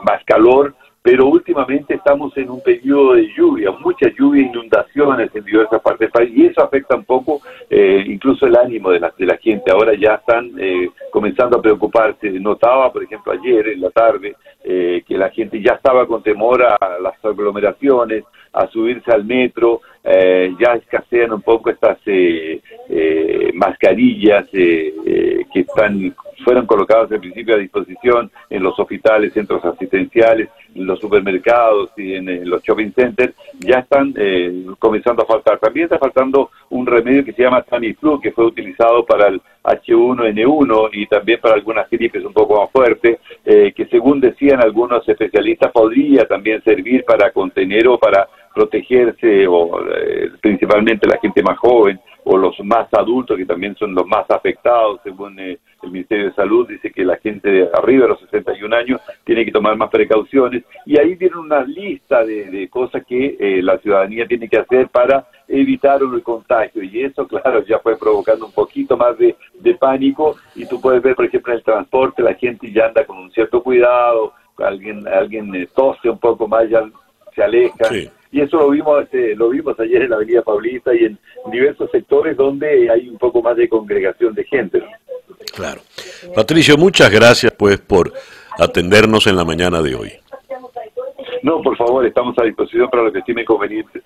más 0.03 0.25
calor, 0.25 0.75
pero 1.07 1.29
últimamente 1.29 1.95
estamos 1.95 2.37
en 2.37 2.51
un 2.51 2.61
periodo 2.61 3.15
de 3.15 3.33
lluvia, 3.33 3.71
mucha 3.71 4.09
lluvia, 4.19 4.43
inundaciones 4.43 5.31
en 5.33 5.45
diversas 5.45 5.81
partes 5.81 6.01
del 6.01 6.11
país, 6.11 6.33
y 6.35 6.47
eso 6.47 6.65
afecta 6.65 6.97
un 6.97 7.05
poco 7.05 7.43
eh, 7.71 8.03
incluso 8.09 8.45
el 8.45 8.57
ánimo 8.57 8.91
de 8.91 8.99
la, 8.99 9.15
de 9.17 9.25
la 9.25 9.37
gente. 9.37 9.71
Ahora 9.71 9.95
ya 9.95 10.15
están 10.15 10.51
eh, 10.59 10.91
comenzando 11.13 11.59
a 11.59 11.63
preocuparse. 11.63 12.29
Notaba, 12.41 12.93
por 12.93 13.05
ejemplo, 13.05 13.31
ayer 13.31 13.69
en 13.69 13.83
la 13.83 13.91
tarde 13.91 14.35
eh, 14.65 15.05
que 15.07 15.17
la 15.17 15.31
gente 15.31 15.63
ya 15.63 15.75
estaba 15.75 16.09
con 16.09 16.25
temor 16.25 16.65
a 16.65 16.99
las 17.01 17.25
aglomeraciones, 17.25 18.25
a 18.53 18.67
subirse 18.67 19.13
al 19.13 19.25
metro, 19.25 19.83
ya 20.59 20.75
escasean 20.75 21.33
un 21.33 21.43
poco 21.43 21.69
estas 21.71 21.99
mascarillas 23.55 24.49
que 24.49 24.95
están 25.55 26.15
fueron 26.45 26.67
colocadas 26.67 27.11
en 27.11 27.21
principio 27.21 27.55
a 27.55 27.59
disposición 27.59 28.31
en 28.51 28.63
los 28.63 28.79
hospitales, 28.79 29.33
centros 29.33 29.65
asistenciales, 29.65 30.49
en 30.66 30.66
los 30.77 31.01
supermercados 31.01 31.91
y 31.97 32.15
en, 32.15 32.49
los 32.49 32.63
shopping 32.63 32.93
centers, 32.93 33.35
ya 33.59 33.81
están 33.81 34.15
eh, 34.17 34.67
comenzando 34.79 35.23
a 35.23 35.27
faltar. 35.27 35.59
También 35.59 35.85
está 35.85 35.99
faltando 35.99 36.51
un 36.71 36.87
remedio 36.87 37.25
que 37.25 37.33
se 37.33 37.43
llama 37.43 37.63
Tamiflu, 37.63 38.21
que 38.21 38.33
fue 38.33 38.47
utilizado 38.47 39.05
para 39.05 39.29
el 39.29 39.41
H1N1 39.65 40.91
y 40.93 41.07
también 41.07 41.41
para 41.41 41.55
algunas 41.55 41.89
gripes 41.91 42.25
un 42.25 42.33
poco 42.33 42.61
más 42.61 42.71
fuertes, 42.71 43.19
eh, 43.45 43.73
que 43.75 43.87
según 43.87 44.21
decían 44.21 44.63
algunos 44.63 45.09
especialistas 45.09 45.73
podría 45.73 46.25
también 46.27 46.63
servir 46.63 47.05
para 47.05 47.31
contener 47.31 47.89
o 47.89 47.99
para 47.99 48.29
protegerse, 48.55 49.47
o 49.47 49.81
eh, 49.95 50.31
principalmente 50.41 51.07
la 51.07 51.19
gente 51.19 51.43
más 51.43 51.59
joven 51.59 52.01
o 52.25 52.37
los 52.37 52.59
más 52.65 52.93
adultos, 52.93 53.37
que 53.37 53.45
también 53.45 53.77
son 53.77 53.95
los 53.95 54.07
más 54.07 54.29
afectados, 54.31 55.01
según 55.05 55.39
el 55.39 55.59
Ministerio 55.83 56.27
de 56.27 56.35
Salud, 56.35 56.67
dice 56.67 56.91
que 56.91 57.05
la 57.05 57.17
gente 57.19 57.49
de 57.49 57.69
arriba 57.73 58.03
de 58.03 58.09
los 58.09 58.21
61 58.21 58.75
años 58.75 59.01
tiene 59.25 59.45
que 59.45 59.53
tomar 59.53 59.77
más 59.77 59.91
precauciones, 59.91 60.65
y 60.85 60.99
ahí 60.99 61.15
viene 61.15 61.37
una 61.37 61.65
lista 61.65 62.25
de, 62.25 62.69
cosas 62.71 63.05
que 63.07 63.37
eh, 63.39 63.63
la 63.63 63.79
ciudadanía 63.79 64.27
tiene 64.27 64.49
que 64.49 64.59
hacer 64.59 64.89
para 64.89 65.27
evitar 65.49 66.01
el 66.03 66.23
contagio, 66.23 66.83
y 66.83 67.05
eso, 67.05 67.27
claro, 67.29 67.65
ya 67.65 67.79
fue 67.79 67.97
provocando 67.97 68.47
un 68.47 68.53
poquito 68.53 68.97
más 68.97 69.17
de, 69.19 69.37
pánico, 69.79 70.37
y 70.55 70.67
tú 70.67 70.81
puedes 70.81 71.03
ver, 71.03 71.15
por 71.15 71.27
ejemplo, 71.27 71.53
en 71.53 71.59
el 71.59 71.65
transporte, 71.65 72.23
la 72.23 72.35
gente 72.35 72.73
ya 72.73 72.87
anda 72.87 73.05
con 73.05 73.19
un 73.19 73.31
cierto 73.33 73.63
cuidado, 73.63 74.33
alguien, 74.59 75.07
alguien 75.07 75.55
eh, 75.55 75.69
tose 75.75 76.09
un 76.09 76.19
poco 76.19 76.49
más, 76.49 76.69
ya 76.69 76.83
se 77.35 77.43
aleja 77.43 77.89
y 78.33 78.41
eso 78.41 78.59
lo 78.59 78.71
vimos 78.71 79.03
este, 79.03 79.35
lo 79.37 79.51
vimos 79.51 79.79
ayer 79.79 80.03
en 80.03 80.11
la 80.11 80.17
Avenida 80.17 80.43
Paulista 80.43 80.95
y 80.95 81.05
en 81.05 81.19
diversos 81.51 81.91
sectores 81.91 82.37
donde 82.37 82.91
hay 82.91 83.09
un 83.09 83.19
poco 83.19 83.41
más 83.41 83.57
de 83.57 83.69
congregación 83.69 84.35
de 84.35 84.45
gente. 84.45 84.83
Claro. 85.55 85.81
Patricio, 86.35 86.77
muchas 86.77 87.11
gracias 87.11 87.53
pues 87.57 87.79
por 87.79 88.13
atendernos 88.59 89.27
en 89.27 89.37
la 89.37 89.45
mañana 89.45 89.81
de 89.81 89.95
hoy. 89.95 90.13
No, 91.47 91.63
por 91.63 91.77
favor, 91.77 92.05
estamos 92.05 92.37
a 92.41 92.43
disposición 92.43 92.91
para 92.91 93.05
lo 93.05 93.13
que 93.13 93.21
estime 93.21 93.45
conveniente. 93.45 94.03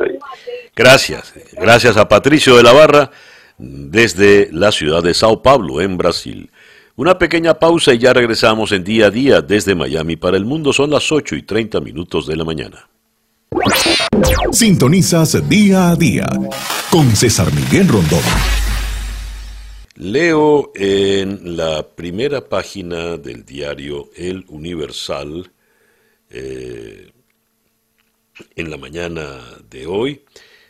Gracias. 0.77 1.33
Gracias 1.55 1.97
a 1.97 2.07
Patricio 2.07 2.55
de 2.55 2.63
la 2.63 2.75
Barra 2.75 3.11
desde 3.57 4.51
la 4.53 4.71
ciudad 4.71 5.03
de 5.03 5.15
Sao 5.15 5.41
Paulo, 5.41 5.81
en 5.81 5.97
Brasil. 5.97 6.51
Una 6.97 7.17
pequeña 7.17 7.55
pausa 7.55 7.95
y 7.95 7.99
ya 7.99 8.13
regresamos 8.13 8.73
en 8.73 8.85
día 8.85 9.07
a 9.07 9.11
día 9.11 9.41
desde 9.41 9.75
Miami 9.75 10.17
para 10.17 10.37
el 10.37 10.45
mundo. 10.45 10.75
Son 10.75 10.91
las 10.91 11.11
8 11.11 11.35
y 11.37 11.43
30 11.43 11.81
minutos 11.81 12.27
de 12.27 12.37
la 12.37 12.45
mañana. 12.45 12.91
Sintonizas 14.53 15.49
día 15.49 15.89
a 15.89 15.97
día 15.97 16.27
con 16.91 17.07
César 17.17 17.49
Miguel 17.55 17.89
Rondón. 17.89 18.21
Leo 19.97 20.73
en 20.75 21.57
la 21.57 21.87
primera 21.89 22.47
página 22.47 23.17
del 23.17 23.47
diario 23.47 24.11
El 24.15 24.45
Universal, 24.49 25.51
eh, 26.29 27.11
en 28.57 28.71
la 28.71 28.77
mañana 28.77 29.41
de 29.69 29.87
hoy, 29.87 30.23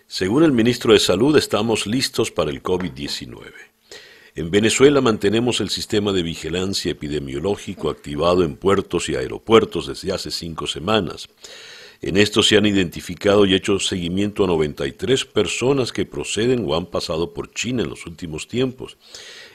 según 0.07 0.43
el 0.43 0.53
ministro 0.53 0.93
de 0.93 0.99
Salud, 0.99 1.37
estamos 1.37 1.87
listos 1.87 2.31
para 2.31 2.51
el 2.51 2.62
COVID-19. 2.62 3.53
En 4.35 4.51
Venezuela 4.51 5.01
mantenemos 5.01 5.61
el 5.61 5.71
sistema 5.71 6.12
de 6.12 6.23
vigilancia 6.23 6.93
epidemiológico 6.93 7.91
activado 7.91 8.45
en 8.45 8.57
puertos 8.57 9.09
y 9.09 9.16
aeropuertos 9.16 9.89
desde 9.89 10.12
hace 10.12 10.31
cinco 10.31 10.66
semanas. 10.66 11.29
En 12.01 12.16
esto 12.16 12.43
se 12.43 12.57
han 12.57 12.64
identificado 12.64 13.45
y 13.45 13.55
hecho 13.55 13.79
seguimiento 13.79 14.45
a 14.45 14.47
93 14.47 15.27
personas 15.27 15.93
que 15.93 16.07
proceden 16.07 16.64
o 16.66 16.75
han 16.75 16.87
pasado 16.87 17.35
por 17.35 17.53
China 17.53 17.83
en 17.83 17.91
los 17.91 18.07
últimos 18.07 18.49
tiempos. 18.49 18.97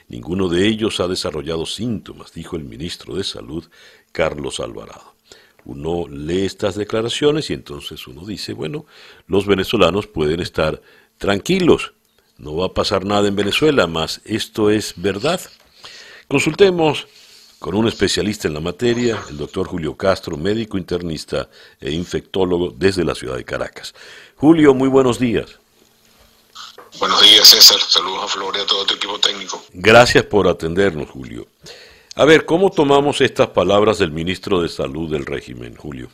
Ninguno 0.08 0.48
de 0.48 0.68
ellos 0.68 1.00
ha 1.00 1.08
desarrollado 1.08 1.66
síntomas, 1.66 2.32
dijo 2.32 2.54
el 2.54 2.62
ministro 2.62 3.16
de 3.16 3.24
Salud, 3.24 3.64
Carlos 4.12 4.60
Alvarado. 4.60 5.15
Uno 5.66 6.06
lee 6.08 6.46
estas 6.46 6.76
declaraciones 6.76 7.50
y 7.50 7.52
entonces 7.52 8.06
uno 8.06 8.24
dice, 8.24 8.52
bueno, 8.52 8.86
los 9.26 9.46
venezolanos 9.46 10.06
pueden 10.06 10.40
estar 10.40 10.80
tranquilos. 11.18 11.92
no 12.38 12.54
va 12.54 12.66
a 12.66 12.74
pasar 12.74 13.04
nada 13.04 13.26
en 13.26 13.34
Venezuela, 13.34 13.86
más 13.86 14.20
esto 14.24 14.70
es 14.70 14.94
verdad. 14.96 15.40
Consultemos 16.28 17.06
con 17.58 17.74
un 17.74 17.88
especialista 17.88 18.46
en 18.46 18.54
la 18.54 18.60
materia, 18.60 19.20
el 19.28 19.38
doctor 19.38 19.66
Julio 19.66 19.96
Castro, 19.96 20.36
médico 20.36 20.78
internista 20.78 21.48
e 21.80 21.90
infectólogo 21.90 22.72
desde 22.76 23.04
la 23.04 23.14
ciudad 23.14 23.36
de 23.36 23.44
Caracas. 23.44 23.92
Julio, 24.36 24.72
muy 24.72 24.88
buenos 24.88 25.18
días. 25.18 25.58
Buenos 27.00 27.20
días, 27.22 27.48
César. 27.48 27.80
Saludos 27.80 28.24
a 28.24 28.28
Flor 28.28 28.56
y 28.56 28.60
a 28.60 28.66
todo 28.66 28.86
tu 28.86 28.94
equipo 28.94 29.18
técnico. 29.18 29.62
Gracias 29.72 30.24
por 30.24 30.46
atendernos, 30.46 31.10
Julio. 31.10 31.46
A 32.18 32.24
ver, 32.24 32.46
¿cómo 32.46 32.70
tomamos 32.70 33.20
estas 33.20 33.48
palabras 33.48 33.98
del 33.98 34.10
ministro 34.10 34.62
de 34.62 34.70
Salud 34.70 35.10
del 35.10 35.26
régimen, 35.26 35.76
Julio? 35.76 36.10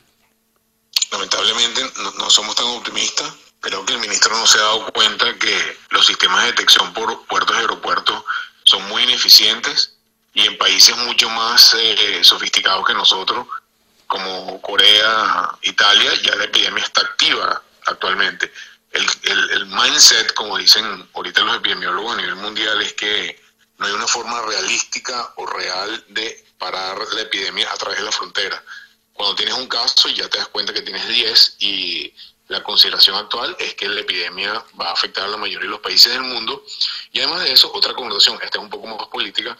Lamentablemente 1.12 1.80
no, 2.18 2.28
somos 2.28 2.56
tan 2.56 2.66
optimistas. 2.66 3.32
Creo 3.60 3.86
que 3.86 3.92
el 3.92 4.00
ministro 4.00 4.36
no 4.36 4.44
se 4.44 4.58
ha 4.58 4.62
dado 4.62 4.92
cuenta 4.92 5.32
que 5.38 5.78
los 5.90 6.04
sistemas 6.04 6.42
de 6.42 6.50
detección 6.50 6.92
por 6.92 7.24
puertos 7.26 7.56
y 7.56 7.60
aeropuertos 7.60 8.24
son 8.64 8.82
muy 8.88 9.04
ineficientes 9.04 9.96
y 10.34 10.44
en 10.44 10.58
países 10.58 10.96
mucho 10.96 11.30
más 11.30 11.72
eh, 11.74 12.18
sofisticados 12.24 12.84
que 12.84 12.94
nosotros, 12.94 13.46
como 14.08 14.60
Corea, 14.60 15.50
Italia, 15.62 16.10
ya 16.24 16.34
la 16.34 16.44
epidemia 16.46 16.82
está 16.82 17.02
activa 17.02 17.62
actualmente. 17.86 18.52
El, 18.90 19.06
el, 19.52 19.66
mindset, 19.66 20.34
como 20.34 20.58
dicen 20.58 21.08
ahorita 21.14 21.44
los 21.44 21.58
epidemiólogos 21.58 22.14
a 22.14 22.20
nivel 22.20 22.34
mundial, 22.34 22.82
es 22.82 22.92
que 22.94 23.41
no 23.82 23.88
hay 23.88 23.94
una 23.94 24.06
forma 24.06 24.40
realística 24.42 25.32
o 25.36 25.46
real 25.46 26.04
de 26.08 26.46
parar 26.56 26.96
la 27.14 27.22
epidemia 27.22 27.68
a 27.70 27.76
través 27.76 27.98
de 27.98 28.04
la 28.04 28.12
frontera. 28.12 28.62
Cuando 29.12 29.34
tienes 29.34 29.54
un 29.54 29.66
caso 29.66 30.08
ya 30.08 30.28
te 30.28 30.38
das 30.38 30.46
cuenta 30.48 30.72
que 30.72 30.82
tienes 30.82 31.06
10 31.08 31.56
y 31.58 32.14
la 32.46 32.62
consideración 32.62 33.16
actual 33.16 33.56
es 33.58 33.74
que 33.74 33.88
la 33.88 34.00
epidemia 34.00 34.64
va 34.80 34.90
a 34.90 34.92
afectar 34.92 35.24
a 35.24 35.28
la 35.28 35.36
mayoría 35.36 35.66
de 35.66 35.72
los 35.72 35.80
países 35.80 36.12
del 36.12 36.22
mundo. 36.22 36.64
Y 37.12 37.18
además 37.18 37.42
de 37.42 37.52
eso, 37.52 37.72
otra 37.74 37.92
connotación, 37.92 38.38
esta 38.40 38.58
es 38.58 38.64
un 38.64 38.70
poco 38.70 38.86
más 38.86 39.08
política, 39.08 39.58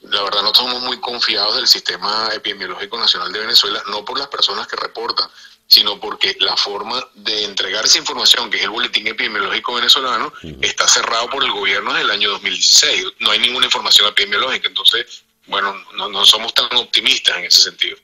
la 0.00 0.22
verdad 0.22 0.42
no 0.42 0.52
somos 0.52 0.82
muy 0.82 0.98
confiados 1.00 1.56
del 1.56 1.68
sistema 1.68 2.28
epidemiológico 2.32 2.98
nacional 2.98 3.32
de 3.32 3.38
Venezuela, 3.38 3.82
no 3.86 4.04
por 4.04 4.18
las 4.18 4.28
personas 4.28 4.66
que 4.66 4.76
reportan, 4.76 5.30
sino 5.66 5.98
porque 5.98 6.36
la 6.40 6.56
forma 6.56 7.04
de 7.14 7.44
entregar 7.44 7.84
esa 7.84 7.98
información, 7.98 8.50
que 8.50 8.58
es 8.58 8.64
el 8.64 8.70
boletín 8.70 9.06
epidemiológico 9.06 9.74
venezolano, 9.74 10.32
está 10.60 10.86
cerrado 10.86 11.28
por 11.30 11.44
el 11.44 11.52
gobierno 11.52 11.92
desde 11.92 12.04
el 12.04 12.10
año 12.10 12.30
2016. 12.30 13.04
No 13.20 13.30
hay 13.30 13.38
ninguna 13.38 13.66
información 13.66 14.08
epidemiológica, 14.08 14.68
entonces, 14.68 15.24
bueno, 15.46 15.74
no, 15.96 16.08
no 16.08 16.24
somos 16.24 16.52
tan 16.54 16.74
optimistas 16.76 17.38
en 17.38 17.44
ese 17.44 17.62
sentido. 17.62 17.96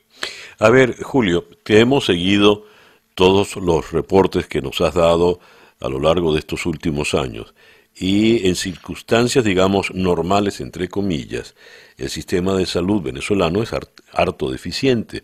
A 0.59 0.69
ver, 0.69 1.01
Julio, 1.01 1.47
te 1.63 1.79
hemos 1.79 2.05
seguido 2.05 2.67
todos 3.15 3.55
los 3.55 3.91
reportes 3.91 4.47
que 4.47 4.61
nos 4.61 4.81
has 4.81 4.93
dado 4.93 5.39
a 5.79 5.89
lo 5.89 5.99
largo 5.99 6.33
de 6.33 6.39
estos 6.39 6.65
últimos 6.65 7.13
años 7.13 7.53
y 7.95 8.47
en 8.47 8.55
circunstancias, 8.55 9.43
digamos, 9.43 9.93
normales, 9.93 10.61
entre 10.61 10.87
comillas, 10.87 11.55
el 11.97 12.09
sistema 12.09 12.55
de 12.55 12.65
salud 12.65 13.01
venezolano 13.01 13.61
es 13.61 13.71
harto 14.13 14.49
deficiente. 14.49 15.23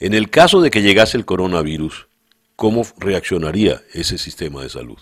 En 0.00 0.14
el 0.14 0.30
caso 0.30 0.60
de 0.60 0.70
que 0.70 0.82
llegase 0.82 1.16
el 1.16 1.24
coronavirus, 1.24 2.06
¿cómo 2.54 2.86
reaccionaría 2.98 3.82
ese 3.92 4.16
sistema 4.18 4.62
de 4.62 4.68
salud? 4.68 4.98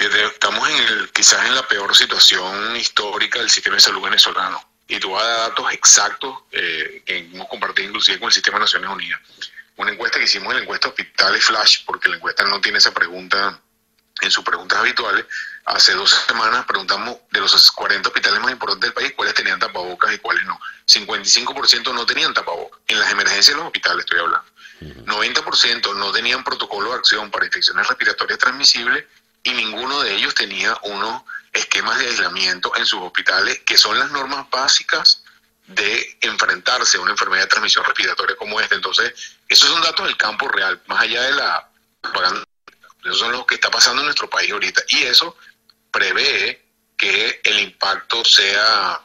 estamos 0.00 0.70
en 0.70 0.76
el, 0.76 1.10
quizás 1.10 1.44
en 1.46 1.54
la 1.54 1.66
peor 1.68 1.94
situación 1.94 2.74
histórica 2.76 3.38
del 3.38 3.50
sistema 3.50 3.76
de 3.76 3.80
salud 3.80 4.02
venezolano. 4.02 4.62
Y 4.88 4.98
tú 4.98 5.10
vas 5.10 5.24
a 5.24 5.48
datos 5.48 5.72
exactos 5.72 6.34
eh, 6.52 7.02
que 7.04 7.18
hemos 7.18 7.48
compartido 7.48 7.88
inclusive 7.88 8.18
con 8.18 8.28
el 8.28 8.32
Sistema 8.32 8.58
de 8.58 8.64
Naciones 8.64 8.90
Unidas. 8.90 9.20
Una 9.76 9.92
encuesta 9.92 10.18
que 10.18 10.24
hicimos 10.24 10.48
en 10.50 10.56
la 10.56 10.62
encuesta 10.62 10.88
Hospitales 10.88 11.44
Flash, 11.44 11.84
porque 11.84 12.08
la 12.08 12.16
encuesta 12.16 12.44
no 12.44 12.60
tiene 12.60 12.78
esa 12.78 12.92
pregunta 12.92 13.60
en 14.20 14.30
sus 14.30 14.44
preguntas 14.44 14.78
habituales, 14.78 15.26
hace 15.64 15.94
dos 15.94 16.10
semanas 16.26 16.64
preguntamos 16.64 17.18
de 17.30 17.40
los 17.40 17.72
40 17.72 18.08
hospitales 18.08 18.40
más 18.40 18.52
importantes 18.52 18.88
del 18.88 18.94
país 18.94 19.12
cuáles 19.16 19.34
tenían 19.34 19.58
tapabocas 19.58 20.12
y 20.14 20.18
cuáles 20.18 20.44
no. 20.44 20.58
55% 20.86 21.94
no 21.94 22.06
tenían 22.06 22.34
tapabocas. 22.34 22.80
En 22.88 22.98
las 22.98 23.10
emergencias 23.10 23.54
de 23.54 23.56
los 23.56 23.66
hospitales 23.66 24.04
estoy 24.04 24.20
hablando. 24.20 24.46
90% 24.80 25.94
no 25.96 26.10
tenían 26.10 26.42
protocolo 26.42 26.90
de 26.90 26.96
acción 26.96 27.30
para 27.30 27.46
infecciones 27.46 27.86
respiratorias 27.86 28.38
transmisibles 28.38 29.04
y 29.42 29.52
ninguno 29.52 30.00
de 30.00 30.14
ellos 30.14 30.34
tenía 30.34 30.76
unos 30.82 31.22
esquemas 31.52 31.98
de 31.98 32.06
aislamiento 32.06 32.72
en 32.76 32.86
sus 32.86 33.00
hospitales, 33.00 33.60
que 33.66 33.76
son 33.76 33.98
las 33.98 34.10
normas 34.10 34.48
básicas 34.50 35.22
de 35.66 36.18
enfrentarse 36.22 36.96
a 36.96 37.00
una 37.00 37.12
enfermedad 37.12 37.42
de 37.42 37.48
transmisión 37.48 37.84
respiratoria 37.84 38.36
como 38.36 38.60
esta. 38.60 38.74
Entonces, 38.74 39.36
esos 39.48 39.68
son 39.68 39.82
datos 39.82 40.06
del 40.06 40.16
campo 40.16 40.48
real, 40.48 40.80
más 40.86 41.02
allá 41.02 41.22
de 41.22 41.32
la 41.32 41.68
propaganda 42.00 42.44
eso 43.04 43.14
son 43.14 43.32
lo 43.32 43.46
que 43.46 43.54
está 43.54 43.70
pasando 43.70 44.02
en 44.02 44.06
nuestro 44.06 44.28
país 44.28 44.50
ahorita. 44.52 44.82
Y 44.88 45.04
eso 45.04 45.36
prevé 45.90 46.62
que 46.96 47.40
el 47.44 47.60
impacto 47.60 48.24
sea 48.24 49.00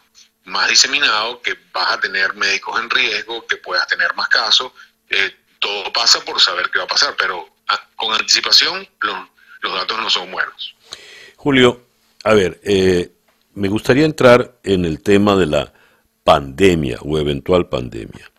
más 0.45 0.69
diseminado, 0.69 1.41
que 1.41 1.55
vas 1.73 1.93
a 1.93 1.99
tener 1.99 2.33
médicos 2.35 2.79
en 2.79 2.89
riesgo, 2.89 3.45
que 3.47 3.57
puedas 3.57 3.87
tener 3.87 4.13
más 4.15 4.27
casos. 4.27 4.71
Todo 5.59 5.91
pasa 5.93 6.19
por 6.21 6.39
saber 6.39 6.69
qué 6.71 6.79
va 6.79 6.85
a 6.85 6.87
pasar, 6.87 7.15
pero 7.17 7.47
ah, 7.69 7.79
con 7.95 8.13
anticipación 8.13 8.87
los, 9.01 9.17
los, 9.61 9.73
datos 9.73 9.97
no 9.97 10.09
son 10.09 10.31
buenos. 10.31 10.75
Julio, 11.37 11.85
a 12.23 12.33
ver, 12.33 12.59
eh, 12.63 13.11
me 13.53 13.69
gustaría 13.69 14.05
entrar 14.05 14.59
en 14.63 14.85
el 14.85 15.01
tema 15.01 15.35
de 15.35 15.47
la 15.47 15.73
pandemia 16.23 16.99
o 17.01 17.17
eventual 17.17 17.69
pandemia. 17.69 18.29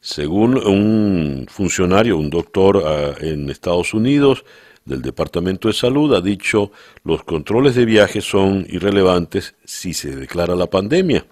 Según 0.00 0.56
un 0.58 1.46
funcionario, 1.48 2.18
un 2.18 2.30
doctor 2.30 2.82
ah, 2.84 3.14
en 3.20 3.48
Estados 3.48 3.94
Unidos, 3.94 4.44
del 4.88 5.02
Departamento 5.02 5.68
de 5.68 5.74
Salud 5.74 6.14
ha 6.14 6.20
dicho 6.20 6.72
los 7.04 7.22
controles 7.22 7.74
de 7.74 7.84
viaje 7.84 8.20
son 8.20 8.66
irrelevantes 8.68 9.54
si 9.64 9.92
se 9.92 10.16
declara 10.16 10.56
la 10.56 10.68
pandemia, 10.68 11.26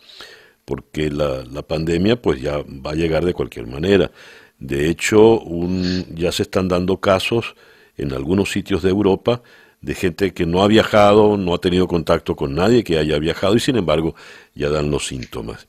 porque 0.64 1.10
la, 1.10 1.42
la 1.44 1.62
pandemia 1.62 2.20
pues 2.20 2.40
ya 2.40 2.58
va 2.58 2.90
a 2.90 2.94
llegar 2.94 3.24
de 3.24 3.34
cualquier 3.34 3.66
manera. 3.66 4.10
De 4.58 4.88
hecho, 4.88 5.40
un, 5.40 6.06
ya 6.14 6.32
se 6.32 6.42
están 6.42 6.68
dando 6.68 6.98
casos 6.98 7.56
en 7.96 8.12
algunos 8.12 8.50
sitios 8.50 8.82
de 8.82 8.90
Europa 8.90 9.42
de 9.80 9.94
gente 9.94 10.34
que 10.34 10.46
no 10.46 10.62
ha 10.62 10.68
viajado, 10.68 11.36
no 11.36 11.54
ha 11.54 11.60
tenido 11.60 11.86
contacto 11.86 12.36
con 12.36 12.54
nadie 12.54 12.84
que 12.84 12.98
haya 12.98 13.18
viajado 13.18 13.56
y 13.56 13.60
sin 13.60 13.76
embargo 13.76 14.14
ya 14.54 14.68
dan 14.68 14.90
los 14.90 15.06
síntomas. 15.06 15.68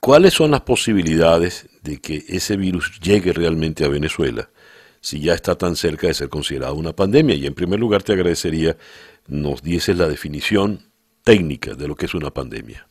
¿Cuáles 0.00 0.34
son 0.34 0.52
las 0.52 0.62
posibilidades 0.62 1.68
de 1.82 2.00
que 2.00 2.24
ese 2.28 2.56
virus 2.56 3.00
llegue 3.00 3.32
realmente 3.32 3.84
a 3.84 3.88
Venezuela? 3.88 4.48
Si 5.00 5.20
ya 5.20 5.34
está 5.34 5.56
tan 5.56 5.76
cerca 5.76 6.06
de 6.06 6.14
ser 6.14 6.28
considerado 6.28 6.74
una 6.74 6.92
pandemia. 6.92 7.36
Y 7.36 7.46
en 7.46 7.54
primer 7.54 7.78
lugar 7.78 8.02
te 8.02 8.12
agradecería 8.12 8.76
nos 9.26 9.62
dieses 9.62 9.96
la 9.96 10.08
definición 10.08 10.90
técnica 11.22 11.74
de 11.74 11.86
lo 11.86 11.94
que 11.94 12.06
es 12.06 12.14
una 12.14 12.30
pandemia. 12.30 12.86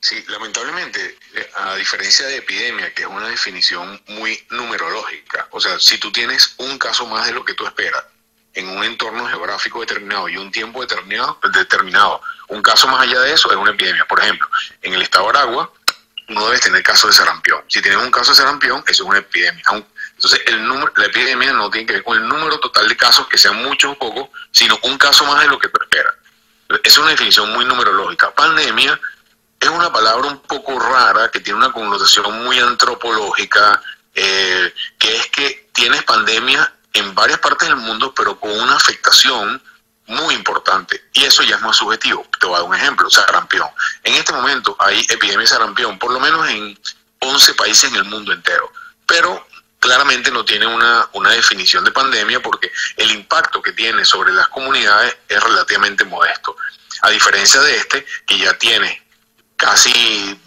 Sí, 0.00 0.24
lamentablemente, 0.28 1.16
eh, 1.34 1.50
a 1.56 1.74
diferencia 1.74 2.26
de 2.26 2.36
epidemia, 2.36 2.92
que 2.94 3.02
es 3.02 3.08
una 3.08 3.28
definición 3.28 4.00
muy 4.08 4.38
numerológica, 4.50 5.48
o 5.50 5.60
sea, 5.60 5.78
si 5.78 5.98
tú 5.98 6.12
tienes 6.12 6.54
un 6.58 6.78
caso 6.78 7.06
más 7.06 7.26
de 7.26 7.32
lo 7.32 7.44
que 7.44 7.54
tú 7.54 7.66
esperas 7.66 8.04
en 8.54 8.68
un 8.68 8.82
entorno 8.84 9.26
geográfico 9.26 9.80
determinado 9.80 10.28
y 10.28 10.36
un 10.36 10.50
tiempo 10.50 10.80
determinado, 10.80 11.38
determinado 11.52 12.20
un 12.48 12.62
caso 12.62 12.88
más 12.88 13.02
allá 13.02 13.20
de 13.20 13.32
eso 13.32 13.50
es 13.50 13.56
una 13.56 13.72
epidemia. 13.72 14.04
Por 14.06 14.20
ejemplo, 14.20 14.48
en 14.82 14.94
el 14.94 15.02
estado 15.02 15.24
de 15.24 15.38
Aragua, 15.38 15.72
uno 16.28 16.46
debe 16.46 16.58
tener 16.58 16.82
caso 16.82 17.06
de 17.06 17.12
sarampión. 17.12 17.62
Si 17.68 17.80
tienes 17.80 18.02
un 18.02 18.10
caso 18.10 18.32
de 18.32 18.36
sarampión, 18.36 18.82
eso 18.86 19.02
es 19.02 19.08
una 19.08 19.18
epidemia. 19.18 19.62
Entonces, 20.18 20.42
el 20.46 20.66
número, 20.66 20.92
la 20.96 21.04
epidemia 21.04 21.52
no 21.52 21.70
tiene 21.70 21.86
que 21.86 21.92
ver 21.92 22.02
con 22.02 22.18
el 22.18 22.26
número 22.26 22.58
total 22.58 22.88
de 22.88 22.96
casos, 22.96 23.28
que 23.28 23.38
sean 23.38 23.62
muchos 23.62 23.92
o 23.92 23.98
pocos, 23.98 24.28
sino 24.50 24.76
un 24.82 24.98
caso 24.98 25.24
más 25.24 25.40
de 25.42 25.46
lo 25.46 25.60
que 25.60 25.68
tú 25.68 25.78
esperas. 25.80 26.12
Es 26.82 26.98
una 26.98 27.10
definición 27.10 27.52
muy 27.52 27.64
numerológica. 27.64 28.34
Pandemia 28.34 29.00
es 29.60 29.68
una 29.68 29.92
palabra 29.92 30.26
un 30.26 30.40
poco 30.40 30.76
rara, 30.80 31.30
que 31.30 31.38
tiene 31.38 31.58
una 31.58 31.70
connotación 31.70 32.42
muy 32.42 32.58
antropológica, 32.58 33.80
eh, 34.12 34.74
que 34.98 35.16
es 35.16 35.26
que 35.28 35.68
tienes 35.72 36.02
pandemia 36.02 36.74
en 36.94 37.14
varias 37.14 37.38
partes 37.38 37.68
del 37.68 37.76
mundo, 37.76 38.12
pero 38.12 38.40
con 38.40 38.50
una 38.50 38.74
afectación 38.74 39.62
muy 40.06 40.34
importante. 40.34 41.04
Y 41.12 41.24
eso 41.24 41.44
ya 41.44 41.54
es 41.54 41.62
más 41.62 41.76
subjetivo. 41.76 42.26
Te 42.40 42.46
voy 42.46 42.56
a 42.56 42.58
dar 42.58 42.68
un 42.68 42.74
ejemplo, 42.74 43.08
sarampión. 43.08 43.68
En 44.02 44.14
este 44.14 44.32
momento 44.32 44.74
hay 44.80 45.00
epidemia 45.08 45.38
de 45.38 45.46
sarampión, 45.46 45.96
por 45.96 46.12
lo 46.12 46.18
menos 46.18 46.48
en 46.48 46.76
11 47.20 47.54
países 47.54 47.90
en 47.92 47.96
el 47.96 48.04
mundo 48.04 48.32
entero. 48.32 48.72
Pero 49.06 49.46
claramente 49.78 50.30
no 50.30 50.44
tiene 50.44 50.66
una, 50.66 51.08
una 51.12 51.30
definición 51.30 51.84
de 51.84 51.92
pandemia 51.92 52.40
porque 52.40 52.72
el 52.96 53.10
impacto 53.10 53.62
que 53.62 53.72
tiene 53.72 54.04
sobre 54.04 54.32
las 54.32 54.48
comunidades 54.48 55.16
es 55.28 55.42
relativamente 55.42 56.04
modesto. 56.04 56.56
A 57.02 57.10
diferencia 57.10 57.60
de 57.60 57.76
este, 57.76 58.06
que 58.26 58.38
ya 58.38 58.54
tiene 58.58 59.02
casi 59.56 60.40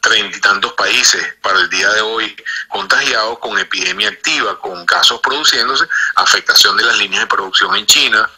treinta 0.00 0.36
y 0.36 0.40
tantos 0.40 0.74
países 0.74 1.34
para 1.40 1.58
el 1.58 1.70
día 1.70 1.88
de 1.90 2.02
hoy 2.02 2.36
contagiados 2.68 3.38
con 3.38 3.58
epidemia 3.58 4.10
activa, 4.10 4.58
con 4.60 4.84
casos 4.84 5.20
produciéndose, 5.20 5.86
afectación 6.16 6.76
de 6.76 6.84
las 6.84 6.98
líneas 6.98 7.22
de 7.22 7.26
producción 7.26 7.74
en 7.76 7.86
China, 7.86 8.30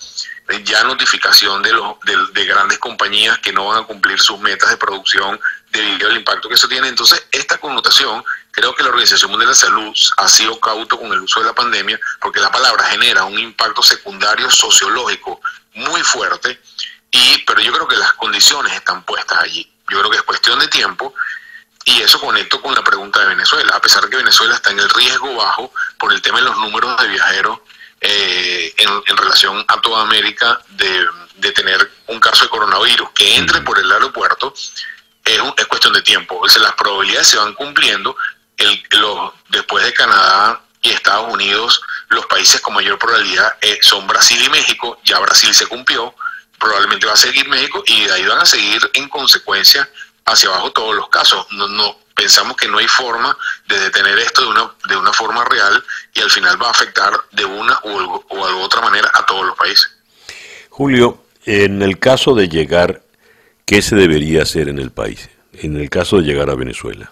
ya 0.65 0.85
notificación 0.85 1.63
de, 1.63 1.73
los, 1.73 1.99
de, 2.01 2.17
de, 2.33 2.45
grandes 2.45 2.79
compañías 2.79 3.39
que 3.39 3.53
no 3.53 3.67
van 3.67 3.85
a 3.85 3.87
cumplir 3.87 4.21
sus 4.21 4.39
metas 4.41 4.71
de 4.71 4.77
producción 4.77 5.41
debido 5.71 6.09
al 6.09 6.17
impacto 6.17 6.49
que 6.49 6.55
eso 6.55 6.69
tiene. 6.69 6.89
Entonces, 6.89 7.25
esta 7.31 7.59
connotación 7.59 8.25
Creo 8.53 8.75
que 8.75 8.83
la 8.83 8.89
Organización 8.89 9.31
Mundial 9.31 9.49
de 9.49 9.55
la 9.55 9.61
Salud 9.61 9.95
ha 10.17 10.29
sido 10.29 10.59
cauto 10.59 10.99
con 10.99 11.13
el 11.13 11.21
uso 11.21 11.41
de 11.41 11.47
la 11.47 11.55
pandemia 11.55 11.99
porque 12.21 12.41
la 12.41 12.51
palabra 12.51 12.85
genera 12.85 13.25
un 13.25 13.39
impacto 13.39 13.83
secundario 13.83 14.51
sociológico 14.51 15.41
muy 15.75 16.03
fuerte, 16.03 16.61
y, 17.11 17.39
pero 17.47 17.61
yo 17.61 17.73
creo 17.73 17.89
que 17.89 17.97
las 17.97 18.13
condiciones 18.15 18.73
están 18.73 19.03
puestas 19.05 19.39
allí. 19.41 19.71
Yo 19.89 19.99
creo 19.99 20.11
que 20.11 20.17
es 20.19 20.23
cuestión 20.23 20.59
de 20.59 20.69
tiempo 20.69 21.15
y 21.85 22.01
eso 22.03 22.21
conecto 22.21 22.61
con 22.61 22.75
la 22.75 22.85
pregunta 22.85 23.21
de 23.21 23.27
Venezuela. 23.27 23.75
A 23.75 23.81
pesar 23.81 24.05
de 24.05 24.11
que 24.11 24.17
Venezuela 24.17 24.55
está 24.55 24.71
en 24.71 24.81
el 24.81 24.89
riesgo 24.91 25.35
bajo 25.35 25.73
por 25.99 26.13
el 26.13 26.23
tema 26.23 26.39
de 26.39 26.45
los 26.45 26.57
números 26.59 27.01
de 27.01 27.09
viajeros 27.09 27.61
eh, 28.01 28.75
en, 28.79 29.17
relación 29.17 29.65
a 29.67 29.81
toda 29.81 30.03
América 30.03 30.61
de, 30.69 31.07
de, 31.37 31.53
tener 31.53 31.91
un 32.07 32.19
caso 32.19 32.45
de 32.45 32.51
coronavirus 32.51 33.11
que 33.11 33.37
entre 33.37 33.61
por 33.61 33.79
el 33.79 33.91
aeropuerto, 33.93 34.55
es, 35.25 35.41
es 35.57 35.67
cuestión 35.67 35.93
de 35.93 36.03
tiempo. 36.03 36.39
O 36.41 36.49
sea, 36.49 36.63
las 36.63 36.75
probabilidades 36.75 37.29
se 37.29 37.37
van 37.37 37.55
cumpliendo. 37.55 38.17
El, 38.61 38.83
los, 38.99 39.33
después 39.49 39.85
de 39.85 39.93
Canadá 39.93 40.61
y 40.83 40.91
Estados 40.91 41.33
Unidos, 41.33 41.83
los 42.09 42.27
países 42.27 42.61
con 42.61 42.75
mayor 42.75 42.99
probabilidad 42.99 43.57
eh, 43.61 43.79
son 43.83 44.07
Brasil 44.07 44.41
y 44.45 44.49
México. 44.49 44.99
Ya 45.05 45.19
Brasil 45.19 45.53
se 45.53 45.67
cumplió, 45.67 46.15
probablemente 46.59 47.07
va 47.07 47.15
a 47.15 47.17
seguir 47.17 47.49
México 47.49 47.83
y 47.87 48.05
de 48.05 48.13
ahí 48.13 48.27
van 48.27 48.41
a 48.41 48.47
seguir 48.47 48.81
en 48.95 49.09
consecuencia 49.09 49.89
hacia 50.25 50.49
abajo 50.49 50.73
todos 50.73 50.95
los 50.95 51.09
casos. 51.09 51.47
No, 51.51 51.69
no 51.69 51.97
pensamos 52.15 52.57
que 52.57 52.69
no 52.69 52.79
hay 52.79 52.87
forma 52.87 53.37
de 53.67 53.79
detener 53.81 54.19
esto 54.19 54.43
de 54.43 54.49
una 54.49 54.71
de 54.89 54.97
una 54.97 55.13
forma 55.13 55.45
real 55.45 55.83
y 56.15 56.21
al 56.21 56.31
final 56.31 56.63
va 56.63 56.69
a 56.69 56.71
afectar 56.71 57.13
de 57.33 57.45
una 57.45 57.81
de 57.83 58.63
otra 58.63 58.83
manera 58.83 59.11
a 59.15 59.25
todos 59.25 59.47
los 59.47 59.57
países. 59.57 59.91
Julio, 60.69 61.25
en 61.47 61.83
el 61.83 61.99
caso 61.99 62.35
de 62.35 62.49
llegar, 62.49 63.03
¿qué 63.65 63.81
se 63.81 63.97
debería 63.97 64.43
hacer 64.43 64.69
en 64.69 64.79
el 64.79 64.91
país? 64.91 65.31
En 65.53 65.77
el 65.81 65.89
caso 65.89 66.19
de 66.19 66.25
llegar 66.25 66.51
a 66.51 66.55
Venezuela. 66.55 67.11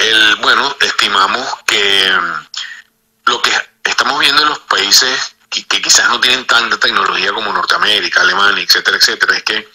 El, 0.00 0.36
bueno, 0.36 0.74
estimamos 0.80 1.46
que 1.66 2.10
mm, 2.10 3.30
lo 3.30 3.42
que 3.42 3.52
estamos 3.84 4.18
viendo 4.18 4.40
en 4.40 4.48
los 4.48 4.60
países 4.60 5.36
que, 5.50 5.64
quizás 5.64 6.08
no 6.08 6.18
tienen 6.18 6.46
tanta 6.46 6.78
tecnología 6.78 7.34
como 7.34 7.52
Norteamérica, 7.52 8.22
Alemania, 8.22 8.64
etcétera, 8.64 8.96
etcétera, 8.96 9.36
es 9.36 9.42
que 9.42 9.68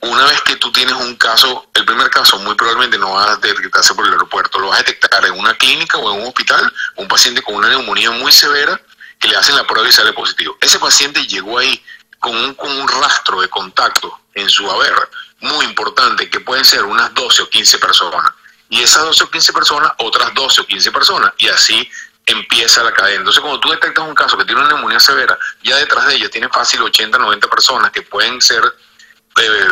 una 0.00 0.24
vez 0.24 0.40
que 0.42 0.56
tú 0.56 0.72
tienes 0.72 0.94
un 0.94 1.16
caso, 1.16 1.68
el 1.74 1.84
primer 1.84 2.08
caso 2.08 2.38
muy 2.38 2.54
probablemente 2.54 2.96
no 2.96 3.12
va 3.12 3.32
a 3.32 3.36
detectarse 3.36 3.94
por 3.94 4.06
el 4.06 4.12
aeropuerto, 4.12 4.58
lo 4.58 4.68
vas 4.68 4.80
a 4.80 4.82
detectar 4.82 5.22
en 5.26 5.38
una 5.38 5.52
clínica 5.54 5.98
o 5.98 6.14
en 6.14 6.22
un 6.22 6.28
hospital, 6.28 6.72
un 6.96 7.06
paciente 7.06 7.42
con 7.42 7.54
una 7.54 7.68
neumonía 7.68 8.12
muy 8.12 8.32
severa 8.32 8.80
que 9.18 9.28
le 9.28 9.36
hacen 9.36 9.56
la 9.56 9.66
prueba 9.66 9.86
y 9.86 9.92
sale 9.92 10.14
positivo. 10.14 10.56
Ese 10.58 10.78
paciente 10.78 11.26
llegó 11.26 11.58
ahí 11.58 11.84
con 12.18 12.34
un, 12.34 12.54
con 12.54 12.70
un 12.70 12.88
rastro 12.88 13.42
de 13.42 13.48
contacto 13.48 14.20
en 14.32 14.48
su 14.48 14.70
haber 14.70 14.94
muy 15.40 15.66
importante, 15.66 16.30
que 16.30 16.40
pueden 16.40 16.64
ser 16.64 16.84
unas 16.84 17.12
12 17.12 17.42
o 17.42 17.50
15 17.50 17.78
personas. 17.78 18.32
Y 18.68 18.82
esas 18.82 19.04
12 19.04 19.24
o 19.24 19.30
15 19.30 19.52
personas, 19.52 19.92
otras 19.98 20.34
12 20.34 20.62
o 20.62 20.66
15 20.66 20.92
personas. 20.92 21.32
Y 21.38 21.48
así 21.48 21.88
empieza 22.26 22.82
la 22.82 22.92
cadena. 22.92 23.18
Entonces, 23.18 23.40
cuando 23.40 23.60
tú 23.60 23.70
detectas 23.70 24.04
un 24.04 24.14
caso 24.14 24.36
que 24.38 24.44
tiene 24.44 24.60
una 24.60 24.70
neumonía 24.70 25.00
severa, 25.00 25.38
ya 25.62 25.76
detrás 25.76 26.06
de 26.06 26.16
ella 26.16 26.28
tiene 26.30 26.48
fácil 26.48 26.82
80, 26.82 27.18
90 27.18 27.48
personas 27.48 27.90
que 27.90 28.02
pueden 28.02 28.40
ser 28.40 28.62
eh, 29.40 29.68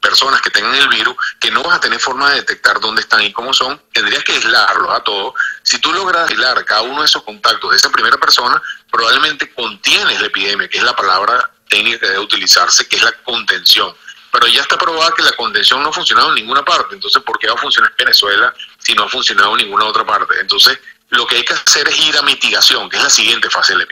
personas 0.00 0.42
que 0.42 0.50
tengan 0.50 0.74
el 0.74 0.88
virus, 0.88 1.16
que 1.40 1.50
no 1.50 1.62
vas 1.62 1.76
a 1.76 1.80
tener 1.80 1.98
forma 2.00 2.30
de 2.30 2.36
detectar 2.36 2.80
dónde 2.80 3.02
están 3.02 3.22
y 3.22 3.32
cómo 3.32 3.54
son, 3.54 3.80
tendrías 3.92 4.24
que 4.24 4.32
aislarlos 4.32 4.90
a 4.90 5.00
todos. 5.00 5.34
Si 5.62 5.78
tú 5.78 5.92
logras 5.92 6.28
aislar 6.28 6.64
cada 6.64 6.82
uno 6.82 7.00
de 7.00 7.06
esos 7.06 7.22
contactos 7.22 7.70
de 7.70 7.76
esa 7.76 7.90
primera 7.90 8.18
persona, 8.18 8.60
probablemente 8.90 9.52
contienes 9.54 10.20
la 10.20 10.26
epidemia, 10.26 10.68
que 10.68 10.78
es 10.78 10.84
la 10.84 10.94
palabra 10.94 11.50
técnica 11.68 12.00
que 12.00 12.06
debe 12.06 12.18
utilizarse, 12.18 12.86
que 12.86 12.96
es 12.96 13.02
la 13.02 13.12
contención. 13.22 13.94
Pero 14.32 14.46
ya 14.46 14.62
está 14.62 14.78
probada 14.78 15.12
que 15.14 15.22
la 15.22 15.32
contención 15.32 15.82
no 15.82 15.90
ha 15.90 15.92
funcionado 15.92 16.30
en 16.30 16.36
ninguna 16.36 16.64
parte. 16.64 16.94
Entonces, 16.94 17.22
¿por 17.22 17.38
qué 17.38 17.48
va 17.48 17.54
a 17.54 17.58
funcionar 17.58 17.90
en 17.90 17.96
Venezuela 17.98 18.54
si 18.78 18.94
no 18.94 19.04
ha 19.04 19.08
funcionado 19.08 19.50
en 19.50 19.58
ninguna 19.58 19.84
otra 19.84 20.06
parte? 20.06 20.40
Entonces, 20.40 20.78
lo 21.10 21.26
que 21.26 21.36
hay 21.36 21.44
que 21.44 21.52
hacer 21.52 21.86
es 21.88 21.98
ir 22.06 22.16
a 22.16 22.22
mitigación, 22.22 22.88
que 22.88 22.96
es 22.96 23.02
la 23.02 23.10
siguiente 23.10 23.50
fase 23.50 23.74
de 23.74 23.80
la. 23.80 23.86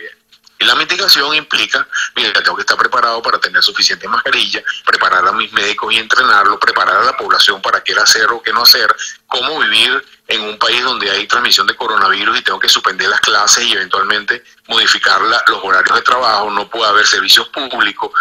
Y 0.59 0.65
la 0.65 0.75
mitigación 0.75 1.35
implica, 1.35 1.87
mira, 2.15 2.33
tengo 2.33 2.57
que 2.57 2.63
estar 2.63 2.77
preparado 2.77 3.23
para 3.23 3.39
tener 3.39 3.63
suficiente 3.63 4.09
mascarilla, 4.09 4.63
preparar 4.85 5.27
a 5.27 5.33
mis 5.33 5.51
médicos 5.53 5.93
y 5.93 5.99
entrenarlos, 5.99 6.59
preparar 6.59 6.97
a 6.97 7.05
la 7.05 7.17
población 7.17 7.63
para 7.63 7.83
qué 7.83 7.93
hacer 7.95 8.31
o 8.31 8.43
qué 8.43 8.53
no 8.53 8.63
hacer, 8.63 8.95
cómo 9.27 9.59
vivir 9.61 10.05
en 10.31 10.43
un 10.43 10.57
país 10.59 10.83
donde 10.85 11.11
hay 11.11 11.27
transmisión 11.27 11.67
de 11.67 11.75
coronavirus 11.75 12.39
y 12.39 12.43
tengo 12.43 12.61
que 12.61 12.69
suspender 12.69 13.09
las 13.09 13.21
clases 13.21 13.65
y 13.65 13.73
eventualmente 13.73 14.45
modificar 14.69 15.21
la, 15.23 15.43
los 15.49 15.59
horarios 15.61 15.97
de 15.97 16.03
trabajo, 16.03 16.49
no 16.51 16.71
puede 16.71 16.89
haber 16.89 17.05
servicios 17.05 17.49
públicos, 17.49 18.13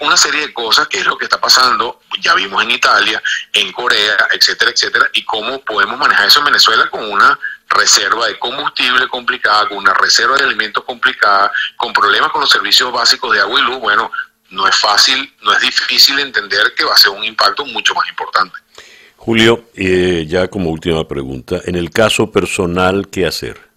una 0.00 0.16
serie 0.16 0.46
de 0.46 0.54
cosas 0.54 0.88
que 0.88 1.00
es 1.00 1.06
lo 1.06 1.18
que 1.18 1.26
está 1.26 1.38
pasando, 1.38 2.00
ya 2.20 2.34
vimos 2.34 2.62
en 2.62 2.70
Italia, 2.70 3.22
en 3.52 3.70
Corea, 3.72 4.16
etcétera, 4.32 4.70
etcétera, 4.70 5.10
y 5.12 5.22
cómo 5.26 5.60
podemos 5.60 5.98
manejar 5.98 6.28
eso 6.28 6.38
en 6.38 6.46
Venezuela 6.46 6.88
con 6.88 7.04
una 7.04 7.38
reserva 7.68 8.28
de 8.28 8.38
combustible 8.38 9.06
complicada, 9.08 9.68
con 9.68 9.76
una 9.76 9.92
reserva 9.92 10.38
de 10.38 10.44
alimentos 10.44 10.84
complicada, 10.84 11.52
con 11.76 11.92
problemas 11.92 12.32
con 12.32 12.40
los 12.40 12.50
servicios 12.50 12.90
básicos 12.90 13.34
de 13.34 13.42
agua 13.42 13.60
y 13.60 13.64
luz, 13.64 13.78
bueno, 13.78 14.10
no 14.48 14.66
es 14.66 14.74
fácil, 14.74 15.36
no 15.42 15.52
es 15.52 15.60
difícil 15.60 16.18
entender 16.18 16.74
que 16.74 16.84
va 16.84 16.94
a 16.94 16.98
ser 16.98 17.10
un 17.10 17.24
impacto 17.24 17.66
mucho 17.66 17.94
más 17.94 18.08
importante. 18.08 18.56
Julio, 19.18 19.68
eh, 19.74 20.24
ya 20.26 20.48
como 20.48 20.70
última 20.70 21.06
pregunta, 21.06 21.60
en 21.64 21.74
el 21.74 21.90
caso 21.90 22.30
personal, 22.30 23.08
¿qué 23.10 23.26
hacer? 23.26 23.68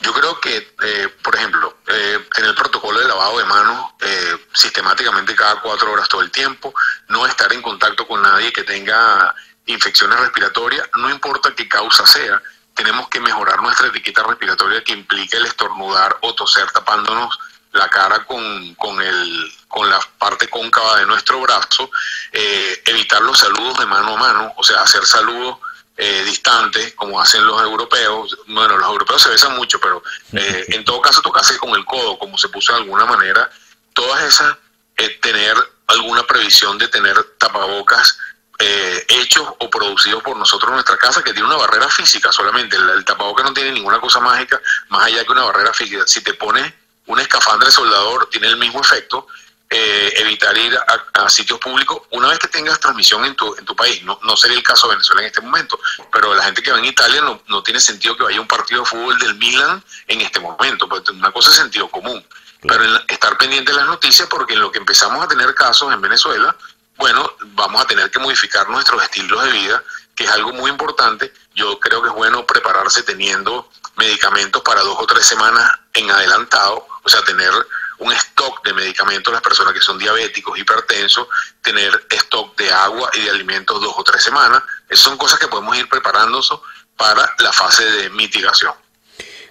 Yo 0.00 0.12
creo 0.12 0.40
que, 0.40 0.56
eh, 0.82 1.08
por 1.22 1.36
ejemplo, 1.36 1.78
eh, 1.86 2.18
tener 2.34 2.50
el 2.50 2.56
protocolo 2.56 2.98
de 2.98 3.08
lavado 3.08 3.38
de 3.38 3.44
manos 3.44 3.92
eh, 4.00 4.36
sistemáticamente 4.54 5.34
cada 5.34 5.60
cuatro 5.60 5.92
horas 5.92 6.08
todo 6.08 6.22
el 6.22 6.30
tiempo, 6.30 6.74
no 7.08 7.26
estar 7.26 7.52
en 7.52 7.62
contacto 7.62 8.06
con 8.06 8.20
nadie 8.22 8.52
que 8.52 8.64
tenga 8.64 9.34
infecciones 9.66 10.18
respiratorias, 10.18 10.88
no 10.96 11.10
importa 11.10 11.54
qué 11.54 11.68
causa 11.68 12.06
sea, 12.06 12.42
tenemos 12.74 13.08
que 13.08 13.20
mejorar 13.20 13.62
nuestra 13.62 13.86
etiqueta 13.86 14.22
respiratoria 14.24 14.82
que 14.82 14.92
implica 14.92 15.36
el 15.36 15.46
estornudar 15.46 16.16
o 16.22 16.34
toser 16.34 16.70
tapándonos 16.72 17.38
la 17.72 17.88
cara 17.88 18.24
con, 18.24 18.74
con, 18.74 19.00
el, 19.00 19.52
con 19.68 19.88
la 19.88 20.00
parte 20.18 20.48
cóncava 20.48 20.98
de 20.98 21.06
nuestro 21.06 21.40
brazo, 21.40 21.90
eh, 22.32 22.82
evitar 22.86 23.22
los 23.22 23.38
saludos 23.38 23.78
de 23.78 23.86
mano 23.86 24.14
a 24.14 24.18
mano, 24.18 24.54
o 24.56 24.64
sea, 24.64 24.82
hacer 24.82 25.04
saludos 25.04 25.58
eh, 25.96 26.22
distantes 26.24 26.94
como 26.94 27.20
hacen 27.20 27.46
los 27.46 27.60
europeos. 27.62 28.36
Bueno, 28.46 28.76
los 28.78 28.88
europeos 28.88 29.22
se 29.22 29.28
besan 29.28 29.54
mucho, 29.56 29.78
pero 29.78 30.02
eh, 30.32 30.64
en 30.68 30.84
todo 30.84 31.00
caso 31.00 31.20
tocarse 31.20 31.58
con 31.58 31.70
el 31.74 31.84
codo, 31.84 32.18
como 32.18 32.38
se 32.38 32.48
puso 32.48 32.72
de 32.72 32.78
alguna 32.78 33.04
manera. 33.04 33.50
Todas 33.92 34.22
esas, 34.22 34.56
eh, 34.96 35.18
tener 35.20 35.54
alguna 35.88 36.26
previsión 36.26 36.78
de 36.78 36.88
tener 36.88 37.22
tapabocas 37.36 38.18
eh, 38.58 39.04
hechos 39.08 39.46
o 39.58 39.68
producidos 39.68 40.22
por 40.22 40.36
nosotros 40.36 40.70
en 40.70 40.76
nuestra 40.76 40.96
casa, 40.96 41.22
que 41.22 41.32
tiene 41.32 41.48
una 41.48 41.56
barrera 41.56 41.88
física 41.90 42.32
solamente. 42.32 42.76
El, 42.76 42.88
el 42.88 43.04
tapabocas 43.04 43.44
no 43.44 43.52
tiene 43.52 43.72
ninguna 43.72 44.00
cosa 44.00 44.20
mágica, 44.20 44.60
más 44.88 45.04
allá 45.04 45.24
que 45.24 45.32
una 45.32 45.44
barrera 45.44 45.74
física. 45.74 46.04
Si 46.06 46.22
te 46.22 46.32
pones 46.34 46.72
un 47.10 47.20
escafandre 47.20 47.66
de 47.66 47.72
soldador, 47.72 48.28
tiene 48.30 48.48
el 48.48 48.56
mismo 48.56 48.80
efecto. 48.80 49.26
Eh, 49.72 50.12
evitar 50.16 50.56
ir 50.58 50.76
a, 50.76 51.22
a, 51.22 51.30
sitios 51.30 51.60
públicos 51.60 52.02
una 52.10 52.26
vez 52.26 52.40
que 52.40 52.48
tengas 52.48 52.80
transmisión 52.80 53.24
en 53.24 53.36
tu, 53.36 53.54
en 53.56 53.64
tu 53.64 53.76
país. 53.76 54.02
No, 54.02 54.18
no 54.24 54.36
sería 54.36 54.56
el 54.56 54.64
caso 54.64 54.88
de 54.88 54.94
Venezuela 54.94 55.20
en 55.22 55.28
este 55.28 55.40
momento, 55.40 55.78
pero 56.10 56.34
la 56.34 56.42
gente 56.42 56.60
que 56.60 56.72
va 56.72 56.78
en 56.78 56.86
Italia 56.86 57.20
no, 57.20 57.40
no 57.46 57.62
tiene 57.62 57.78
sentido 57.78 58.16
que 58.16 58.24
vaya 58.24 58.38
a 58.38 58.40
un 58.40 58.48
partido 58.48 58.80
de 58.80 58.86
fútbol 58.86 59.16
del 59.20 59.36
Milan 59.36 59.80
en 60.08 60.22
este 60.22 60.40
momento, 60.40 60.88
porque 60.88 61.12
una 61.12 61.30
cosa 61.30 61.50
es 61.50 61.56
sentido 61.56 61.88
común. 61.88 62.24
Pero 62.62 62.84
en, 62.84 63.00
estar 63.06 63.38
pendiente 63.38 63.70
de 63.70 63.78
las 63.78 63.86
noticias 63.86 64.26
porque 64.28 64.54
en 64.54 64.60
lo 64.60 64.72
que 64.72 64.78
empezamos 64.78 65.24
a 65.24 65.28
tener 65.28 65.54
casos 65.54 65.92
en 65.92 66.00
Venezuela, 66.00 66.56
bueno, 66.96 67.32
vamos 67.52 67.80
a 67.80 67.86
tener 67.86 68.10
que 68.10 68.18
modificar 68.18 68.68
nuestros 68.68 69.00
estilos 69.04 69.44
de 69.44 69.52
vida, 69.52 69.84
que 70.16 70.24
es 70.24 70.30
algo 70.30 70.52
muy 70.52 70.70
importante. 70.70 71.32
Yo 71.54 71.78
creo 71.78 72.02
que 72.02 72.08
es 72.08 72.14
bueno 72.14 72.44
prepararse 72.44 73.04
teniendo 73.04 73.70
medicamentos 73.96 74.62
para 74.62 74.82
dos 74.82 74.96
o 74.98 75.06
tres 75.06 75.26
semanas 75.26 75.70
en 75.94 76.10
adelantado, 76.10 76.86
o 77.02 77.08
sea, 77.08 77.22
tener 77.22 77.50
un 77.98 78.12
stock 78.12 78.64
de 78.64 78.72
medicamentos 78.72 79.32
las 79.32 79.42
personas 79.42 79.74
que 79.74 79.80
son 79.80 79.98
diabéticos, 79.98 80.58
hipertensos, 80.58 81.28
tener 81.62 82.06
stock 82.10 82.56
de 82.56 82.70
agua 82.70 83.10
y 83.14 83.20
de 83.22 83.30
alimentos 83.30 83.80
dos 83.80 83.94
o 83.96 84.02
tres 84.02 84.22
semanas. 84.22 84.62
Esas 84.88 85.04
son 85.04 85.18
cosas 85.18 85.38
que 85.38 85.48
podemos 85.48 85.76
ir 85.76 85.88
preparándonos 85.88 86.60
para 86.96 87.34
la 87.38 87.52
fase 87.52 87.84
de 87.84 88.10
mitigación. 88.10 88.72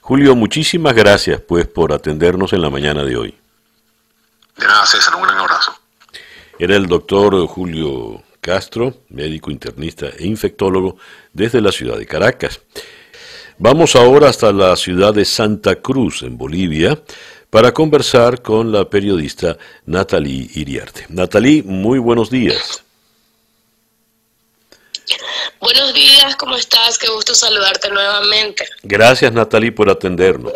Julio, 0.01 0.35
muchísimas 0.35 0.95
gracias 0.95 1.41
pues 1.47 1.67
por 1.67 1.93
atendernos 1.93 2.53
en 2.53 2.61
la 2.61 2.69
mañana 2.69 3.03
de 3.03 3.17
hoy. 3.17 3.37
De 4.57 4.65
nada, 4.65 4.85
César, 4.85 5.15
un 5.15 5.23
gran 5.23 5.37
abrazo. 5.37 5.73
Era 6.57 6.75
el 6.75 6.87
doctor 6.87 7.45
Julio 7.47 8.23
Castro, 8.41 9.03
médico 9.09 9.51
internista 9.51 10.07
e 10.17 10.25
infectólogo 10.25 10.97
desde 11.31 11.61
la 11.61 11.71
ciudad 11.71 11.97
de 11.97 12.05
Caracas. 12.05 12.59
Vamos 13.57 13.95
ahora 13.95 14.29
hasta 14.29 14.51
la 14.51 14.75
ciudad 14.75 15.13
de 15.13 15.25
Santa 15.25 15.75
Cruz, 15.75 16.23
en 16.23 16.37
Bolivia, 16.37 17.01
para 17.49 17.73
conversar 17.73 18.41
con 18.41 18.71
la 18.71 18.89
periodista 18.89 19.57
Natalie 19.85 20.49
Iriarte. 20.53 21.05
Natalie, 21.09 21.63
muy 21.63 21.99
buenos 21.99 22.29
días. 22.29 22.83
Buenos 25.59 25.93
días, 25.93 26.35
¿cómo 26.35 26.55
estás? 26.55 26.97
Qué 26.97 27.07
gusto 27.09 27.33
saludarte 27.33 27.89
nuevamente. 27.89 28.65
Gracias, 28.83 29.33
Natalie, 29.33 29.71
por 29.71 29.89
atendernos. 29.89 30.53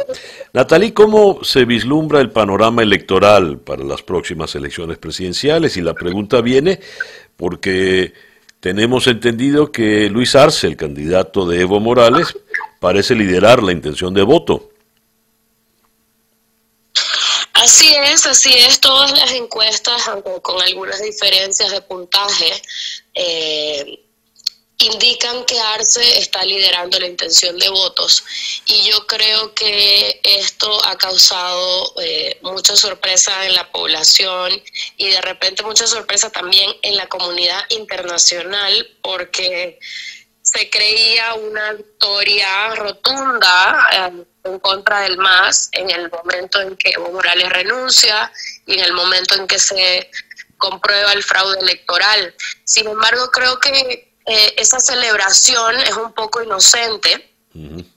Natalie, 0.53 0.93
¿cómo 0.93 1.43
se 1.43 1.65
vislumbra 1.65 2.21
el 2.21 2.31
panorama 2.31 2.83
electoral 2.83 3.57
para 3.57 3.83
las 3.83 4.01
próximas 4.01 4.55
elecciones 4.55 4.97
presidenciales? 4.99 5.75
Y 5.75 5.81
la 5.81 5.93
pregunta 5.93 6.41
viene 6.41 6.79
porque 7.35 8.13
tenemos 8.59 9.07
entendido 9.07 9.71
que 9.71 10.09
Luis 10.09 10.35
Arce, 10.35 10.67
el 10.67 10.77
candidato 10.77 11.45
de 11.47 11.61
Evo 11.61 11.79
Morales, 11.79 12.37
parece 12.79 13.15
liderar 13.15 13.61
la 13.61 13.71
intención 13.71 14.13
de 14.13 14.21
voto. 14.21 14.69
Así 17.63 17.95
es, 17.95 18.25
así 18.25 18.53
es. 18.53 18.81
Todas 18.81 19.17
las 19.17 19.31
encuestas, 19.31 20.05
aunque 20.09 20.41
con 20.41 20.61
algunas 20.61 21.01
diferencias 21.01 21.71
de 21.71 21.81
puntaje, 21.81 22.61
eh, 23.13 24.03
indican 24.79 25.45
que 25.45 25.57
Arce 25.57 26.19
está 26.19 26.43
liderando 26.43 26.99
la 26.99 27.07
intención 27.07 27.57
de 27.57 27.69
votos 27.69 28.21
y 28.65 28.83
yo 28.83 29.07
creo 29.07 29.53
que 29.53 30.19
esto 30.25 30.83
ha 30.83 30.97
causado 30.97 31.93
eh, 32.01 32.37
mucha 32.41 32.75
sorpresa 32.75 33.45
en 33.45 33.53
la 33.53 33.71
población 33.71 34.61
y 34.97 35.07
de 35.07 35.21
repente 35.21 35.63
mucha 35.63 35.87
sorpresa 35.87 36.29
también 36.31 36.69
en 36.81 36.97
la 36.97 37.07
comunidad 37.07 37.63
internacional 37.69 38.89
porque 39.01 39.79
se 40.43 40.69
creía 40.69 41.35
una 41.35 41.71
victoria 41.71 42.75
rotunda 42.75 43.87
eh, 43.93 44.25
en 44.43 44.59
contra 44.59 44.99
del 44.99 45.17
MAS 45.17 45.69
en 45.71 45.89
el 45.89 46.11
momento 46.11 46.59
en 46.59 46.75
que 46.75 46.91
Evo 46.91 47.11
Morales 47.11 47.49
renuncia 47.49 48.31
y 48.65 48.73
en 48.73 48.81
el 48.81 48.93
momento 48.93 49.35
en 49.35 49.47
que 49.47 49.57
se 49.57 50.11
comprueba 50.57 51.13
el 51.13 51.23
fraude 51.23 51.59
electoral. 51.59 52.35
Sin 52.65 52.87
embargo, 52.89 53.31
creo 53.31 53.57
que 53.59 54.13
eh, 54.25 54.53
esa 54.57 54.81
celebración 54.81 55.77
es 55.79 55.95
un 55.95 56.13
poco 56.13 56.43
inocente. 56.43 57.35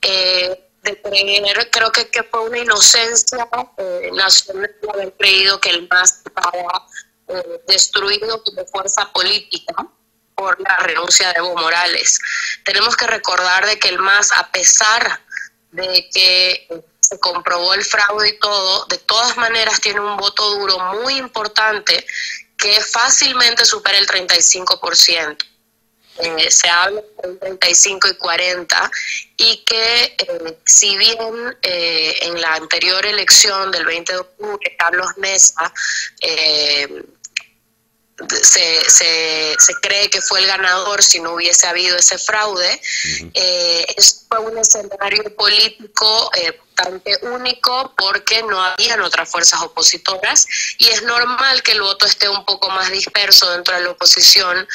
Eh, 0.03 0.63
de 0.83 1.03
creer, 1.03 1.69
creo 1.73 1.91
que, 1.91 2.09
que 2.09 2.23
fue 2.23 2.41
una 2.43 2.59
inocencia 2.59 3.49
eh, 3.79 4.11
nacional 4.15 4.73
de 4.81 4.91
haber 4.91 5.13
creído 5.15 5.59
que 5.61 5.71
el 5.71 5.89
MAS 5.89 6.23
estaba 6.25 6.87
destruido 7.67 8.41
como 8.45 8.65
fuerza 8.67 9.11
política 9.13 9.75
por 10.37 10.61
la 10.61 10.77
renuncia 10.77 11.29
de 11.29 11.39
Evo 11.39 11.57
Morales. 11.57 12.21
Tenemos 12.63 12.95
que 12.95 13.07
recordar 13.07 13.67
de 13.67 13.79
que 13.79 13.89
el 13.89 13.99
MAS, 13.99 14.33
a 14.33 14.49
pesar 14.51 15.21
de 15.73 16.09
que 16.13 16.69
se 17.01 17.19
comprobó 17.19 17.73
el 17.75 17.85
fraude 17.85 18.29
y 18.29 18.39
todo, 18.39 18.85
de 18.87 18.99
todas 18.99 19.37
maneras 19.39 19.81
tiene 19.81 20.01
un 20.01 20.17
voto 20.17 20.59
duro 20.59 20.79
muy 21.03 21.15
importante 21.15 22.07
que 22.59 22.81
fácilmente 22.83 23.65
supera 23.65 23.99
el 23.99 24.07
35%. 24.07 25.39
Eh, 26.19 26.51
se 26.51 26.69
habla 26.69 27.03
de 27.23 27.35
35 27.35 28.09
y 28.09 28.17
40 28.17 28.91
y 29.37 29.65
que 29.65 30.05
eh, 30.05 30.59
si 30.65 30.97
bien 30.97 31.59
eh, 31.61 32.15
en 32.23 32.41
la 32.41 32.55
anterior 32.55 33.05
elección 33.05 33.71
del 33.71 33.85
20 33.85 34.13
de 34.15 34.19
octubre 34.21 34.77
Carlos 34.79 35.09
Mesa 35.19 35.71
se, 38.29 38.81
se, 38.91 39.55
se, 39.59 39.75
cree 39.83 40.09
que 40.09 40.23
fue 40.23 40.41
el 40.41 40.47
ganador 40.47 41.03
si 41.03 41.21
no 41.21 41.35
hubiese 41.35 41.67
habido 41.67 41.97
ese 41.97 42.17
fraude. 42.17 42.81
Eh, 43.35 43.85
fue 44.29 44.39
un 44.39 44.57
escenario 44.57 45.37
político 45.37 46.31
eh, 46.35 46.59
bastante 46.75 47.19
único 47.23 47.95
porque 47.97 48.43
no 48.43 48.63
habían 48.63 49.03
otras 49.03 49.31
fuerzas 49.31 49.61
opositoras 49.63 50.47
y 50.79 50.89
es 50.89 51.03
normal 51.03 51.63
que 51.63 51.73
el 51.73 51.83
voto 51.83 52.07
esté 52.07 52.29
un 52.29 52.45
poco 52.47 52.71
más 52.71 52.91
disperso 52.91 53.51
dentro 53.53 53.75
de 53.75 53.83
la 53.83 53.91
oposición 53.91 54.67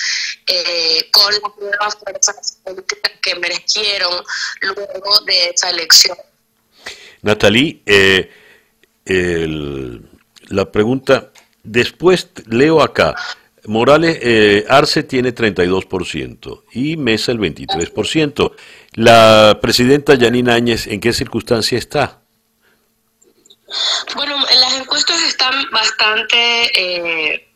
eh, 0.46 1.10
con 1.12 1.34
las 1.34 1.58
nuevas 1.60 1.96
fuerzas 1.96 2.60
políticas 2.64 3.12
que 3.22 3.32
emergieron 3.32 4.24
luego 4.62 5.20
de 5.22 5.50
esa 5.50 5.70
elección. 5.70 6.18
Natalie, 7.24 7.82
el, 9.06 10.10
la 10.50 10.72
pregunta 10.72 11.31
Después 11.64 12.30
leo 12.48 12.82
acá, 12.82 13.16
Morales, 13.66 14.18
eh, 14.22 14.66
Arce 14.70 15.04
tiene 15.04 15.34
32% 15.34 16.64
y 16.74 16.98
Mesa 16.98 17.32
el 17.32 17.40
23%. 17.40 18.54
La 18.94 19.60
presidenta 19.62 20.16
Yanina 20.16 20.56
Áñez, 20.56 20.88
¿en 20.88 21.00
qué 21.00 21.14
circunstancia 21.14 21.78
está? 21.78 22.22
Bueno, 24.16 24.36
las 24.60 24.74
encuestas 24.74 25.22
están 25.22 25.54
bastante, 25.72 26.72
eh, 27.34 27.48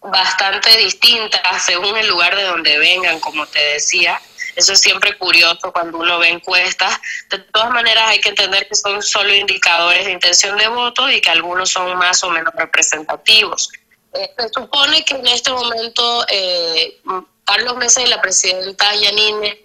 bastante 0.00 0.76
distintas 0.78 1.64
según 1.64 1.96
el 1.96 2.06
lugar 2.08 2.36
de 2.36 2.44
donde 2.44 2.78
vengan, 2.78 3.18
como 3.18 3.46
te 3.46 3.58
decía. 3.74 4.20
Eso 4.58 4.72
es 4.72 4.80
siempre 4.80 5.16
curioso 5.16 5.72
cuando 5.72 5.98
uno 5.98 6.18
ve 6.18 6.30
encuestas. 6.30 6.98
De 7.30 7.38
todas 7.38 7.70
maneras, 7.70 8.08
hay 8.08 8.20
que 8.20 8.30
entender 8.30 8.66
que 8.66 8.74
son 8.74 9.00
solo 9.00 9.32
indicadores 9.32 10.04
de 10.04 10.10
intención 10.10 10.58
de 10.58 10.66
voto 10.66 11.08
y 11.08 11.20
que 11.20 11.30
algunos 11.30 11.70
son 11.70 11.96
más 11.96 12.24
o 12.24 12.30
menos 12.30 12.52
representativos. 12.56 13.70
Eh, 14.14 14.34
se 14.36 14.48
supone 14.48 15.04
que 15.04 15.14
en 15.14 15.28
este 15.28 15.52
momento 15.52 16.26
eh, 16.28 17.00
Carlos 17.44 17.76
Mesa 17.76 18.02
y 18.02 18.06
la 18.06 18.20
presidenta 18.20 18.92
Yanine 18.96 19.64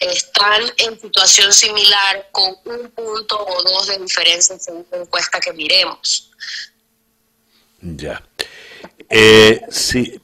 están 0.00 0.62
en 0.78 1.00
situación 1.00 1.52
similar 1.52 2.28
con 2.32 2.56
un 2.64 2.90
punto 2.90 3.46
o 3.46 3.62
dos 3.62 3.86
de 3.86 3.98
diferencia 3.98 4.56
en 4.66 4.84
la 4.90 4.98
encuesta 4.98 5.38
que 5.38 5.52
miremos. 5.52 6.32
Ya. 7.80 8.20
Eh, 9.08 9.60
sí, 9.70 10.20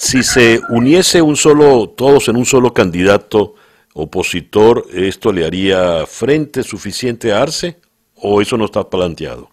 si 0.00 0.22
se 0.22 0.62
uniese 0.70 1.20
un 1.20 1.36
solo, 1.36 1.90
todos 1.90 2.28
en 2.28 2.36
un 2.36 2.46
solo 2.46 2.72
candidato 2.72 3.54
opositor, 3.92 4.86
¿esto 4.94 5.30
le 5.30 5.44
haría 5.44 6.06
frente 6.06 6.62
suficiente 6.62 7.32
a 7.32 7.42
Arce 7.42 7.76
o 8.14 8.40
eso 8.40 8.56
no 8.56 8.64
está 8.64 8.88
planteado? 8.88 9.50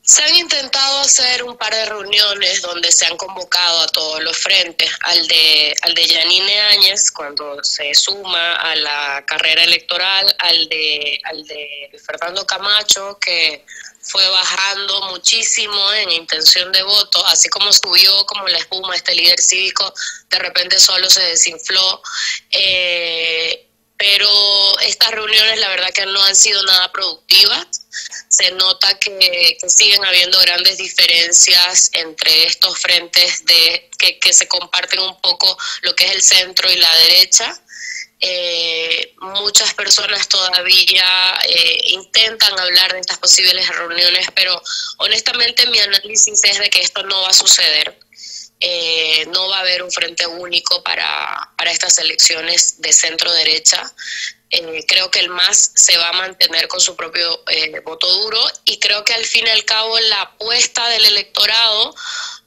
Se 0.00 0.22
han 0.22 0.34
intentado 0.36 1.00
hacer 1.00 1.44
un 1.44 1.58
par 1.58 1.74
de 1.74 1.84
reuniones 1.84 2.62
donde 2.62 2.90
se 2.90 3.04
han 3.04 3.18
convocado 3.18 3.80
a 3.82 3.86
todos 3.88 4.22
los 4.22 4.38
frentes, 4.38 4.90
al 5.02 5.28
de, 5.28 5.74
al 5.82 5.92
de 5.92 6.06
Yanine 6.06 6.60
Áñez 6.70 7.10
cuando 7.10 7.62
se 7.62 7.94
suma 7.94 8.54
a 8.54 8.74
la 8.76 9.24
carrera 9.26 9.62
electoral, 9.64 10.34
al 10.38 10.68
de, 10.70 11.20
al 11.24 11.46
de 11.46 11.90
Fernando 12.02 12.46
Camacho 12.46 13.18
que 13.20 13.66
fue 14.08 14.26
bajando 14.28 15.02
muchísimo 15.08 15.92
en 15.92 16.10
intención 16.12 16.72
de 16.72 16.82
voto, 16.82 17.24
así 17.26 17.48
como 17.48 17.72
subió 17.72 18.24
como 18.26 18.48
la 18.48 18.58
espuma 18.58 18.94
este 18.94 19.14
líder 19.14 19.40
cívico, 19.40 19.92
de 20.30 20.38
repente 20.38 20.78
solo 20.78 21.08
se 21.10 21.22
desinfló. 21.22 22.02
Eh, 22.50 23.64
pero 23.98 24.78
estas 24.80 25.10
reuniones 25.10 25.58
la 25.58 25.68
verdad 25.70 25.90
que 25.92 26.06
no 26.06 26.22
han 26.22 26.36
sido 26.36 26.62
nada 26.62 26.92
productivas. 26.92 27.66
Se 28.28 28.52
nota 28.52 28.96
que, 28.98 29.58
siguen 29.66 30.04
habiendo 30.04 30.38
grandes 30.38 30.78
diferencias 30.78 31.90
entre 31.94 32.46
estos 32.46 32.78
frentes 32.78 33.44
de 33.44 33.90
que, 33.98 34.20
que 34.20 34.32
se 34.32 34.46
comparten 34.46 35.00
un 35.00 35.20
poco 35.20 35.58
lo 35.82 35.96
que 35.96 36.06
es 36.06 36.12
el 36.12 36.22
centro 36.22 36.70
y 36.70 36.76
la 36.76 36.96
derecha. 36.98 37.60
Eh, 38.20 39.14
muchas 39.20 39.74
personas 39.74 40.28
todavía 40.28 41.38
eh, 41.46 41.80
intentan 41.84 42.58
hablar 42.58 42.92
de 42.92 43.00
estas 43.00 43.18
posibles 43.18 43.68
reuniones, 43.68 44.26
pero 44.34 44.60
honestamente 44.98 45.66
mi 45.68 45.78
análisis 45.78 46.42
es 46.42 46.58
de 46.58 46.68
que 46.68 46.80
esto 46.80 47.02
no 47.04 47.22
va 47.22 47.28
a 47.28 47.32
suceder. 47.32 47.98
Eh, 48.60 49.24
no 49.28 49.48
va 49.48 49.58
a 49.58 49.60
haber 49.60 49.84
un 49.84 49.92
frente 49.92 50.26
único 50.26 50.82
para, 50.82 51.48
para 51.56 51.70
estas 51.70 51.96
elecciones 51.98 52.80
de 52.80 52.92
centro 52.92 53.32
derecha. 53.32 53.94
creo 54.88 55.10
que 55.12 55.20
el 55.20 55.28
MAS 55.28 55.72
se 55.76 55.96
va 55.96 56.08
a 56.08 56.12
mantener 56.12 56.66
con 56.66 56.80
su 56.80 56.96
propio 56.96 57.44
voto 57.84 58.10
duro 58.10 58.40
y 58.64 58.80
creo 58.80 59.04
que 59.04 59.14
al 59.14 59.24
fin 59.26 59.46
y 59.46 59.50
al 59.50 59.64
cabo 59.64 59.96
la 60.00 60.22
apuesta 60.22 60.88
del 60.88 61.04
electorado 61.04 61.94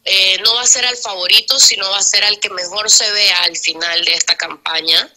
eh, 0.03 0.37
no 0.39 0.55
va 0.55 0.61
a 0.61 0.67
ser 0.67 0.85
al 0.85 0.97
favorito, 0.97 1.59
sino 1.59 1.89
va 1.89 1.99
a 1.99 2.03
ser 2.03 2.23
al 2.23 2.39
que 2.39 2.49
mejor 2.49 2.89
se 2.89 3.09
vea 3.11 3.37
al 3.43 3.55
final 3.55 4.03
de 4.03 4.13
esta 4.13 4.35
campaña 4.35 5.11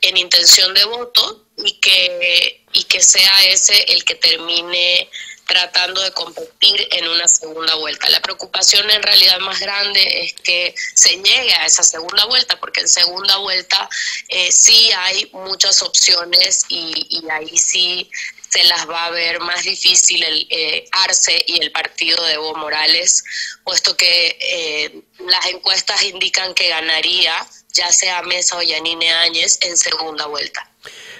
en 0.00 0.16
intención 0.16 0.72
de 0.72 0.84
voto 0.84 1.44
y 1.58 1.74
que, 1.74 2.64
y 2.72 2.84
que 2.84 3.02
sea 3.02 3.44
ese 3.46 3.92
el 3.92 4.04
que 4.04 4.14
termine 4.14 5.10
tratando 5.46 6.00
de 6.00 6.12
competir 6.12 6.88
en 6.92 7.08
una 7.08 7.26
segunda 7.26 7.74
vuelta. 7.74 8.08
La 8.08 8.20
preocupación 8.20 8.88
en 8.88 9.02
realidad 9.02 9.40
más 9.40 9.58
grande 9.58 10.24
es 10.24 10.34
que 10.34 10.74
se 10.94 11.16
llegue 11.16 11.52
a 11.54 11.66
esa 11.66 11.82
segunda 11.82 12.24
vuelta, 12.26 12.58
porque 12.60 12.80
en 12.80 12.88
segunda 12.88 13.36
vuelta 13.38 13.88
eh, 14.28 14.52
sí 14.52 14.90
hay 14.96 15.28
muchas 15.32 15.82
opciones 15.82 16.66
y, 16.68 17.04
y 17.10 17.28
ahí 17.30 17.58
sí 17.58 18.08
se 18.50 18.64
las 18.64 18.88
va 18.88 19.06
a 19.06 19.10
ver 19.10 19.40
más 19.40 19.62
difícil 19.62 20.22
el 20.22 20.46
eh, 20.50 20.84
Arce 20.92 21.42
y 21.46 21.62
el 21.62 21.70
partido 21.70 22.22
de 22.24 22.34
Evo 22.34 22.54
Morales, 22.56 23.24
puesto 23.64 23.96
que 23.96 24.36
eh, 24.40 25.02
las 25.26 25.46
encuestas 25.46 26.02
indican 26.02 26.52
que 26.54 26.68
ganaría 26.68 27.34
ya 27.72 27.88
sea 27.88 28.22
Mesa 28.22 28.56
o 28.56 28.62
Yanine 28.62 29.10
Áñez 29.10 29.58
en 29.62 29.76
segunda 29.76 30.26
vuelta. 30.26 30.68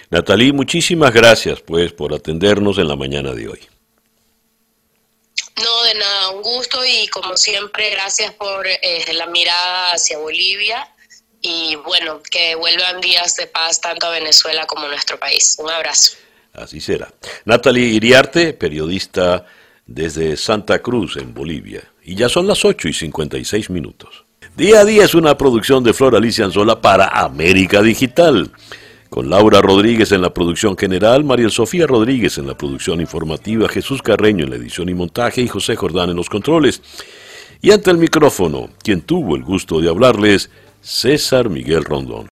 Natalí, 0.09 0.51
muchísimas 0.51 1.13
gracias 1.13 1.61
pues 1.61 1.93
por 1.93 2.13
atendernos 2.13 2.77
en 2.77 2.89
la 2.89 2.97
mañana 2.97 3.31
de 3.31 3.47
hoy. 3.47 3.69
No, 5.63 5.83
de 5.83 5.93
nada, 5.95 6.29
un 6.31 6.41
gusto 6.41 6.83
y 6.85 7.07
como 7.07 7.37
siempre 7.37 7.91
gracias 7.91 8.33
por 8.33 8.67
eh, 8.67 9.05
la 9.13 9.27
mirada 9.27 9.93
hacia 9.93 10.17
Bolivia 10.17 10.93
y 11.39 11.75
bueno, 11.75 12.21
que 12.23 12.55
vuelvan 12.55 12.99
días 12.99 13.35
de 13.35 13.47
paz 13.47 13.79
tanto 13.79 14.07
a 14.07 14.09
Venezuela 14.09 14.65
como 14.65 14.85
a 14.85 14.89
nuestro 14.89 15.19
país. 15.19 15.55
Un 15.59 15.69
abrazo. 15.69 16.17
Así 16.53 16.81
será. 16.81 17.13
Natalie 17.45 17.87
Iriarte, 17.87 18.53
periodista 18.53 19.45
desde 19.85 20.37
Santa 20.37 20.79
Cruz, 20.79 21.17
en 21.17 21.33
Bolivia. 21.33 21.83
Y 22.03 22.15
ya 22.15 22.29
son 22.29 22.47
las 22.47 22.65
8 22.65 22.89
y 22.89 22.93
56 22.93 23.69
minutos. 23.69 24.25
Día 24.55 24.81
a 24.81 24.85
día 24.85 25.05
es 25.05 25.15
una 25.15 25.37
producción 25.37 25.83
de 25.83 25.93
Flor 25.93 26.15
Alicia 26.15 26.45
Anzola 26.45 26.81
para 26.81 27.07
América 27.07 27.81
Digital. 27.81 28.51
Con 29.09 29.29
Laura 29.29 29.61
Rodríguez 29.61 30.11
en 30.11 30.21
la 30.21 30.33
producción 30.33 30.77
general, 30.77 31.23
María 31.23 31.49
Sofía 31.49 31.87
Rodríguez 31.87 32.37
en 32.37 32.47
la 32.47 32.57
producción 32.57 33.01
informativa, 33.01 33.67
Jesús 33.67 34.01
Carreño 34.01 34.43
en 34.43 34.49
la 34.49 34.55
edición 34.55 34.89
y 34.89 34.93
montaje 34.93 35.41
y 35.41 35.47
José 35.47 35.75
Jordán 35.75 36.09
en 36.09 36.15
los 36.15 36.29
controles. 36.29 36.81
Y 37.61 37.71
ante 37.71 37.91
el 37.91 37.97
micrófono, 37.97 38.69
quien 38.83 39.01
tuvo 39.01 39.35
el 39.35 39.43
gusto 39.43 39.81
de 39.81 39.89
hablarles, 39.89 40.49
César 40.81 41.49
Miguel 41.49 41.85
Rondón. 41.85 42.29